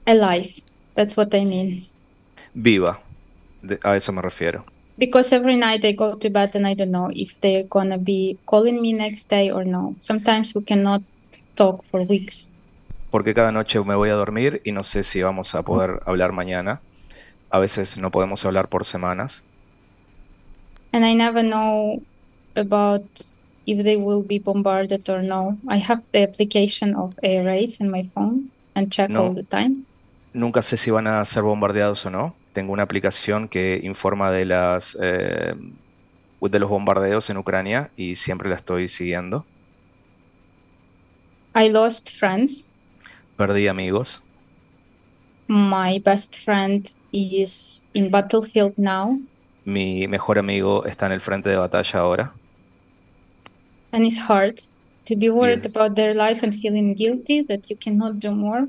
Alive. 0.06 0.62
That's 0.94 1.16
what 1.16 1.34
I 1.34 1.44
mean. 1.44 1.86
Viva. 2.54 3.00
De, 3.60 3.78
a 3.82 3.96
eso 3.96 4.12
me 4.12 4.22
refiero. 4.22 4.64
Because 4.98 5.32
every 5.32 5.56
night 5.56 5.84
I 5.84 5.92
go 5.92 6.16
to 6.16 6.28
bed 6.28 6.56
and 6.56 6.66
I 6.66 6.74
don't 6.74 6.90
know 6.90 7.08
if 7.14 7.40
they're 7.40 7.62
gonna 7.62 7.98
be 7.98 8.36
calling 8.46 8.82
me 8.82 8.92
next 8.92 9.30
day 9.30 9.50
or 9.52 9.64
no. 9.64 9.94
Sometimes 10.00 10.54
we 10.56 10.64
cannot 10.64 11.02
talk 11.54 11.84
for 11.84 12.02
weeks. 12.02 12.52
Porque 13.10 13.32
cada 13.32 13.52
noche 13.52 13.78
me 13.78 13.94
voy 13.94 14.10
a 14.10 14.14
dormir 14.14 14.60
y 14.64 14.72
no 14.72 14.82
sé 14.82 15.04
si 15.04 15.22
vamos 15.22 15.54
a 15.54 15.62
poder 15.62 16.00
hablar 16.04 16.32
mañana. 16.32 16.80
A 17.50 17.60
veces 17.60 17.96
no 17.96 18.10
podemos 18.10 18.44
hablar 18.44 18.68
por 18.68 18.84
semanas. 18.84 19.44
And 20.92 21.04
I 21.04 21.14
never 21.14 21.44
know 21.44 22.02
about 22.56 23.04
if 23.66 23.84
they 23.84 23.96
will 23.96 24.22
be 24.26 24.40
bombarded 24.40 25.08
or 25.08 25.22
no. 25.22 25.58
I 25.68 25.78
have 25.78 26.02
the 26.12 26.24
application 26.24 26.96
of 26.96 27.14
air 27.22 27.44
raids 27.44 27.80
in 27.80 27.88
my 27.88 28.02
phone 28.14 28.50
and 28.74 28.90
check 28.90 29.10
no. 29.10 29.26
all 29.26 29.34
the 29.34 29.44
time. 29.44 29.84
Nunca 30.32 30.62
sé 30.62 30.76
si 30.76 30.90
van 30.90 31.06
a 31.06 31.24
ser 31.24 31.44
bombardeados 31.44 32.04
o 32.04 32.10
no. 32.10 32.34
Tengo 32.58 32.72
una 32.72 32.82
aplicación 32.82 33.46
que 33.46 33.78
informa 33.84 34.32
de 34.32 34.44
las 34.44 34.98
eh, 35.00 35.54
de 36.40 36.58
los 36.58 36.68
bombardeos 36.68 37.30
en 37.30 37.36
Ucrania 37.36 37.92
y 37.96 38.16
siempre 38.16 38.48
la 38.48 38.56
estoy 38.56 38.88
siguiendo. 38.88 39.44
I 41.54 41.68
lost 41.68 42.10
friends. 42.10 42.68
Perdí 43.36 43.68
amigos. 43.68 44.20
My 45.46 46.00
best 46.00 46.34
friend 46.34 46.88
is 47.12 47.86
in 47.92 48.10
battlefield 48.10 48.74
now. 48.76 49.20
Mi 49.64 50.08
mejor 50.08 50.36
amigo 50.40 50.84
está 50.84 51.06
en 51.06 51.12
el 51.12 51.20
frente 51.20 51.48
de 51.48 51.56
batalla 51.58 52.00
ahora. 52.00 52.34
and 53.92 54.04
it's 54.04 54.18
hard 54.18 54.60
to 55.04 55.14
be 55.14 55.30
worried 55.30 55.62
yes. 55.62 55.66
about 55.66 55.94
their 55.94 56.12
life 56.12 56.42
and 56.42 56.52
feeling 56.52 56.92
guilty 56.92 57.42
that 57.42 57.70
you 57.70 57.76
cannot 57.76 58.18
do 58.18 58.32
more. 58.32 58.66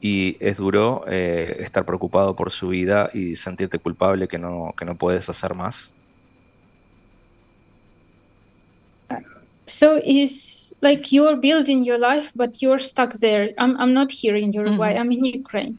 Y 0.00 0.36
es 0.40 0.56
duro 0.56 1.04
eh, 1.08 1.56
estar 1.60 1.84
preocupado 1.84 2.36
por 2.36 2.50
su 2.52 2.68
vida 2.68 3.10
y 3.12 3.36
sentirte 3.36 3.78
culpable 3.78 4.28
que 4.28 4.38
no, 4.38 4.74
que 4.78 4.84
no 4.84 4.94
puedes 4.94 5.28
hacer 5.28 5.54
más. 5.54 5.92
So 9.68 10.00
it's 10.02 10.74
like 10.80 11.14
you're 11.14 11.36
building 11.36 11.84
your 11.84 11.98
life, 11.98 12.32
but 12.34 12.56
you're 12.62 12.82
stuck 12.82 13.12
there. 13.20 13.54
I'm, 13.58 13.76
I'm 13.78 13.92
not 13.92 14.10
here 14.10 14.34
in 14.34 14.50
Uruguay, 14.50 14.94
I'm 14.94 15.12
in 15.12 15.26
Ukraine. 15.40 15.76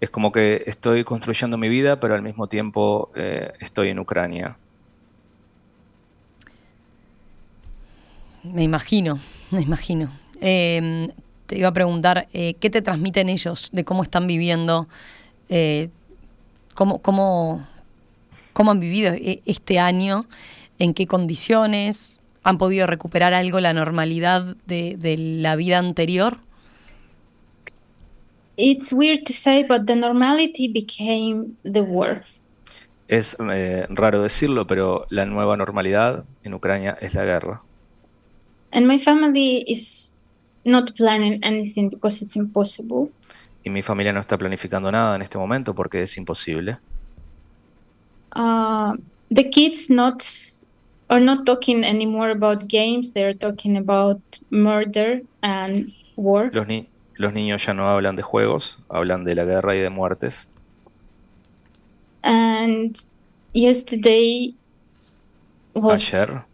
Es 0.00 0.10
como 0.10 0.30
que 0.30 0.62
estoy 0.66 1.02
construyendo 1.02 1.58
mi 1.58 1.68
vida, 1.68 1.98
pero 1.98 2.14
al 2.14 2.22
mismo 2.22 2.46
tiempo 2.46 3.10
eh, 3.16 3.50
estoy 3.58 3.88
en 3.88 3.98
Ucrania. 3.98 4.56
Me 8.44 8.62
imagino, 8.62 9.18
me 9.50 9.62
imagino. 9.62 10.10
Eh, 10.40 11.08
te 11.46 11.58
iba 11.58 11.68
a 11.68 11.72
preguntar, 11.72 12.28
eh, 12.32 12.54
¿qué 12.60 12.70
te 12.70 12.82
transmiten 12.82 13.28
ellos 13.28 13.70
de 13.72 13.84
cómo 13.84 14.02
están 14.02 14.26
viviendo, 14.26 14.88
eh, 15.48 15.90
cómo, 16.74 17.00
cómo, 17.02 17.66
cómo 18.52 18.70
han 18.70 18.80
vivido 18.80 19.12
e, 19.12 19.42
este 19.46 19.78
año, 19.78 20.26
en 20.78 20.94
qué 20.94 21.06
condiciones, 21.06 22.20
han 22.42 22.58
podido 22.58 22.86
recuperar 22.86 23.34
algo 23.34 23.60
la 23.60 23.72
normalidad 23.72 24.56
de, 24.66 24.96
de 24.98 25.16
la 25.16 25.56
vida 25.56 25.78
anterior? 25.78 26.38
It's 28.56 28.92
weird 28.92 29.24
to 29.26 29.32
say, 29.32 29.64
but 29.64 29.86
the 29.86 29.96
normality 29.96 30.68
became 30.68 31.56
the 31.64 31.80
war. 31.80 32.22
Es 33.08 33.36
eh, 33.52 33.86
raro 33.90 34.22
decirlo, 34.22 34.66
pero 34.66 35.06
la 35.10 35.26
nueva 35.26 35.56
normalidad 35.56 36.24
en 36.42 36.54
Ucrania 36.54 36.96
es 37.00 37.14
la 37.14 37.24
guerra. 37.24 37.62
And 38.72 38.86
my 38.86 38.98
family 38.98 39.64
is 39.66 40.13
not 40.64 40.94
planning 40.96 41.40
anything 41.42 41.90
because 41.90 42.22
it's 42.22 42.36
impossible. 42.36 43.10
Y 43.64 43.70
mi 43.70 43.82
familia 43.82 44.12
no 44.12 44.20
está 44.20 44.36
planificando 44.36 44.90
nada 44.92 45.16
en 45.16 45.22
este 45.22 45.38
momento 45.38 45.74
porque 45.74 46.02
es 46.02 46.16
imposible. 46.16 46.78
Uh, 48.36 48.96
the 49.30 49.48
kids 49.48 49.88
not 49.88 50.22
are 51.08 51.20
not 51.20 51.46
talking 51.46 51.84
anymore 51.84 52.30
about 52.30 52.68
games. 52.68 53.12
They're 53.12 53.36
talking 53.36 53.76
about 53.76 54.20
murder 54.50 55.22
and 55.42 55.92
war. 56.16 56.50
Los, 56.52 56.66
ni 56.66 56.88
los 57.16 57.32
niños 57.32 57.64
ya 57.64 57.74
no 57.74 57.88
hablan 57.88 58.16
de 58.16 58.22
juegos, 58.22 58.78
hablan 58.88 59.24
de 59.24 59.34
la 59.34 59.44
guerra 59.44 59.74
y 59.76 59.80
de 59.80 59.90
muertes. 59.90 60.48
And 62.22 62.98
yesterday 63.52 64.54
was 65.74 66.12
Ayer 66.12 66.44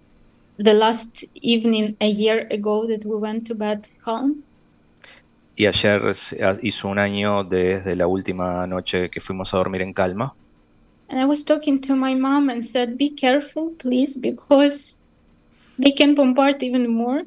the 0.63 0.75
last 0.75 1.25
evening 1.35 1.97
a 2.01 2.07
year 2.09 2.47
ago 2.51 2.87
that 2.87 3.05
we 3.05 3.17
went 3.17 3.47
to 3.47 3.55
bed 3.55 3.89
calm. 4.05 4.43
y 5.57 5.67
ayer 5.67 6.01
hizo 6.63 6.89
un 6.89 6.99
año 6.99 7.45
desde 7.45 7.95
la 7.95 8.07
última 8.07 8.67
noche 8.67 9.11
que 9.11 9.21
fuimos 9.21 9.53
a 9.53 9.59
dormir 9.59 9.83
en 9.83 9.93
calma. 9.93 10.35
And 11.11 11.21
I 11.21 11.25
was 11.27 11.45
talking 11.45 11.81
to 11.83 11.95
my 11.97 12.15
mom 12.15 12.49
and 12.51 12.63
said, 12.65 12.97
Be 12.97 13.11
careful, 13.15 13.73
please, 13.79 14.19
because 14.19 15.01
they 15.79 15.93
can 15.93 16.15
bombard 16.15 16.63
even 16.63 16.89
more. 16.89 17.25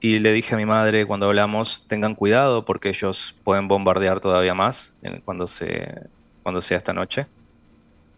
Y 0.00 0.18
le 0.18 0.32
dije 0.32 0.54
a 0.54 0.56
mi 0.56 0.64
madre 0.64 1.04
cuando 1.04 1.26
hablamos, 1.26 1.84
tengan 1.88 2.14
cuidado 2.14 2.64
porque 2.64 2.88
ellos 2.88 3.34
pueden 3.44 3.68
bombardear 3.68 4.20
todavía 4.20 4.54
más 4.54 4.94
en- 5.02 5.20
cuando, 5.20 5.46
se, 5.46 6.08
cuando 6.42 6.62
sea 6.62 6.78
esta 6.78 6.94
noche. 6.94 7.26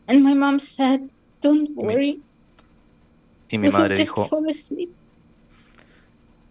And 0.06 0.22
my 0.22 0.34
mom 0.34 0.60
said, 0.60 1.00
Don't 1.40 1.70
worry, 1.74 2.20
Y 3.52 3.58
mi 3.58 3.68
madre 3.68 3.96
dijo, 3.96 4.30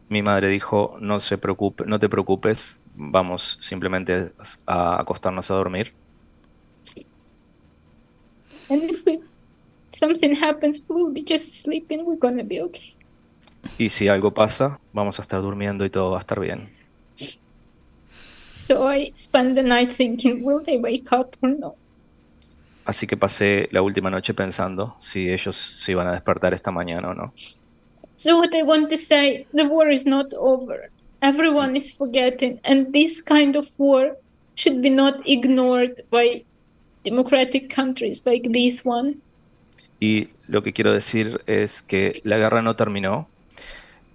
mi 0.07 0.21
madre 0.21 0.49
dijo, 0.49 0.97
no 1.01 1.19
se 1.19 1.39
preocupe, 1.39 1.83
no 1.87 1.99
te 1.99 2.07
preocupes, 2.07 2.77
vamos 2.95 3.57
simplemente 3.59 4.33
a 4.67 5.01
acostarnos 5.01 5.49
a 5.49 5.55
dormir. 5.55 5.93
And 8.69 8.83
if 8.83 9.03
we, 9.03 9.19
something 9.89 10.35
happens, 10.35 10.85
we 10.87 11.01
will 11.01 11.11
be 11.11 11.23
just 11.27 11.63
sleeping. 11.63 12.05
We're 12.05 12.19
gonna 12.19 12.43
be 12.43 12.61
okay. 12.61 12.95
Y 13.79 13.89
si 13.89 14.07
algo 14.07 14.31
pasa, 14.31 14.79
vamos 14.93 15.17
a 15.17 15.23
estar 15.23 15.41
durmiendo 15.41 15.83
y 15.85 15.89
todo 15.89 16.11
va 16.11 16.17
a 16.17 16.21
estar 16.21 16.39
bien. 16.39 16.69
So 18.53 18.87
I 18.87 19.11
spent 19.15 19.55
the 19.55 19.63
night 19.63 19.91
thinking, 19.91 20.45
will 20.45 20.63
they 20.63 20.77
wake 20.77 21.11
up 21.11 21.35
or 21.41 21.49
no? 21.49 21.75
Así 22.85 23.05
que 23.07 23.15
pasé 23.17 23.69
la 23.71 23.81
última 23.81 24.09
noche 24.09 24.33
pensando 24.33 24.95
si 24.99 25.29
ellos 25.29 25.55
se 25.55 25.91
iban 25.91 26.07
a 26.07 26.13
despertar 26.13 26.53
esta 26.53 26.71
mañana 26.71 27.09
o 27.09 27.13
no. 27.13 27.33
So 28.17 28.37
what 28.37 28.53
I 28.53 28.63
want 28.63 28.89
to 28.89 28.97
say, 28.97 29.47
the 29.53 29.63
war 29.63 29.91
is 29.91 30.05
not 30.05 30.33
over. 30.33 30.91
Everyone 31.21 31.75
is 31.75 31.95
forgetting, 31.95 32.59
and 32.63 32.91
this 32.93 33.21
kind 33.21 33.55
of 33.55 33.67
war 33.77 34.17
should 34.55 34.81
be 34.81 34.89
not 34.89 35.15
ignored 35.25 36.03
by 36.09 36.43
democratic 37.03 37.73
countries 37.73 38.23
like 38.25 38.49
this 38.51 38.81
one. 38.85 39.17
Y 39.99 40.29
lo 40.47 40.63
que 40.63 40.73
quiero 40.73 40.93
decir 40.93 41.41
es 41.45 41.81
que 41.81 42.21
la 42.23 42.37
guerra 42.37 42.61
no 42.61 42.75
terminó. 42.75 43.27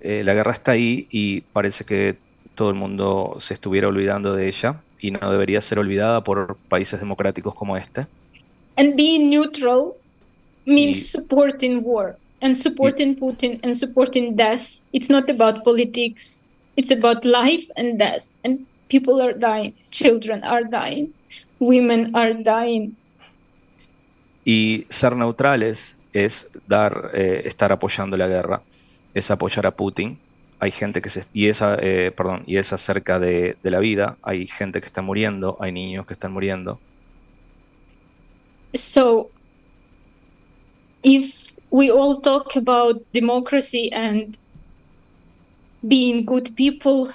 Eh, 0.01 0.23
la 0.25 0.35
guerra 0.35 0.53
está 0.53 0.73
ahí 0.73 1.07
y 1.11 1.41
parece 1.41 1.85
que 1.85 2.17
todo 2.55 2.71
el 2.71 2.75
mundo 2.75 3.37
se 3.39 3.55
estuviera 3.55 3.89
olvidando 3.89 4.35
de 4.35 4.49
ella 4.49 4.83
y 5.01 5.13
no 5.13 5.31
debería 5.31 5.61
ser 5.61 5.79
olvidada 5.79 6.25
por 6.25 6.57
países 6.69 6.99
democráticos 6.99 7.55
como 7.55 7.77
este. 7.77 8.07
And 8.77 8.97
being 8.97 9.31
neutral 9.31 9.97
means 10.67 10.97
Y- 10.97 11.03
supporting 11.03 11.83
war 11.83 12.17
and 12.41 12.57
supporting 12.57 13.17
Putin 13.17 13.61
and 13.63 13.75
supporting 13.77 14.37
death. 14.37 14.81
It's 14.93 15.11
not 15.11 15.29
about 15.31 15.65
politics. 15.65 16.43
It's 16.77 16.91
about 16.91 17.25
life 17.25 17.67
and 17.77 17.99
death. 17.99 18.29
And 18.45 18.67
people 18.89 19.21
are 19.23 19.33
dying. 19.33 19.75
Children 19.91 20.45
are 20.45 20.65
dying. 20.65 21.13
Women 21.59 22.15
are 22.15 22.35
dying. 22.35 22.97
Y 24.45 24.87
ser 24.91 25.17
neutrales 25.17 25.97
es 26.13 26.49
dar, 26.67 27.11
eh, 27.15 27.43
estar 27.47 27.73
apoyando 27.73 28.17
la 28.17 28.29
guerra, 28.29 28.63
es 29.15 29.31
apoyar 29.31 29.67
a 29.67 29.73
Putin. 29.77 30.19
Hay 30.59 30.71
gente 30.71 31.03
que 31.03 31.11
se 31.11 31.25
y 31.33 31.49
esa, 31.49 31.77
eh, 31.81 32.13
perdón, 32.17 32.45
y 32.47 32.57
es 32.59 32.73
acerca 32.73 33.19
de, 33.19 33.57
de 33.63 33.71
la 33.71 33.81
vida. 33.81 34.17
Hay 34.23 34.47
gente 34.47 34.81
que 34.81 34.87
está 34.87 35.03
muriendo, 35.03 35.57
hay 35.61 35.73
niños 35.73 36.07
que 36.07 36.15
están 36.15 36.33
muriendo. 36.33 36.81
So, 38.75 39.31
if 41.03 41.57
we 41.71 41.91
all 41.91 42.21
talk 42.21 42.57
about 42.57 42.97
democracy 43.13 43.91
and 43.93 44.39
being 45.87 46.25
good 46.25 46.55
people, 46.57 47.09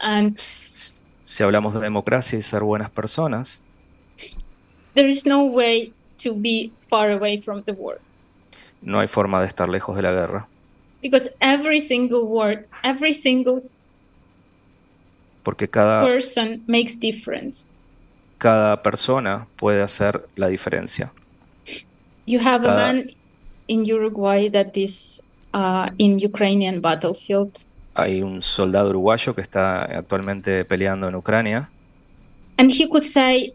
and 0.00 0.38
Si 0.38 1.42
hablamos 1.42 1.74
de 1.74 1.80
democracia 1.80 2.38
y 2.38 2.42
ser 2.42 2.62
buenas 2.62 2.90
personas, 2.90 3.58
there 4.94 5.08
is 5.08 5.26
no 5.26 5.44
way 5.46 5.92
to 6.18 6.34
be 6.34 6.72
far 6.80 7.10
away 7.10 7.36
from 7.38 7.62
the 7.64 7.72
war. 7.72 7.98
no 8.82 9.00
hay 9.00 9.08
forma 9.08 9.40
de 9.40 9.46
estar 9.48 9.68
lejos 9.68 9.96
de 9.96 10.02
la 10.02 10.12
guerra, 10.12 10.46
Because 11.02 11.28
every 11.40 11.80
single 11.80 12.28
word, 12.28 12.66
every 12.82 13.12
single 13.12 13.62
porque 15.42 15.68
cada, 15.68 16.00
person 16.02 16.62
makes 16.66 16.96
difference. 16.98 17.66
Cada 18.38 18.82
persona 18.82 19.46
puede 19.56 19.82
hacer 19.82 20.26
la 20.36 20.48
diferencia. 20.48 21.12
You 22.26 22.40
have 22.40 22.64
a 22.64 22.68
Cada- 22.68 22.76
man 22.92 23.10
in 23.68 23.84
Uruguay 23.90 24.48
that 24.50 24.76
is 24.76 25.22
uh, 25.52 25.88
in 25.98 26.18
Ukrainian 26.18 26.80
battlefield, 26.80 27.52
Hay 27.96 28.22
un 28.22 28.42
soldado 28.42 28.90
uruguayo 28.90 29.34
que 29.36 29.40
está 29.42 29.84
actualmente 29.84 30.64
peleando 30.64 31.06
en 31.08 31.14
Ucrania 31.14 31.70
and 32.58 32.70
he 32.72 32.88
could 32.88 33.04
say, 33.04 33.52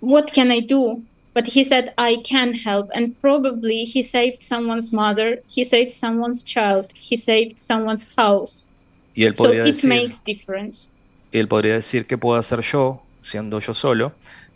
"What 0.00 0.32
can 0.32 0.50
I 0.50 0.60
do?" 0.60 1.00
But 1.32 1.46
he 1.54 1.62
said, 1.64 1.92
"I 1.98 2.22
can 2.22 2.54
help," 2.54 2.88
and 2.94 3.14
probably 3.20 3.84
he 3.84 4.02
saved 4.02 4.42
someone's 4.42 4.92
mother, 4.92 5.42
he 5.48 5.64
saved 5.64 5.90
someone's 5.90 6.42
child, 6.42 6.86
he 6.94 7.16
saved 7.16 7.58
someone's 7.58 8.14
house. 8.16 8.66
y 9.14 9.24
él 9.24 9.36
So 9.36 9.44
podría 9.44 9.62
it 9.62 9.74
decir, 9.76 9.88
makes 9.88 10.20
difference. 10.24 10.90
él 11.32 11.46
podría 11.46 11.74
decir 11.74 12.06
qué 12.06 12.18
puedo 12.18 12.38
hacer 12.38 12.60
yo 12.62 13.00
siendo 13.26 13.58
yo 13.60 13.74
solo, 13.74 14.12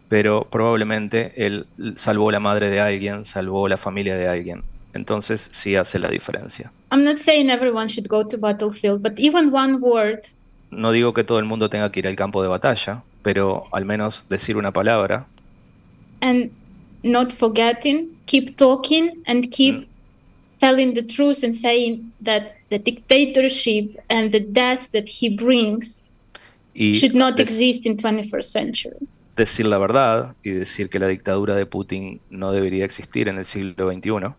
pero 0.08 0.46
probablemente 0.50 1.32
él 1.36 1.66
salvó 1.96 2.30
la 2.30 2.40
madre 2.40 2.70
de 2.70 2.80
alguien, 2.80 3.24
salvó 3.24 3.68
la 3.68 3.76
familia 3.76 4.16
de 4.16 4.28
alguien. 4.28 4.62
Entonces 4.94 5.48
sí 5.52 5.76
hace 5.76 5.98
la 5.98 6.08
diferencia. 6.08 6.72
I'm 6.90 7.04
not 7.04 7.16
saying 7.16 7.48
everyone 7.50 7.86
should 7.88 8.08
go 8.08 8.26
to 8.26 8.36
battlefield, 8.38 9.02
but 9.02 9.18
even 9.18 9.52
one 9.54 9.74
word 9.80 10.20
No 10.70 10.92
digo 10.92 11.12
que 11.14 11.24
todo 11.24 11.38
el 11.38 11.44
mundo 11.46 11.68
tenga 11.68 11.90
que 11.90 12.00
ir 12.00 12.06
al 12.08 12.14
campo 12.16 12.42
de 12.42 12.48
batalla, 12.48 13.02
pero 13.22 13.64
al 13.72 13.84
menos 13.84 14.24
decir 14.28 14.56
una 14.56 14.72
palabra 14.72 15.26
and 16.20 16.50
not 17.02 17.32
forgetting, 17.32 18.08
keep 18.26 18.56
talking 18.56 19.10
and 19.26 19.48
keep 19.50 19.74
Mm. 19.76 19.86
telling 20.60 20.92
the 20.94 21.02
truth 21.02 21.42
and 21.42 21.54
saying 21.54 22.12
that 22.22 22.52
the 22.68 22.78
dictatorship 22.78 23.96
and 24.10 24.30
the 24.32 24.40
death 24.40 24.90
that 24.92 25.08
he 25.08 25.28
brings 25.30 26.02
y 26.74 26.92
should 26.94 27.14
not 27.14 27.38
exist 27.40 27.86
in 27.86 27.96
21st 27.96 28.42
century. 28.42 28.96
decir 29.36 29.66
la 29.66 29.78
verdad 29.78 30.34
y 30.42 30.50
decir 30.50 30.90
que 30.90 30.98
la 30.98 31.06
dictadura 31.08 31.54
de 31.56 31.66
Putin 31.66 32.20
no 32.30 32.52
debería 32.52 32.84
existir 32.84 33.28
en 33.28 33.38
el 33.38 33.44
siglo 33.44 33.90
XXI. 33.90 34.34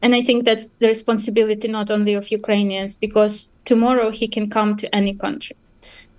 And 0.00 0.14
I 0.14 0.22
think 0.22 0.44
that's 0.44 0.70
the 0.78 0.86
responsibility 0.86 1.66
not 1.68 1.90
only 1.90 2.14
of 2.14 2.30
Ukrainians, 2.30 2.96
because 2.98 3.50
tomorrow 3.64 4.10
he 4.12 4.28
can 4.28 4.48
come 4.48 4.76
to 4.76 4.86
any 4.92 5.16
country. 5.16 5.56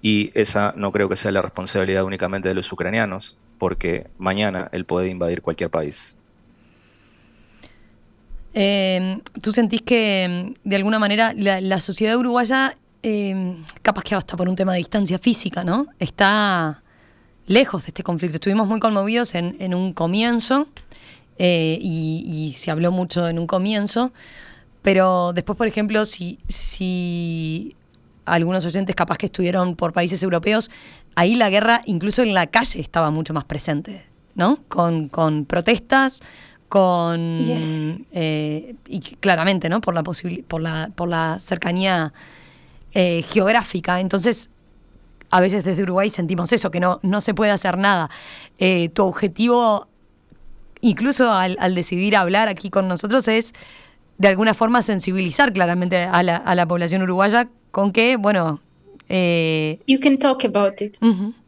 Y 0.02 0.32
esa 0.34 0.74
no 0.76 0.92
creo 0.92 1.08
que 1.08 1.16
sea 1.16 1.32
la 1.32 1.42
responsabilidad 1.42 2.04
únicamente 2.04 2.50
de 2.50 2.56
los 2.56 2.72
ucranianos, 2.72 3.38
porque 3.58 4.08
mañana 4.18 4.70
él 4.72 4.86
puede 4.86 5.10
invadir 5.10 5.42
cualquier 5.42 5.70
país. 5.70 6.16
Em, 8.54 9.22
¿Tú 9.42 9.52
sentís 9.54 9.82
que 9.82 10.54
de 10.64 10.76
alguna 10.76 11.00
manera 11.00 11.34
la, 11.36 11.80
sociedad 11.80 12.18
uruguaya, 12.18 12.76
em, 13.04 13.64
capaz 13.82 14.04
que 14.04 14.16
hasta 14.16 14.36
por 14.36 14.50
un 14.50 14.56
tema 14.56 14.74
de 14.74 14.80
distancia 14.80 15.20
física, 15.20 15.64
¿no? 15.64 15.88
Está 16.00 16.84
lejos 17.50 17.84
de 17.84 17.88
este 17.88 18.04
conflicto. 18.04 18.36
Estuvimos 18.36 18.68
muy 18.68 18.80
conmovidos 18.80 19.36
en, 19.36 19.74
un 19.74 19.94
comienzo 19.94 20.68
eh, 21.38 21.78
y, 21.82 22.54
se 22.56 22.72
habló 22.72 22.92
mucho 22.92 23.28
en 23.28 23.40
un 23.40 23.48
comienzo, 23.48 24.12
pero 24.82 25.34
después, 25.34 25.58
por 25.58 25.68
ejemplo, 25.68 26.06
si, 26.06 26.38
si 26.48 27.76
algunos 28.26 28.66
oyentes 28.66 28.96
capaz 28.96 29.18
que 29.18 29.26
estuvieron 29.26 29.76
por 29.76 29.94
países 29.94 30.22
europeos, 30.22 30.70
ahí 31.16 31.36
la 31.36 31.50
guerra 31.50 31.82
incluso 31.86 32.22
en 32.22 32.34
la 32.34 32.48
calle 32.48 32.80
estaba 32.80 33.10
mucho 33.10 33.34
más 33.34 33.46
presente, 33.46 34.06
¿no? 34.36 34.60
Con, 34.68 35.10
con 35.10 35.46
protestas, 35.46 36.22
con 36.70 37.18
eh, 38.12 38.76
y 38.88 39.00
claramente, 39.00 39.70
¿no? 39.70 39.82
Por 39.82 39.96
la 39.96 40.04
por 40.04 40.62
la 40.62 40.92
por 40.96 41.10
la 41.10 41.40
cercanía 41.40 42.14
eh, 42.94 43.24
geográfica. 43.30 44.00
Entonces, 44.00 44.50
a 45.32 45.42
veces 45.42 45.64
desde 45.64 45.84
Uruguay 45.84 46.10
sentimos 46.10 46.52
eso, 46.54 46.72
que 46.72 46.80
no, 46.80 47.00
no 47.04 47.22
se 47.22 47.34
puede 47.34 47.52
hacer 47.52 47.78
nada. 47.78 48.10
Eh, 48.58 48.90
tu 48.90 49.04
objetivo, 49.04 49.88
incluso 50.82 51.32
al, 51.32 51.58
al, 51.60 51.76
decidir 51.76 52.16
hablar 52.16 52.48
aquí 52.48 52.70
con 52.70 52.88
nosotros, 52.88 53.28
es 53.28 53.54
de 54.18 54.28
alguna 54.28 54.54
forma 54.54 54.82
sensibilizar 54.82 55.54
claramente 55.54 55.98
a 55.98 56.24
la, 56.24 56.38
a 56.38 56.56
la 56.56 56.66
población 56.66 57.04
uruguaya 57.04 57.50
con 57.72 57.92
que, 57.92 58.18
bueno... 58.18 58.62
Eh, 59.08 59.80
you 59.88 60.00
can 60.00 60.20
talk 60.20 60.46
about 60.46 60.82
it. 60.82 60.98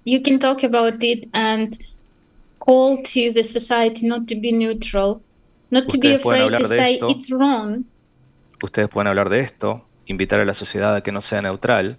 You 0.03 0.21
can 0.23 0.39
talk 0.39 0.63
about 0.63 1.03
it 1.03 1.27
and 1.33 1.77
call 2.59 2.97
to 2.97 3.33
the 3.33 3.43
society 3.43 4.07
not 4.07 4.27
to 4.27 4.35
be 4.35 4.51
neutral, 4.51 5.21
not 5.69 5.87
to 5.89 5.97
be 5.97 6.15
afraid 6.15 6.55
to 6.57 6.65
say 6.65 6.99
it's 7.07 7.29
wrong. 7.29 7.85
Ustedes 8.63 8.89
pueden 8.89 9.07
hablar 9.07 9.29
de 9.29 9.41
esto, 9.41 9.85
invitar 10.11 10.39
a 10.39 10.45
la 10.45 10.53
sociedad 10.53 10.95
a 10.95 11.01
que 11.01 11.11
no 11.11 11.21
sea 11.21 11.41
neutral. 11.41 11.97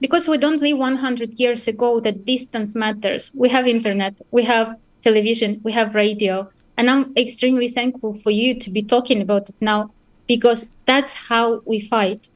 Because 0.00 0.28
we 0.28 0.38
don't 0.38 0.60
live 0.60 0.78
100 0.78 1.34
years 1.36 1.68
ago 1.68 2.00
that 2.00 2.24
distance 2.24 2.78
matters. 2.78 3.32
We 3.34 3.48
have 3.50 3.68
internet, 3.68 4.14
we 4.30 4.44
have 4.44 4.76
television, 5.00 5.60
we 5.62 5.72
have 5.72 5.94
radio, 5.94 6.48
and 6.76 6.88
I'm 6.90 7.12
extremely 7.16 7.68
thankful 7.68 8.12
for 8.12 8.30
you 8.30 8.58
to 8.58 8.70
be 8.70 8.82
talking 8.82 9.22
about 9.22 9.48
it 9.48 9.56
now 9.60 9.90
because 10.26 10.72
that's 10.86 11.14
how 11.28 11.62
we 11.64 11.80
fight. 11.80 12.28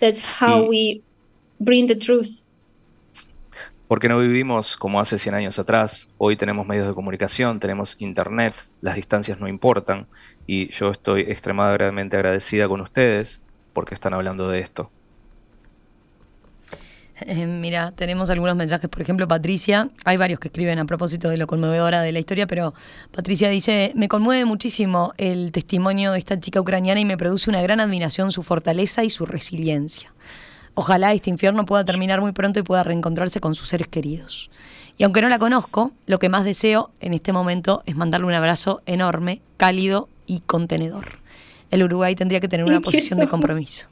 That's 0.00 0.22
how 0.22 0.66
we 0.68 1.02
bring 1.58 1.86
the 1.86 1.96
truth. 1.96 2.46
Porque 3.88 4.08
no 4.08 4.18
vivimos 4.18 4.76
como 4.76 5.00
hace 5.00 5.18
100 5.18 5.34
años 5.34 5.58
atrás. 5.58 6.08
Hoy 6.18 6.36
tenemos 6.36 6.66
medios 6.66 6.88
de 6.88 6.94
comunicación, 6.94 7.60
tenemos 7.60 7.96
internet, 8.00 8.54
las 8.80 8.96
distancias 8.96 9.38
no 9.38 9.46
importan 9.48 10.06
y 10.46 10.68
yo 10.70 10.90
estoy 10.90 11.22
extremadamente 11.22 12.16
agradecida 12.16 12.68
con 12.68 12.80
ustedes 12.80 13.40
porque 13.76 13.94
están 13.94 14.14
hablando 14.14 14.48
de 14.48 14.60
esto. 14.60 14.90
Eh, 17.20 17.44
mira, 17.44 17.92
tenemos 17.92 18.30
algunos 18.30 18.56
mensajes, 18.56 18.88
por 18.88 19.02
ejemplo, 19.02 19.28
Patricia, 19.28 19.90
hay 20.06 20.16
varios 20.16 20.40
que 20.40 20.48
escriben 20.48 20.78
a 20.78 20.86
propósito 20.86 21.28
de 21.28 21.36
lo 21.36 21.46
conmovedora 21.46 22.00
de 22.00 22.10
la 22.10 22.18
historia, 22.18 22.46
pero 22.46 22.72
Patricia 23.12 23.50
dice, 23.50 23.92
me 23.94 24.08
conmueve 24.08 24.46
muchísimo 24.46 25.12
el 25.18 25.52
testimonio 25.52 26.12
de 26.12 26.18
esta 26.18 26.40
chica 26.40 26.58
ucraniana 26.58 27.00
y 27.00 27.04
me 27.04 27.18
produce 27.18 27.50
una 27.50 27.60
gran 27.60 27.78
admiración 27.78 28.32
su 28.32 28.42
fortaleza 28.42 29.04
y 29.04 29.10
su 29.10 29.26
resiliencia. 29.26 30.14
Ojalá 30.72 31.12
este 31.12 31.28
infierno 31.28 31.66
pueda 31.66 31.84
terminar 31.84 32.22
muy 32.22 32.32
pronto 32.32 32.58
y 32.58 32.62
pueda 32.62 32.82
reencontrarse 32.82 33.40
con 33.40 33.54
sus 33.54 33.68
seres 33.68 33.88
queridos. 33.88 34.50
Y 34.96 35.04
aunque 35.04 35.20
no 35.20 35.28
la 35.28 35.38
conozco, 35.38 35.92
lo 36.06 36.18
que 36.18 36.30
más 36.30 36.46
deseo 36.46 36.92
en 37.00 37.12
este 37.12 37.34
momento 37.34 37.82
es 37.84 37.94
mandarle 37.94 38.26
un 38.26 38.32
abrazo 38.32 38.80
enorme, 38.86 39.42
cálido 39.58 40.08
y 40.24 40.40
contenedor. 40.40 41.25
El 41.70 41.82
Uruguay 41.82 42.14
tendría 42.14 42.40
que 42.40 42.48
tener 42.48 42.64
una 42.64 42.80
posición 42.80 43.18
de 43.18 43.26
compromiso. 43.26 43.86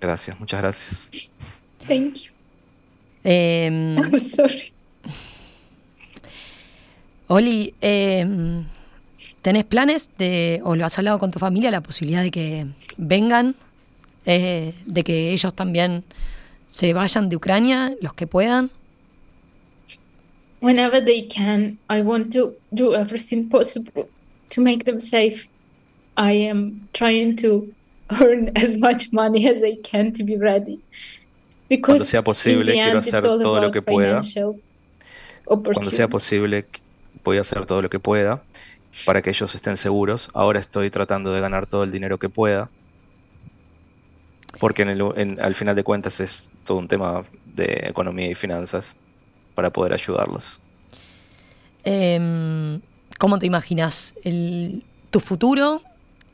Gracias, 0.00 0.38
muchas 0.40 0.60
gracias. 0.60 1.10
Thank 1.86 2.14
you. 2.14 2.32
Em, 3.22 3.96
I'm 3.98 4.18
sorry. 4.18 4.72
Oli, 7.28 7.74
em, 7.80 8.64
¿tenés 9.42 9.64
planes 9.64 10.10
de, 10.18 10.60
o 10.64 10.74
lo 10.74 10.84
has 10.84 10.98
hablado 10.98 11.18
con 11.18 11.30
tu 11.30 11.38
familia, 11.38 11.70
la 11.70 11.82
posibilidad 11.82 12.22
de 12.22 12.30
que 12.30 12.66
vengan, 12.96 13.54
eh, 14.26 14.74
de 14.86 15.04
que 15.04 15.32
ellos 15.32 15.54
también 15.54 16.02
se 16.66 16.92
vayan 16.92 17.28
de 17.28 17.36
Ucrania, 17.36 17.94
los 18.00 18.14
que 18.14 18.26
puedan? 18.26 18.70
Whenever 20.62 21.04
they 21.04 21.28
can, 21.28 21.78
I 21.88 22.02
want 22.02 22.32
to 22.32 22.54
do 22.70 22.94
everything 22.94 23.48
possible 23.48 24.08
to 24.54 24.60
make 24.60 24.84
them 24.84 25.00
safe. 25.00 25.49
I 26.16 26.48
am 26.48 26.88
trying 26.92 27.36
to 27.36 27.66
earn 28.20 28.50
as 28.56 28.76
much 28.76 29.12
money 29.12 29.48
as 29.48 29.62
I 29.62 29.76
can 29.82 30.12
to 30.14 30.24
be 30.24 30.36
ready. 30.36 30.80
Cuando 31.82 32.04
sea 32.04 32.22
posible, 32.22 32.72
quiero 32.72 32.98
hacer 32.98 33.22
todo 33.22 33.60
lo 33.60 33.70
que 33.70 33.80
pueda. 33.80 34.20
Cuando 35.44 35.90
sea 35.90 36.08
posible, 36.08 36.66
voy 37.22 37.38
a 37.38 37.42
hacer 37.42 37.64
todo 37.66 37.80
lo 37.80 37.88
que 37.88 38.00
pueda 38.00 38.42
para 39.06 39.22
que 39.22 39.30
ellos 39.30 39.54
estén 39.54 39.76
seguros. 39.76 40.30
Ahora 40.34 40.58
estoy 40.58 40.90
tratando 40.90 41.32
de 41.32 41.40
ganar 41.40 41.66
todo 41.66 41.84
el 41.84 41.92
dinero 41.92 42.18
que 42.18 42.28
pueda. 42.28 42.70
Porque 44.58 44.82
al 44.82 45.54
final 45.54 45.76
de 45.76 45.84
cuentas 45.84 46.18
es 46.18 46.50
todo 46.64 46.78
un 46.78 46.88
tema 46.88 47.24
de 47.54 47.84
economía 47.84 48.28
y 48.28 48.34
finanzas 48.34 48.96
para 49.54 49.70
poder 49.70 49.92
ayudarlos. 49.92 50.58
Em, 51.84 52.80
¿Cómo 53.18 53.38
te 53.38 53.46
imaginas 53.46 54.14
tu 55.10 55.20
futuro, 55.20 55.82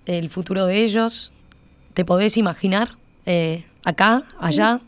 el 0.06 0.30
futuro 0.30 0.66
de 0.66 0.82
ellos? 0.82 1.32
¿Te 1.94 2.04
podés 2.04 2.36
imaginar 2.36 2.96
eh, 3.26 3.64
acá, 3.84 4.22
allá? 4.38 4.80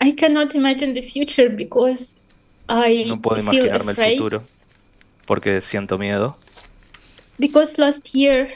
I 0.00 0.14
cannot 0.14 0.54
imagine 0.54 0.94
the 0.94 1.02
future 1.02 1.48
because 1.48 2.20
I 2.68 3.04
no 3.08 3.20
puedo 3.20 3.40
imaginarme 3.40 3.92
el 3.92 4.18
futuro 4.18 4.44
porque 5.26 5.60
siento 5.60 5.98
miedo. 5.98 6.36
Because 7.38 7.78
last 7.78 8.14
year, 8.14 8.48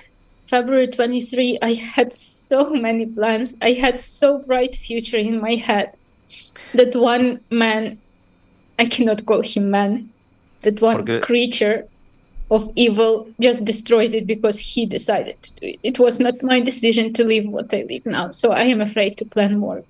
February 0.47 0.89
23, 0.89 1.59
I 1.63 1.75
had 1.75 2.13
so 2.13 2.71
many 2.71 3.07
plans. 3.07 3.55
I 3.61 3.75
had 3.75 3.99
so 3.99 4.39
bright 4.39 4.75
future 4.77 5.19
in 5.19 5.41
my 5.41 5.57
head 5.57 5.93
that 6.75 6.97
one 6.97 7.41
man, 7.51 7.99
I 8.79 8.87
cannot 8.87 9.25
call 9.27 9.43
him 9.43 9.71
man, 9.71 10.11
that 10.63 10.81
one 10.81 11.05
porque... 11.05 11.21
creature 11.21 11.87
of 12.53 12.71
evil 12.75 13.27
just 13.39 13.65
destroyed 13.65 14.15
it 14.15 14.27
because 14.27 14.59
he 14.59 14.87
decided 14.87 15.37
to 15.41 15.55
do 15.55 15.67
it. 15.69 15.81
It 15.83 15.99
was 15.99 16.21
not 16.21 16.43
my 16.43 16.61
decision 16.61 17.13
to 17.15 17.25
live 17.25 17.47
what 17.47 17.73
I 17.73 17.87
live 17.89 18.05
now. 18.05 18.31
So 18.31 18.53
I 18.53 18.71
am 18.71 18.83
afraid 18.83 19.17
to 19.17 19.25
plan 19.25 19.59
more. 19.59 19.83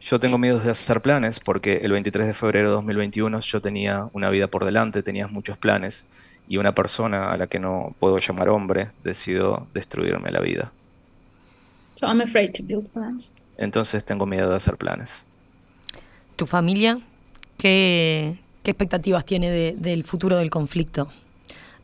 Yo 0.00 0.18
tengo 0.18 0.38
miedo 0.38 0.58
de 0.58 0.70
hacer 0.70 1.02
planes 1.02 1.38
porque 1.38 1.80
el 1.82 1.92
23 1.92 2.28
de 2.28 2.34
febrero 2.34 2.68
de 2.70 2.74
2021 2.76 3.40
yo 3.40 3.60
tenía 3.60 4.08
una 4.14 4.30
vida 4.30 4.46
por 4.46 4.64
delante, 4.64 5.02
tenía 5.02 5.26
muchos 5.26 5.58
planes 5.58 6.06
y 6.48 6.56
una 6.56 6.74
persona 6.74 7.32
a 7.32 7.36
la 7.36 7.48
que 7.48 7.58
no 7.58 7.94
puedo 7.98 8.18
llamar 8.18 8.48
hombre 8.48 8.88
decidió 9.04 9.66
destruirme 9.74 10.30
la 10.30 10.40
vida. 10.40 10.72
Entonces 13.58 14.04
tengo 14.04 14.26
miedo 14.26 14.48
de 14.48 14.56
hacer 14.56 14.76
planes. 14.76 15.24
¿Tu 16.36 16.46
familia? 16.46 17.00
¿Qué, 17.58 18.38
expectativas 18.64 19.24
tiene 19.26 19.50
del 19.50 20.04
futuro 20.04 20.36
del 20.36 20.50
conflicto? 20.50 21.08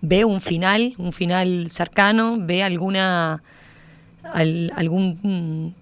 ¿Ve 0.03 0.25
un 0.25 0.41
final, 0.41 0.95
un 0.99 1.13
final 1.13 1.71
cercano? 1.71 2.37
¿Ve 2.41 2.63
alguna 2.65 3.43
algún 4.25 5.75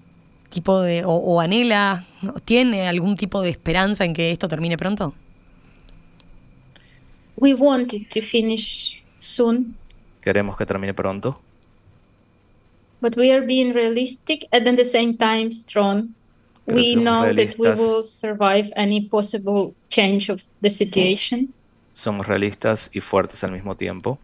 tipo 0.51 0.81
de, 0.81 1.05
o, 1.05 1.13
o 1.13 1.41
anhela, 1.41 2.07
tiene 2.45 2.87
algún 2.87 3.17
tipo 3.17 3.41
de 3.41 3.51
esperanza 3.51 4.05
en 4.05 4.13
que 4.13 4.31
esto 4.31 4.47
termine 4.47 4.77
pronto? 4.77 5.15
We 7.37 7.55
want 7.55 7.95
it 7.95 8.11
to 8.11 8.21
finish 8.21 9.03
soon. 9.19 9.75
Queremos 10.21 10.57
que 10.59 10.67
termine 10.67 10.93
pronto. 10.93 11.41
But 13.01 13.17
we 13.17 13.33
are 13.33 13.41
being 13.41 13.73
realistic 13.73 14.47
and 14.53 14.69
at 14.69 14.77
the 14.77 14.85
same 14.85 15.17
time 15.17 15.51
strong. 15.51 16.15
Pero 16.67 16.77
we 16.77 16.95
know 16.95 17.25
realistas. 17.25 17.57
that 17.57 17.59
we 17.59 17.71
will 17.71 18.03
survive 18.03 18.71
any 18.77 19.09
possible 19.09 19.75
change 19.89 20.29
of 20.29 20.43
the 20.61 20.69
situation. 20.69 21.55
Somos 22.01 22.27
realistas 22.27 22.89
y 22.95 23.03
fuertes 23.03 23.45
al 23.45 23.53
mismo 23.53 23.75
tiempo 23.75 24.19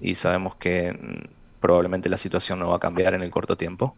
y 0.00 0.14
sabemos 0.14 0.56
que 0.56 0.92
mm, 0.92 1.28
probablemente 1.60 2.08
la 2.08 2.16
situación 2.16 2.58
no 2.58 2.70
va 2.70 2.76
a 2.76 2.78
cambiar 2.78 3.12
en 3.12 3.20
el 3.20 3.30
corto 3.30 3.54
tiempo. 3.54 3.94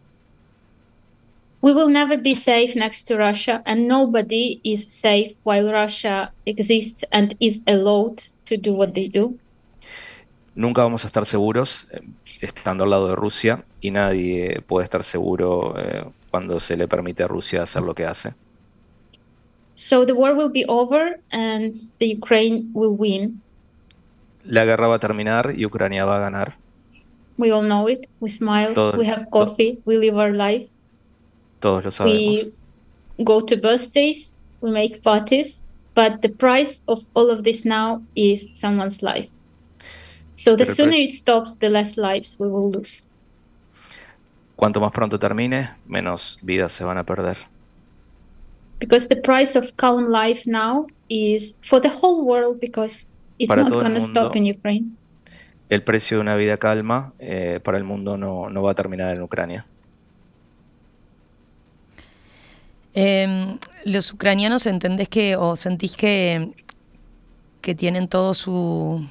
We 1.61 1.71
will 1.73 1.89
never 1.89 2.21
be 2.21 2.35
safe 2.35 2.75
next 2.75 3.07
to 3.07 3.15
Russia, 3.15 3.63
and 3.65 3.87
nobody 3.87 4.59
is 4.63 4.85
safe 4.91 5.33
while 5.45 5.71
Russia 5.71 6.33
exists 6.45 7.05
and 7.13 7.37
is 7.39 7.63
allowed 7.67 8.17
to 8.47 8.57
do 8.57 8.73
what 8.73 8.89
they 8.89 9.07
do. 9.07 9.33
Nunca 10.53 10.83
vamos 10.83 11.05
a 11.05 11.07
estar 11.07 11.25
seguros 11.25 11.87
eh, 11.93 12.01
estando 12.41 12.83
al 12.83 12.89
lado 12.89 13.07
de 13.07 13.15
Rusia 13.15 13.63
y 13.79 13.91
nadie 13.91 14.61
puede 14.67 14.83
estar 14.83 15.05
seguro 15.05 15.73
eh, 15.79 16.03
cuando 16.31 16.59
se 16.59 16.75
le 16.75 16.89
permite 16.89 17.23
a 17.23 17.27
Rusia 17.27 17.63
hacer 17.63 17.81
lo 17.81 17.95
que 17.95 18.05
hace. 18.05 18.33
So 19.75 20.05
the 20.05 20.15
war 20.15 20.33
will 20.35 20.49
be 20.49 20.65
over 20.67 21.19
and 21.31 21.75
the 21.99 22.07
Ukraine 22.07 22.71
will 22.73 22.95
win. 22.97 23.41
La 24.45 24.63
guerra 24.63 24.87
va 24.87 24.95
a 24.95 24.99
terminar 24.99 25.53
y 25.55 25.65
Ucrania 25.65 26.05
va 26.05 26.17
a 26.17 26.19
ganar. 26.19 26.55
We 27.37 27.51
all 27.51 27.63
know 27.63 27.87
it. 27.87 28.07
We 28.21 28.29
smile. 28.29 28.73
Todos, 28.73 28.97
we 28.97 29.05
have 29.05 29.29
coffee. 29.29 29.79
We 29.85 29.97
live 29.97 30.17
our 30.17 30.31
life. 30.31 30.69
Todos 31.59 31.83
lo 31.83 31.91
sabemos. 31.91 32.53
We 33.17 33.23
go 33.23 33.41
to 33.41 33.57
birthdays. 33.57 34.37
We 34.61 34.71
make 34.71 35.01
parties. 35.03 35.61
But 35.93 36.21
the 36.21 36.29
price 36.29 36.83
of 36.87 37.05
all 37.13 37.29
of 37.29 37.43
this 37.43 37.65
now 37.65 38.01
is 38.15 38.49
someone's 38.53 39.01
life. 39.01 39.29
So 40.35 40.55
the 40.55 40.65
sooner 40.65 40.97
it 40.97 41.13
stops, 41.13 41.55
the 41.55 41.69
less 41.69 41.97
lives 41.97 42.37
we 42.39 42.47
will 42.47 42.69
lose. 42.69 43.03
Cuanto 44.55 44.79
más 44.79 44.91
pronto 44.91 45.17
termine, 45.17 45.71
menos 45.87 46.37
vidas 46.41 46.73
se 46.73 46.83
van 46.83 46.97
a 46.97 47.03
perder. 47.03 47.37
Because 48.79 49.07
the 49.07 49.15
price 49.15 49.57
of 49.57 49.75
calm 49.77 50.09
life 50.09 50.45
now 50.45 50.87
is 51.09 51.57
for 51.61 51.79
the 51.79 51.89
whole 51.89 52.25
world 52.25 52.59
because 52.59 53.07
it's 53.39 53.47
Para 53.47 53.63
not 53.63 53.73
going 53.73 53.93
to 53.93 53.99
stop 53.99 54.35
in 54.35 54.45
Ukraine. 54.45 54.97
El 55.69 55.81
precio 55.83 56.17
de 56.17 56.21
una 56.21 56.35
vida 56.35 56.57
calma 56.57 57.13
eh, 57.17 57.59
para 57.63 57.77
el 57.77 57.83
mundo 57.83 58.17
no, 58.17 58.49
no 58.49 58.61
va 58.61 58.71
a 58.71 58.75
terminar 58.75 59.15
en 59.15 59.21
Ucrania. 59.23 59.65
Em, 62.93 63.57
los 63.83 64.13
ucranianos 64.13 64.65
entendés 64.67 65.09
que 65.09 65.35
o 65.35 65.55
sentís 65.55 65.97
que, 65.97 66.51
que 67.61 67.75
tienen 67.75 68.07
todo 68.07 68.33
su, 68.33 69.05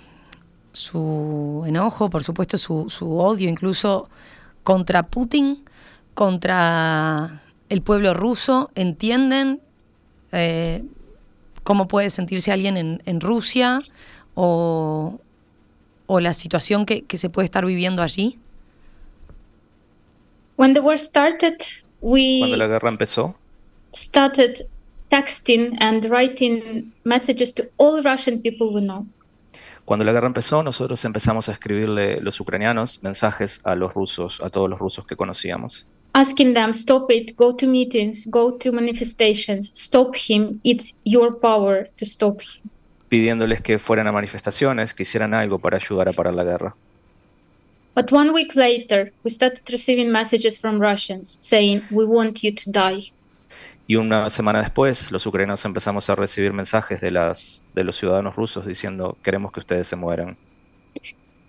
su 0.72 1.64
enojo, 1.66 2.08
por 2.08 2.24
supuesto 2.24 2.56
su, 2.56 2.88
su 2.88 3.18
odio 3.18 3.50
incluso 3.50 4.08
contra 4.62 5.02
Putin, 5.02 5.64
contra 6.14 7.42
el 7.74 7.82
pueblo 7.82 8.14
ruso, 8.14 8.70
entienden 8.76 9.60
eh, 10.30 10.84
cómo 11.64 11.88
puede 11.88 12.08
sentirse 12.08 12.52
alguien 12.52 12.76
en, 12.76 13.02
en 13.04 13.20
Rusia 13.20 13.78
o, 14.34 15.18
o 16.06 16.20
la 16.20 16.32
situación 16.32 16.86
que, 16.86 17.02
que 17.02 17.16
se 17.16 17.28
puede 17.30 17.46
estar 17.46 17.66
viviendo 17.66 18.00
allí. 18.02 18.38
When 20.56 20.72
the 20.74 20.80
war 20.80 20.98
started, 20.98 21.56
we 22.00 22.38
Cuando 22.38 22.56
la 22.56 22.68
guerra 22.68 22.88
empezó, 22.88 23.34
started 23.92 24.64
texting 25.10 25.76
and 25.80 26.04
writing 26.06 26.92
messages 27.02 27.52
to 27.54 27.64
all 27.76 28.02
Russian 28.04 28.40
people 28.40 28.68
we 28.72 28.80
know. 28.80 29.04
cuando 29.84 30.04
la 30.04 30.12
guerra 30.12 30.26
empezó, 30.26 30.62
nosotros 30.62 31.04
empezamos 31.04 31.48
a 31.48 31.52
escribirle 31.52 32.20
los 32.20 32.40
ucranianos 32.40 33.02
mensajes 33.02 33.60
a 33.64 33.74
los 33.74 33.92
rusos, 33.92 34.40
a 34.42 34.48
todos 34.48 34.70
los 34.70 34.78
rusos 34.78 35.06
que 35.06 35.16
conocíamos, 35.16 35.86
asking 36.14 36.54
them 36.54 36.72
stop 36.72 37.10
it 37.10 37.34
go 37.36 37.54
to 37.54 37.66
meetings 37.66 38.26
go 38.30 38.56
to 38.56 38.72
manifestations 38.72 39.70
stop 39.74 40.14
him 40.16 40.60
it's 40.62 40.98
your 41.04 41.38
power 41.38 41.88
to 41.96 42.06
stop 42.06 42.40
him 42.40 42.62
pidiéndoles 43.08 43.60
que 43.60 43.78
fueran 43.78 44.08
a 44.08 44.12
manifestaciones, 44.12 44.92
que 44.92 45.04
hicieran 45.04 45.34
algo 45.34 45.60
para 45.60 45.76
ayudar 45.76 46.08
a 46.08 46.12
parar 46.12 46.34
la 46.34 46.42
guerra. 46.42 46.74
but 47.94 48.10
one 48.12 48.30
week 48.32 48.56
later 48.56 49.12
we 49.24 49.30
started 49.30 49.62
receiving 49.70 50.10
messages 50.10 50.58
from 50.58 50.80
russians 50.80 51.36
saying 51.40 51.82
we 51.90 52.04
want 52.04 52.42
you 52.42 52.52
to 52.52 52.70
die 52.70 53.12
Y 53.86 53.96
una 53.96 54.30
semana 54.30 54.60
después, 54.60 55.10
los 55.10 55.26
ucranianos 55.26 55.64
empezamos 55.66 56.08
a 56.08 56.14
recibir 56.14 56.54
mensajes 56.54 57.02
de, 57.02 57.10
las, 57.10 57.62
de 57.74 57.84
los 57.84 57.96
ciudadanos 57.96 58.34
rusos 58.34 58.64
diciendo, 58.64 59.18
queremos 59.22 59.52
que 59.52 59.60
ustedes 59.60 59.86
se 59.86 59.94
mueran. 59.94 60.38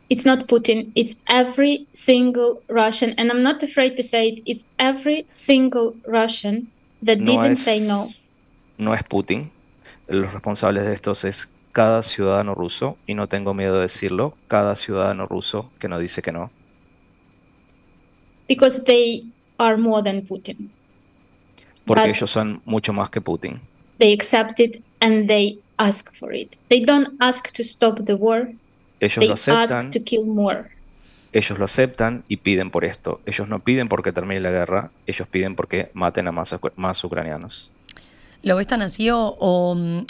It's 0.10 0.26
not 0.26 0.48
putin 0.48 0.92
it's 0.96 1.16
every 1.28 1.88
single 1.94 2.62
russian 2.70 3.14
and 3.18 3.32
i'm 3.32 3.42
not 3.42 3.64
afraid 3.64 3.96
to 3.96 4.04
say 4.04 4.28
it 4.30 4.42
it's 4.46 4.66
every 4.78 5.26
single 5.32 5.96
russian 6.08 6.68
that 7.04 7.18
No 7.20 7.26
didn't 7.26 7.54
es, 7.54 7.62
say 7.64 7.80
no 7.80 8.10
no 8.78 8.94
es 8.94 9.04
Putin. 9.04 9.52
Los 10.08 10.32
responsables 10.34 10.86
de 10.86 10.94
estos 10.94 11.24
es 11.24 11.48
cada 11.72 12.04
ciudadano 12.04 12.54
ruso, 12.56 12.98
y 13.08 13.14
no 13.16 13.28
tengo 13.28 13.54
miedo 13.54 13.76
de 13.76 13.82
decirlo, 13.84 14.36
cada 14.48 14.76
ciudadano 14.76 15.28
ruso 15.28 15.72
que 15.80 15.88
no 15.88 15.98
dice 15.98 16.22
que 16.22 16.32
no. 16.32 16.52
because 18.48 18.84
they 18.86 19.24
are 19.60 19.78
more 19.78 20.02
than 20.04 20.22
putin 20.22 20.70
Porque 21.86 22.02
But- 22.02 22.16
ellos 22.16 22.32
son 22.32 22.62
mucho 22.66 22.94
más 22.94 23.10
que 23.10 23.22
Putin. 23.22 23.60
they 24.00 24.12
accept 24.14 24.60
it 24.60 24.82
and 25.02 25.28
they 25.28 25.58
ask 25.78 26.14
for 26.14 26.34
it 26.34 26.56
they 26.70 26.84
don't 26.84 27.10
ask 27.20 27.52
to 27.54 27.64
stop 27.64 28.06
the 28.06 28.16
war 28.16 28.50
Ellos 29.00 29.20
they 29.20 29.28
lo 29.28 29.34
aceptan, 29.34 29.92
to 29.92 30.04
kill 30.04 30.26
more 30.26 30.76
ellos 31.36 31.60
lo 31.60 31.66
aceptan 31.66 32.24
y 32.30 32.38
piden 32.38 32.72
por 32.72 32.86
esto. 32.86 33.20
Ellos 33.26 33.50
no 33.50 33.60
piden 33.60 33.90
porque 33.90 34.14
termine 34.14 34.40
la 34.40 34.52
guerra, 34.52 34.92
ellos 35.06 35.28
piden 35.28 35.58
porque 35.58 35.92
maten 35.94 36.30
a 36.30 36.32
más, 36.32 36.54
ucr- 36.54 36.72
más 36.78 37.04
ucranianos. 37.04 37.72
¿Lo 38.42 38.56
ves 38.56 38.68
tan 38.68 38.82
así 38.82 39.10
o, 39.10 39.36
o, 39.38 39.76
mm, 39.76 40.06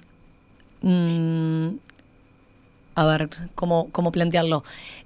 mm, 0.83 1.79
a 2.93 3.05
ver, 3.05 3.29
¿cómo, 3.55 3.89
cómo 3.91 4.11
plantearlo? 4.11 4.63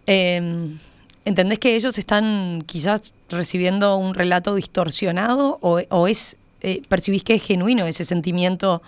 Eh, 0.07 0.75
¿Entendés 1.23 1.59
que 1.59 1.75
ellos 1.75 1.97
están 1.97 2.63
quizás 2.65 3.13
recibiendo 3.29 3.95
un 3.95 4.13
relato 4.13 4.55
distorsionado 4.55 5.57
o, 5.61 5.79
o 5.89 6.07
es 6.07 6.35
eh, 6.59 6.81
percibís 6.89 7.23
que 7.23 7.35
es 7.35 7.43
genuino 7.43 7.85
ese 7.85 8.03
sentimiento 8.03 8.81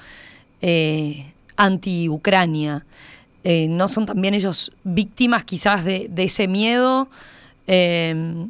eh, 0.61 1.31
anti-Ucrania? 1.55 2.85
Eh, 3.43 3.67
¿No 3.67 3.87
son 3.87 4.05
también 4.05 4.33
ellos 4.33 4.71
víctimas 4.83 5.43
quizás 5.43 5.83
de, 5.83 6.07
de 6.09 6.23
ese 6.23 6.47
miedo? 6.47 7.07
Eh, 7.67 8.47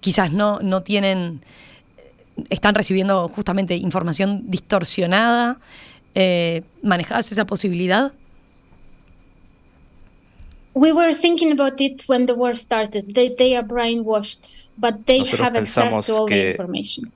quizás 0.00 0.32
no, 0.32 0.60
no 0.60 0.82
tienen 0.82 1.42
están 2.48 2.74
recibiendo 2.74 3.28
justamente 3.28 3.74
información 3.76 4.50
distorsionada. 4.50 5.58
Eh, 6.14 6.62
¿Manejás 6.82 7.30
esa 7.32 7.44
posibilidad? 7.46 8.12
We 10.74 10.92
were 10.92 11.12
thinking 11.14 11.52
about 11.52 11.80
it 11.80 12.02
when 12.08 12.26
the 12.26 12.32
war 12.32 12.54
started. 12.56 13.12
They, 13.14 13.34
they 13.36 13.54
are 13.56 13.66
brainwashed, 13.66 14.68
but 14.78 15.04
they 15.06 15.18
Nosotros 15.20 15.40
have 15.40 15.56
access 15.58 15.84
pensamos 15.84 16.06
to 16.06 16.16
all 16.16 16.26
the 16.26 16.32
que- 16.34 16.50
information. 16.52 17.12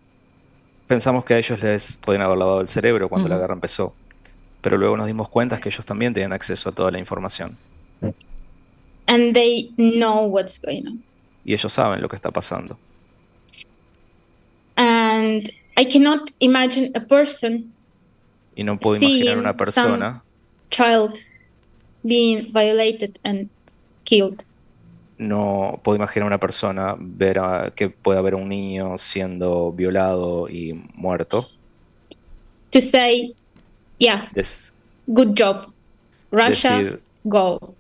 Pensamos 0.87 1.25
que 1.25 1.35
a 1.35 1.39
ellos 1.39 1.61
les 1.63 1.97
pueden 1.97 2.23
haber 2.23 2.39
lavado 2.39 2.61
el 2.61 2.69
cerebro 2.69 3.09
cuando 3.09 3.29
la 3.29 3.39
guerra 3.39 3.55
empezó, 3.55 3.93
pero 4.61 4.77
luego 4.77 4.97
nos 4.97 5.07
dimos 5.07 5.29
cuenta 5.29 5.61
que 5.61 5.69
ellos 5.69 5.85
también 5.85 6.13
tenían 6.15 6.33
acceso 6.33 6.69
a 6.69 6.73
toda 6.73 6.91
la 6.91 6.99
información 6.99 7.57
And 9.09 9.35
they 9.35 9.71
know 9.77 10.27
what's 10.27 10.61
going 10.61 10.87
on. 10.87 11.03
y 11.45 11.53
ellos 11.55 11.73
saben 11.73 12.01
lo 12.03 12.09
que 12.09 12.17
está 12.17 12.31
pasando. 12.33 12.77
And 14.77 15.49
I 15.77 15.85
cannot 15.87 16.31
imagine 16.41 16.91
a 16.95 17.01
person, 17.01 17.73
Y 18.55 18.65
no 18.65 18.79
puedo 18.79 18.97
imaginar 18.97 19.39
una 19.39 19.57
persona, 19.57 20.23
child, 20.71 21.19
being 22.03 22.53
violated 22.53 23.19
and 23.25 23.49
killed. 24.05 24.43
no 25.19 25.81
puedo 25.83 25.97
imaginar 25.97 26.27
una 26.27 26.39
persona 26.39 26.95
ver 26.99 27.39
a- 27.39 27.71
que 27.75 27.89
pueda 27.89 28.19
haber 28.19 28.35
un 28.35 28.49
niño 28.51 28.99
siendo 28.99 29.73
violado 29.73 30.49
y 30.49 30.73
muerto. 30.95 31.47
To 32.71 32.81
say, 32.81 33.35
yeah, 33.99 34.29
Des- 34.35 34.71
good 35.13 35.35
job. 35.35 35.73
Russia, 36.31 36.77
decir 36.77 37.01
go. 37.25 37.75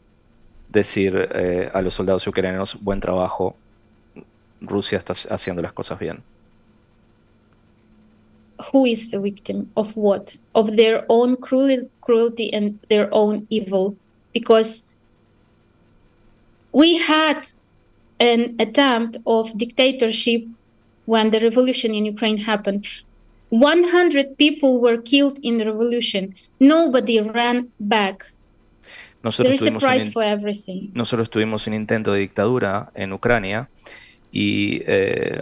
decir 0.69 1.29
eh, 1.35 1.71
a 1.73 1.81
los 1.83 1.95
soldados 1.95 2.27
ucranianos, 2.27 2.77
buen 2.81 3.01
trabajo, 3.01 3.57
Rusia 4.61 4.99
está 4.99 5.14
haciendo 5.31 5.62
las 5.62 5.73
cosas 5.73 5.99
bien. 5.99 6.23
Who 8.73 8.87
is 8.87 9.11
the 9.11 9.19
victim 9.19 9.71
of 9.75 9.95
what? 9.97 10.37
Of 10.55 10.77
their 10.77 11.05
own 11.09 11.37
cruel, 11.37 11.91
cruelty 12.01 12.51
and 12.55 12.81
their 12.89 13.09
own 13.12 13.47
evil. 13.51 13.97
Because 14.33 14.85
we 16.73 16.99
had 16.99 17.47
an 18.19 18.57
attempt 18.59 19.19
of 19.27 19.57
dictatorship 19.57 20.45
when 21.05 21.31
the 21.31 21.41
revolution 21.41 21.95
in 21.95 22.07
Ukraine 22.07 22.39
happened. 22.39 22.87
100 23.51 24.36
people 24.36 24.80
were 24.80 25.01
killed 25.03 25.38
in 25.42 25.59
the 25.59 25.64
revolution. 25.64 26.34
Nobody 26.61 27.20
ran 27.20 27.68
back. 27.78 28.24
There 29.22 29.22
Nosotros 29.22 29.62
is 29.62 29.68
a 29.68 29.78
price 29.78 30.11
for 30.12 30.22
everything. 30.22 30.90
nosotros 30.94 31.30
tuvimos 31.30 31.66
un 31.66 31.74
intento 31.74 32.12
de 32.12 32.20
dictadura 32.20 32.90
en 32.94 33.12
Ucrania 33.12 33.68
y 34.30 34.82
eh, 34.86 35.40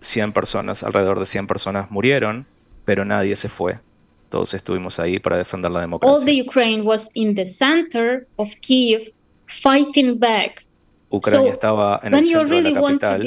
100 0.00 0.32
personas, 0.32 0.82
alrededor 0.84 1.18
de 1.18 1.26
100 1.26 1.46
personas 1.48 1.90
murieron, 1.90 2.46
pero 2.84 3.04
nadie 3.04 3.34
se 3.34 3.48
fue. 3.48 3.80
Todos 4.28 4.54
estuvimos 4.54 4.98
ahí 5.00 5.18
para 5.18 5.38
defender 5.38 5.70
la 5.70 5.80
All 5.80 5.84
democracia. 5.86 6.24
the 6.24 6.40
Ukraine 6.42 6.82
was 6.84 7.10
in 7.14 7.34
the 7.34 7.46
center 7.46 8.26
of 8.36 8.50
Kiev 8.60 9.12
fighting 9.46 10.18
back. 10.18 10.64
Ucrania 11.10 11.48
so, 11.48 11.52
estaba 11.52 12.00
en 12.02 12.14
el 12.14 12.24
centro 12.24 12.44
de 12.44 12.50
really 12.50 12.74
la 12.74 12.80
want 12.80 13.00
to 13.00 13.06
capital. 13.06 13.26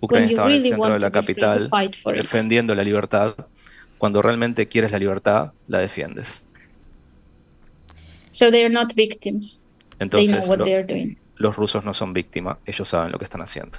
Ucrania 0.00 0.28
estaba 0.28 0.48
en 0.50 0.56
el 0.56 0.62
centro 0.62 0.92
de 0.92 1.00
la 1.00 1.10
capital 1.10 1.70
defendiendo 2.14 2.74
la 2.74 2.84
libertad. 2.84 3.34
Cuando 3.98 4.22
realmente 4.22 4.68
quieres 4.68 4.92
la 4.92 4.98
libertad, 4.98 5.52
la 5.66 5.78
defiendes. 5.78 6.42
So 8.30 8.50
they 8.50 8.62
are 8.64 8.72
not 8.72 8.94
victims. 8.94 9.64
They 9.98 10.08
know 10.08 10.20
Entonces, 10.20 10.48
what 10.48 10.58
lo- 10.58 10.64
they 10.64 10.74
are 10.74 10.84
doing. 10.84 11.18
los 11.36 11.56
rusos 11.56 11.84
no 11.84 11.94
son 11.94 12.12
víctimas, 12.12 12.58
ellos 12.66 12.88
saben 12.88 13.10
lo 13.10 13.18
que 13.18 13.24
están 13.24 13.40
haciendo. 13.42 13.78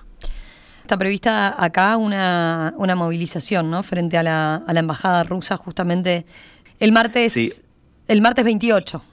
está 0.82 0.98
prevista 0.98 1.64
acá 1.64 1.98
una, 1.98 2.74
movilización, 2.96 3.70
¿no? 3.70 3.84
Frente 3.84 4.18
a 4.18 4.24
la, 4.24 4.64
embajada 4.68 5.24
rusa, 5.24 5.56
justamente 5.56 6.26
el 6.80 6.92
martes, 6.92 7.62
el 8.08 8.22
martes 8.22 8.44
28. 8.44 9.04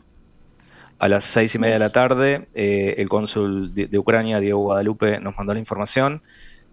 A 0.98 1.08
las 1.08 1.24
seis 1.24 1.54
y 1.54 1.58
media 1.58 1.74
de 1.74 1.80
la 1.80 1.90
tarde, 1.90 2.48
eh, 2.54 2.94
el 2.96 3.10
cónsul 3.10 3.74
de, 3.74 3.98
Ucrania, 3.98 4.40
Diego 4.40 4.60
Guadalupe, 4.60 5.20
nos 5.20 5.36
mandó 5.36 5.52
la 5.52 5.60
información 5.60 6.22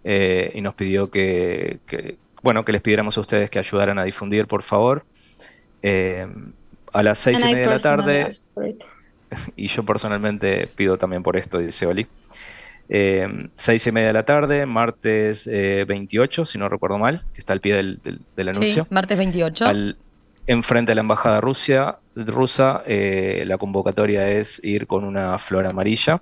eh, 0.04 0.52
y 0.54 0.60
nos 0.60 0.74
pidió 0.74 1.10
que, 1.10 1.78
bueno, 2.42 2.64
que 2.64 2.72
les 2.72 2.82
pidiéramos 2.82 3.16
a 3.16 3.20
ustedes 3.20 3.50
que 3.50 3.58
ayudaran 3.58 3.98
a 3.98 4.04
difundir, 4.04 4.46
por 4.46 4.62
favor. 4.62 5.04
Eh, 5.82 6.26
a 6.92 7.02
las 7.02 7.18
seis 7.18 7.40
y 7.40 7.44
media 7.44 7.62
de 7.62 7.66
la 7.66 7.78
tarde, 7.78 8.28
y 9.56 9.66
yo 9.66 9.84
personalmente 9.84 10.68
pido 10.76 10.96
también 10.96 11.22
por 11.22 11.36
esto, 11.36 11.58
dice 11.58 11.86
Oli. 11.86 12.06
Eh, 12.88 13.48
seis 13.52 13.86
y 13.86 13.92
media 13.92 14.08
de 14.08 14.12
la 14.12 14.24
tarde, 14.24 14.66
martes 14.66 15.46
28, 15.46 16.42
eh, 16.42 16.46
si 16.46 16.58
no 16.58 16.68
recuerdo 16.68 16.98
mal, 16.98 17.24
que 17.32 17.40
está 17.40 17.52
al 17.52 17.60
pie 17.60 17.74
del, 17.74 18.48
anuncio. 18.48 18.84
Sí, 18.84 18.94
martes 18.94 19.16
28. 19.16 19.64
enfrente 20.46 20.90
de 20.90 20.94
la 20.94 21.00
embajada 21.00 21.40
Rusia, 21.40 21.96
rusa, 22.14 22.82
eh, 22.86 23.44
la 23.46 23.58
convocatoria 23.58 24.28
es 24.28 24.60
ir 24.62 24.86
con 24.86 25.04
una 25.04 25.38
flor 25.38 25.66
amarilla. 25.66 26.20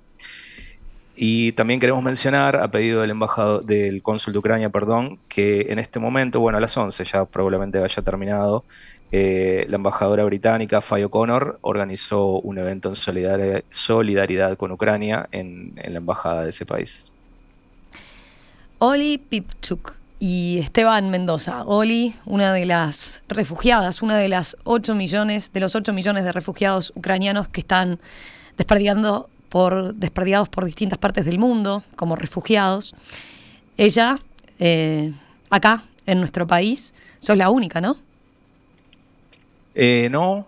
Y 1.15 1.51
también 1.51 1.79
queremos 1.79 2.03
mencionar, 2.03 2.55
a 2.55 2.71
pedido 2.71 3.01
del 3.01 3.11
embajador, 3.11 3.63
del 3.63 4.01
cónsul 4.01 4.33
de 4.33 4.39
Ucrania, 4.39 4.69
perdón, 4.69 5.19
que 5.27 5.67
en 5.69 5.77
este 5.77 5.99
momento, 5.99 6.39
bueno, 6.39 6.57
a 6.57 6.61
las 6.61 6.75
11 6.75 7.03
ya 7.05 7.25
probablemente 7.25 7.77
haya 7.77 8.01
terminado, 8.01 8.63
eh, 9.15 9.67
la 9.69 9.75
embajadora 9.75 10.23
británica 10.23 10.81
Faye 10.81 11.05
O'Connor 11.05 11.59
organizó 11.61 12.39
un 12.39 12.57
evento 12.57 12.89
en 12.89 12.95
solidaridad 13.69 14.57
con 14.57 14.71
Ucrania 14.71 15.29
en, 15.31 15.75
la 15.75 15.97
embajada 15.97 16.45
de 16.45 16.49
ese 16.49 16.65
país. 16.65 17.05
Oli 18.79 19.19
Pipchuk 19.19 19.93
y 20.19 20.57
Esteban 20.63 21.11
Mendoza. 21.11 21.63
Oli, 21.63 22.15
una 22.25 22.53
de 22.53 22.65
las 22.65 23.21
refugiadas, 23.27 24.01
una 24.01 24.17
de 24.17 24.29
las 24.29 24.57
8 24.63 24.95
millones, 24.95 25.53
de 25.53 25.59
los 25.59 25.75
8 25.75 25.93
millones 25.93 26.23
de 26.23 26.31
refugiados 26.31 26.91
ucranianos 26.95 27.47
que 27.49 27.61
están 27.61 27.99
desperdiando 28.57 29.29
por, 29.53 29.93
desperdiados 29.93 30.49
por 30.49 30.65
distintas 30.65 30.97
partes 30.97 31.25
del 31.25 31.37
mundo 31.37 31.83
como 31.95 32.15
refugiados. 32.15 32.95
Ella, 33.77 34.15
eh, 34.57 35.13
acá, 35.51 35.83
en 36.07 36.17
nuestro 36.17 36.47
país, 36.47 36.95
sos 37.19 37.37
la 37.37 37.51
única, 37.51 37.79
¿no? 37.79 37.97
Eh, 39.75 40.07
no, 40.09 40.47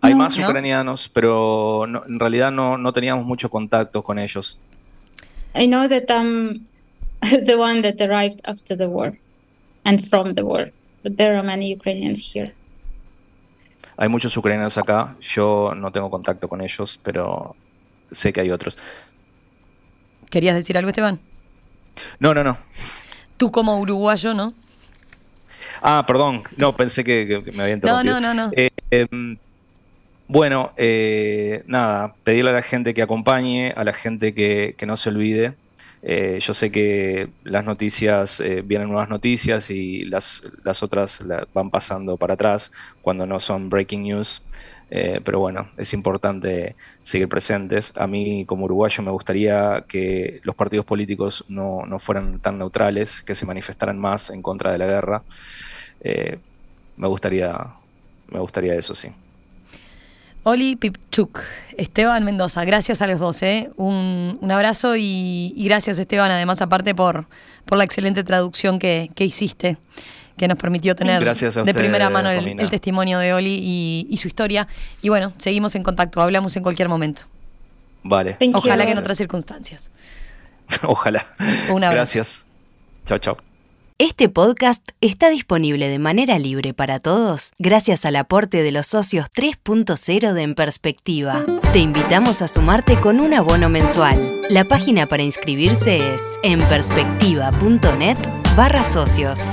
hay 0.00 0.14
más 0.14 0.38
ucranianos, 0.38 1.10
pero 1.12 1.86
en 1.86 2.20
realidad 2.20 2.52
no, 2.52 2.78
no 2.78 2.92
teníamos 2.92 3.26
mucho 3.26 3.50
contacto 3.50 4.04
con 4.04 4.20
ellos. 4.20 4.56
I 5.56 5.66
know 5.66 5.88
that 5.88 6.04
I'm 6.08 6.68
the 7.46 7.56
one 7.56 7.82
that 7.82 8.00
arrived 8.00 8.40
after 8.44 8.76
the 8.76 8.86
war 8.86 9.18
and 9.82 10.00
from 10.08 10.36
the 10.36 10.42
war, 10.42 10.70
but 11.02 11.16
there 11.16 11.36
are 11.36 11.42
many 11.42 11.74
Ukrainians 11.74 12.20
here. 12.32 12.54
Hay 13.96 14.08
muchos 14.08 14.36
ucranianos 14.36 14.78
acá, 14.78 15.16
yo 15.20 15.74
no 15.74 15.90
tengo 15.90 16.10
contacto 16.10 16.48
con 16.48 16.60
ellos, 16.60 17.00
pero 17.02 17.56
sé 18.12 18.32
que 18.32 18.40
hay 18.40 18.50
otros. 18.50 18.78
¿Querías 20.30 20.54
decir 20.54 20.78
algo, 20.78 20.90
Esteban? 20.90 21.20
No, 22.18 22.34
no, 22.34 22.44
no. 22.44 22.56
Tú 23.36 23.50
como 23.50 23.78
uruguayo, 23.80 24.34
¿no? 24.34 24.54
Ah, 25.82 26.04
perdón, 26.06 26.42
no, 26.56 26.76
pensé 26.76 27.04
que, 27.04 27.42
me 27.54 27.62
había 27.62 27.74
interrumpido. 27.74 28.20
No, 28.20 28.34
no, 28.34 28.34
no, 28.34 28.50
eh, 28.54 28.70
em, 28.90 29.38
bueno, 30.28 30.72
eh, 30.76 31.64
nada, 31.66 32.14
pedirle 32.22 32.50
a 32.50 32.54
la 32.54 32.62
gente 32.62 32.94
que 32.94 33.02
acompañe, 33.02 33.72
a 33.74 33.82
la 33.84 33.92
gente 33.92 34.34
que, 34.34 34.76
no 34.86 34.96
se 34.96 35.08
olvide. 35.08 35.54
Eh, 36.02 36.38
yo 36.40 36.54
sé 36.54 36.70
que 36.70 37.28
las 37.44 37.64
noticias, 37.64 38.42
vienen 38.64 38.88
nuevas 38.88 39.08
noticias 39.08 39.70
y 39.70 40.04
las, 40.04 40.42
las 40.64 40.82
otras 40.82 41.22
van 41.52 41.70
pasando 41.70 42.16
para 42.16 42.34
atrás 42.34 42.70
cuando 43.02 43.26
no 43.26 43.40
son 43.40 43.68
breaking 43.68 44.04
news. 44.04 44.42
Pero 44.90 45.38
bueno, 45.38 45.68
es 45.76 45.94
importante 45.94 46.74
seguir 47.02 47.28
presentes. 47.28 47.92
A 47.96 48.06
mí 48.06 48.44
como 48.44 48.64
uruguayo 48.64 49.02
me 49.04 49.12
gustaría 49.12 49.84
que 49.86 50.40
los 50.42 50.56
partidos 50.56 50.84
políticos 50.84 51.44
no, 51.48 51.86
no 51.86 52.00
fueran 52.00 52.40
tan 52.40 52.58
neutrales, 52.58 53.22
que 53.22 53.36
se 53.36 53.46
manifestaran 53.46 53.98
más 53.98 54.30
en 54.30 54.42
contra 54.42 54.72
de 54.72 54.78
la 54.78 54.86
guerra. 54.86 55.22
Eh, 56.00 56.38
me 56.96 57.08
gustaría, 57.08 57.56
me 58.28 58.40
gustaría 58.40 58.74
eso, 58.74 58.94
sí. 58.94 59.08
Oli 60.42 60.74
Pipchuk, 60.76 61.38
Esteban 61.76 62.24
Mendoza, 62.24 62.64
gracias 62.64 63.02
a 63.02 63.06
los 63.06 63.20
dos, 63.20 63.42
¿eh? 63.42 63.70
un, 63.76 64.38
abrazo 64.50 64.96
y, 64.96 65.52
gracias 65.58 65.98
Esteban, 65.98 66.30
además 66.30 66.62
aparte 66.62 66.94
por, 66.94 67.26
por 67.66 67.76
la 67.76 67.84
excelente 67.84 68.24
traducción 68.24 68.78
que, 68.78 69.10
hiciste, 69.18 69.76
que 70.40 70.48
nos 70.48 70.56
permitió 70.56 70.96
tener 70.96 71.22
de 71.22 71.74
primera 71.74 72.08
mano 72.08 72.30
el, 72.30 72.70
testimonio 72.70 73.18
de 73.18 73.34
Oli 73.34 74.06
y, 74.08 74.16
su 74.16 74.26
historia. 74.26 74.66
Y 75.02 75.10
bueno, 75.10 75.34
seguimos 75.36 75.74
en 75.74 75.82
contacto, 75.82 76.22
hablamos 76.22 76.56
en 76.56 76.62
cualquier 76.62 76.88
momento. 76.88 77.24
Vale. 78.02 78.38
Ojalá 78.54 78.86
que 78.86 78.92
en 78.92 78.98
otras 78.98 79.18
circunstancias. 79.18 79.90
Ojalá. 80.82 81.26
Un 81.68 81.84
abrazo. 81.84 81.92
Gracias. 82.16 82.44
Chao, 83.04 83.18
chao. 83.18 83.36
Este 83.98 84.30
podcast 84.30 84.92
está 85.02 85.28
disponible 85.28 85.88
de 85.88 85.98
manera 85.98 86.38
libre 86.38 86.72
para 86.72 87.00
todos 87.00 87.52
gracias 87.58 88.06
al 88.06 88.16
aporte 88.16 88.62
de 88.62 88.72
los 88.72 88.86
socios 88.86 89.26
3.0 89.30 90.32
de 90.32 90.42
En 90.42 90.54
Perspectiva. 90.54 91.44
Te 91.74 91.80
invitamos 91.80 92.40
a 92.40 92.48
sumarte 92.48 92.98
con 92.98 93.20
un 93.20 93.34
abono 93.34 93.68
mensual. 93.68 94.40
La 94.48 94.64
página 94.64 95.04
para 95.04 95.22
inscribirse 95.22 96.14
es 96.14 96.38
enperspectiva.net 96.42 98.16
barra 98.56 98.84
socios. 98.84 99.52